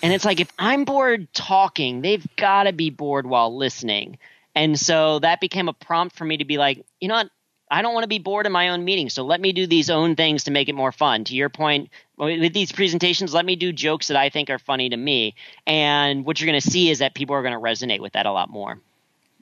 it's 0.02 0.26
like 0.26 0.40
if 0.40 0.52
I'm 0.60 0.86
bored 0.86 1.34
talking, 1.34 2.02
they've 2.02 2.26
got 2.36 2.64
to 2.64 2.74
be 2.74 2.90
bored 2.90 3.26
while 3.26 3.56
listening. 3.56 4.20
And 4.56 4.80
so 4.80 5.20
that 5.20 5.42
became 5.42 5.68
a 5.68 5.74
prompt 5.74 6.16
for 6.16 6.26
me 6.26 6.38
to 6.38 6.46
be 6.46 6.58
like, 6.58 6.86
you 7.00 7.08
know 7.08 7.16
what? 7.16 7.30
I 7.72 7.82
don't 7.84 7.94
want 7.94 8.04
to 8.04 8.10
be 8.10 8.20
bored 8.20 8.48
in 8.48 8.52
my 8.52 8.70
own 8.70 8.84
meeting, 8.84 9.10
so 9.10 9.24
let 9.24 9.40
me 9.40 9.52
do 9.52 9.68
these 9.68 9.92
own 9.92 10.16
things 10.16 10.46
to 10.46 10.52
make 10.52 10.70
it 10.70 10.74
more 10.74 10.92
fun. 10.92 11.24
To 11.26 11.36
your 11.36 11.50
point, 11.50 11.90
with 12.18 12.52
these 12.52 12.72
presentations, 12.72 13.32
let 13.32 13.46
me 13.46 13.56
do 13.56 13.72
jokes 13.72 14.08
that 14.08 14.18
I 14.18 14.30
think 14.30 14.50
are 14.50 14.58
funny 14.58 14.90
to 14.90 14.98
me. 14.98 15.36
And 15.68 16.26
what 16.26 16.40
you're 16.40 16.48
going 16.48 16.60
to 16.60 16.68
see 16.68 16.90
is 16.90 16.98
that 16.98 17.14
people 17.14 17.36
are 17.36 17.44
going 17.44 17.54
to 17.54 17.60
resonate 17.60 18.00
with 18.00 18.14
that 18.14 18.26
a 18.26 18.32
lot 18.32 18.50
more. 18.50 18.80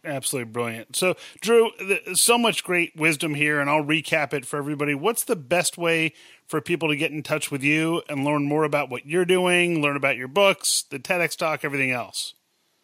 Absolutely 0.08 0.52
brilliant. 0.52 0.96
So, 0.96 1.16
Drew, 1.42 1.72
so 2.14 2.38
much 2.38 2.64
great 2.64 2.96
wisdom 2.96 3.36
here, 3.36 3.60
and 3.60 3.70
I'll 3.70 3.84
recap 3.84 4.32
it 4.32 4.46
for 4.46 4.56
everybody. 4.56 4.96
What's 4.96 5.26
the 5.26 5.36
best 5.36 5.78
way 5.78 6.14
for 6.48 6.62
people 6.62 6.88
to 6.88 6.96
get 6.96 7.12
in 7.12 7.24
touch 7.24 7.52
with 7.52 7.62
you 7.62 8.02
and 8.08 8.24
learn 8.24 8.44
more 8.44 8.64
about 8.64 8.90
what 8.90 9.06
you're 9.06 9.26
doing, 9.26 9.82
learn 9.82 9.98
about 9.98 10.16
your 10.16 10.30
books, 10.30 10.86
the 10.90 10.98
TEDx 10.98 11.36
talk, 11.36 11.66
everything 11.66 11.92
else? 11.92 12.36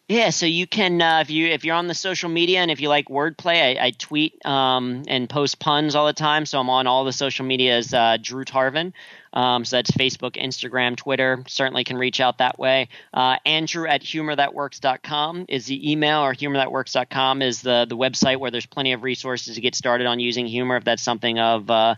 Yeah, 0.06 0.28
so 0.30 0.44
you 0.44 0.66
can 0.66 1.00
uh, 1.00 1.20
if 1.20 1.30
you 1.30 1.46
if 1.46 1.64
you're 1.64 1.74
on 1.74 1.86
the 1.86 1.94
social 1.94 2.28
media 2.28 2.60
and 2.60 2.70
if 2.70 2.78
you 2.78 2.90
like 2.90 3.08
wordplay, 3.08 3.78
I, 3.78 3.86
I 3.86 3.90
tweet 3.92 4.44
um, 4.44 5.04
and 5.08 5.30
post 5.30 5.58
puns 5.58 5.94
all 5.94 6.06
the 6.06 6.12
time. 6.12 6.44
So 6.44 6.60
I'm 6.60 6.68
on 6.68 6.86
all 6.86 7.06
the 7.06 7.12
social 7.12 7.46
media 7.46 7.78
as 7.78 7.94
uh, 7.94 8.18
Drew 8.20 8.44
Tarvin. 8.44 8.92
Um, 9.32 9.64
so 9.64 9.76
that's 9.76 9.90
Facebook, 9.92 10.36
Instagram, 10.36 10.96
Twitter. 10.96 11.42
Certainly 11.48 11.84
can 11.84 11.96
reach 11.96 12.20
out 12.20 12.36
that 12.38 12.58
way. 12.58 12.90
Uh, 13.14 13.38
Andrew 13.46 13.88
at 13.88 14.02
humorthatworks.com 14.02 15.46
is 15.48 15.64
the 15.66 15.90
email, 15.90 16.20
or 16.20 16.34
humorthatworks.com 16.34 17.40
is 17.40 17.62
the 17.62 17.86
the 17.88 17.96
website 17.96 18.38
where 18.38 18.50
there's 18.50 18.66
plenty 18.66 18.92
of 18.92 19.04
resources 19.04 19.54
to 19.54 19.62
get 19.62 19.74
started 19.74 20.06
on 20.06 20.20
using 20.20 20.46
humor 20.46 20.76
if 20.76 20.84
that's 20.84 21.02
something 21.02 21.38
of 21.38 21.70
uh, 21.70 21.94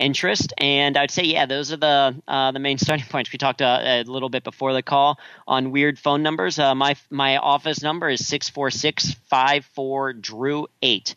interest. 0.00 0.52
And 0.58 0.96
I'd 0.96 1.10
say, 1.10 1.22
yeah, 1.22 1.46
those 1.46 1.72
are 1.72 1.76
the 1.76 2.20
uh, 2.26 2.50
the 2.52 2.58
main 2.58 2.78
starting 2.84 3.06
points. 3.06 3.30
We 3.32 3.38
talked 3.38 3.62
uh, 3.62 3.80
a 3.82 4.02
little 4.04 4.28
bit 4.28 4.42
before 4.42 4.72
the 4.72 4.82
call 4.82 5.20
on 5.46 5.70
weird 5.70 5.98
phone 5.98 6.22
numbers. 6.22 6.58
Uh, 6.58 6.74
my 6.74 6.96
my 7.10 7.36
office 7.36 7.82
number 7.82 8.08
is 8.08 8.26
six 8.26 8.48
four 8.48 8.70
six 8.70 9.12
five 9.28 9.64
four 9.74 10.12
Drew 10.12 10.66
eight. 10.82 11.14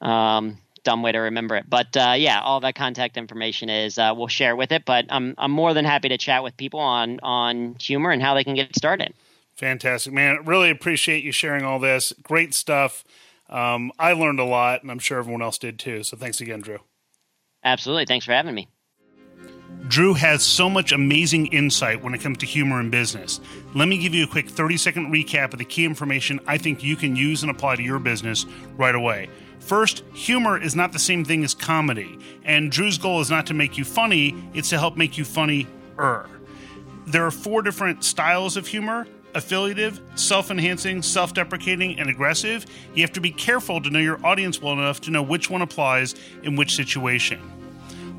Um, 0.00 0.58
dumb 0.84 1.02
way 1.02 1.10
to 1.10 1.18
remember 1.18 1.56
it, 1.56 1.64
but 1.68 1.96
uh, 1.96 2.14
yeah, 2.16 2.40
all 2.40 2.60
that 2.60 2.74
contact 2.76 3.16
information 3.16 3.68
is 3.68 3.98
uh, 3.98 4.12
we'll 4.16 4.28
share 4.28 4.54
with 4.54 4.72
it. 4.72 4.84
But 4.84 5.06
I'm 5.08 5.34
I'm 5.38 5.50
more 5.50 5.72
than 5.72 5.84
happy 5.84 6.08
to 6.10 6.18
chat 6.18 6.42
with 6.42 6.56
people 6.56 6.80
on 6.80 7.18
on 7.22 7.76
humor 7.80 8.10
and 8.10 8.22
how 8.22 8.34
they 8.34 8.44
can 8.44 8.54
get 8.54 8.76
started. 8.76 9.14
Fantastic, 9.56 10.12
man! 10.12 10.44
Really 10.44 10.70
appreciate 10.70 11.24
you 11.24 11.32
sharing 11.32 11.64
all 11.64 11.78
this. 11.78 12.12
Great 12.22 12.52
stuff. 12.52 13.04
Um, 13.48 13.92
I 13.98 14.12
learned 14.12 14.40
a 14.40 14.44
lot, 14.44 14.82
and 14.82 14.90
I'm 14.90 14.98
sure 14.98 15.18
everyone 15.18 15.40
else 15.40 15.56
did 15.56 15.78
too. 15.78 16.02
So 16.02 16.16
thanks 16.16 16.40
again, 16.40 16.60
Drew. 16.60 16.80
Absolutely. 17.66 18.06
Thanks 18.06 18.24
for 18.24 18.32
having 18.32 18.54
me. 18.54 18.68
Drew 19.88 20.14
has 20.14 20.42
so 20.42 20.70
much 20.70 20.92
amazing 20.92 21.46
insight 21.48 22.02
when 22.02 22.14
it 22.14 22.20
comes 22.20 22.38
to 22.38 22.46
humor 22.46 22.80
in 22.80 22.90
business. 22.90 23.40
Let 23.74 23.88
me 23.88 23.98
give 23.98 24.14
you 24.14 24.24
a 24.24 24.26
quick 24.26 24.48
30 24.48 24.76
second 24.76 25.12
recap 25.12 25.52
of 25.52 25.58
the 25.58 25.64
key 25.64 25.84
information 25.84 26.40
I 26.46 26.58
think 26.58 26.82
you 26.82 26.96
can 26.96 27.16
use 27.16 27.42
and 27.42 27.50
apply 27.50 27.76
to 27.76 27.82
your 27.82 27.98
business 27.98 28.46
right 28.76 28.94
away. 28.94 29.28
First, 29.58 30.04
humor 30.14 30.60
is 30.60 30.76
not 30.76 30.92
the 30.92 30.98
same 30.98 31.24
thing 31.24 31.42
as 31.42 31.54
comedy, 31.54 32.18
and 32.44 32.70
Drew's 32.70 32.98
goal 32.98 33.20
is 33.20 33.30
not 33.30 33.46
to 33.46 33.54
make 33.54 33.76
you 33.76 33.84
funny, 33.84 34.34
it's 34.54 34.70
to 34.70 34.78
help 34.78 34.96
make 34.96 35.18
you 35.18 35.24
funny 35.24 35.66
er. 35.98 36.28
There 37.06 37.26
are 37.26 37.32
four 37.32 37.62
different 37.62 38.04
styles 38.04 38.56
of 38.56 38.66
humor 38.66 39.06
affiliative, 39.36 40.00
self 40.14 40.50
enhancing, 40.50 41.02
self 41.02 41.34
deprecating, 41.34 41.98
and 42.00 42.08
aggressive. 42.08 42.66
You 42.94 43.02
have 43.02 43.12
to 43.12 43.20
be 43.20 43.30
careful 43.30 43.80
to 43.82 43.90
know 43.90 43.98
your 43.98 44.24
audience 44.26 44.60
well 44.60 44.72
enough 44.72 45.00
to 45.02 45.10
know 45.10 45.22
which 45.22 45.50
one 45.50 45.62
applies 45.62 46.14
in 46.42 46.56
which 46.56 46.74
situation. 46.74 47.40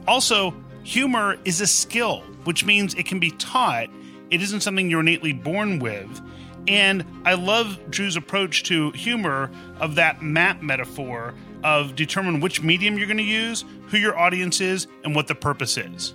Also, 0.08 0.54
humor 0.84 1.38
is 1.44 1.60
a 1.62 1.68
skill, 1.68 2.22
which 2.46 2.66
means 2.66 2.94
it 2.94 3.06
can 3.06 3.20
be 3.20 3.32
taught. 3.32 3.90
It 4.32 4.42
isn't 4.42 4.62
something 4.62 4.90
you're 4.90 5.02
innately 5.02 5.34
born 5.34 5.80
with. 5.80 6.22
And 6.68 7.06
I 7.26 7.34
love 7.34 7.80
Drew's 7.90 8.16
approach 8.16 8.64
to 8.64 8.92
humor 8.92 9.52
of 9.80 9.96
that 9.96 10.22
map 10.22 10.62
metaphor 10.62 11.34
of 11.64 11.96
determine 11.96 12.40
which 12.40 12.62
medium 12.62 12.98
you're 12.98 13.08
going 13.08 13.18
to 13.18 13.24
use, 13.24 13.64
who 13.88 13.98
your 13.98 14.18
audience 14.18 14.62
is, 14.62 14.88
and 15.04 15.16
what 15.16 15.28
the 15.28 15.36
purpose 15.36 15.78
is. 15.78 16.14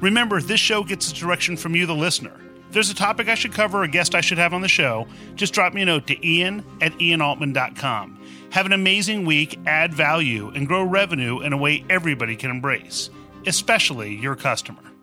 Remember, 0.00 0.40
this 0.40 0.60
show 0.60 0.82
gets 0.84 1.10
its 1.10 1.18
direction 1.18 1.56
from 1.56 1.74
you, 1.74 1.86
the 1.86 1.94
listener. 1.94 2.40
If 2.68 2.72
there's 2.74 2.90
a 2.90 2.94
topic 2.94 3.28
I 3.28 3.34
should 3.34 3.52
cover, 3.52 3.82
a 3.82 3.88
guest 3.88 4.14
I 4.14 4.20
should 4.20 4.38
have 4.38 4.52
on 4.52 4.60
the 4.60 4.68
show, 4.68 5.06
just 5.34 5.54
drop 5.54 5.74
me 5.74 5.82
a 5.82 5.86
note 5.86 6.06
to 6.08 6.26
ian 6.26 6.64
at 6.80 6.92
ianaltman.com. 6.94 8.18
Have 8.54 8.66
an 8.66 8.72
amazing 8.72 9.24
week, 9.24 9.58
add 9.66 9.92
value, 9.92 10.52
and 10.54 10.68
grow 10.68 10.84
revenue 10.84 11.40
in 11.40 11.52
a 11.52 11.56
way 11.56 11.84
everybody 11.90 12.36
can 12.36 12.52
embrace, 12.52 13.10
especially 13.48 14.14
your 14.14 14.36
customer. 14.36 14.93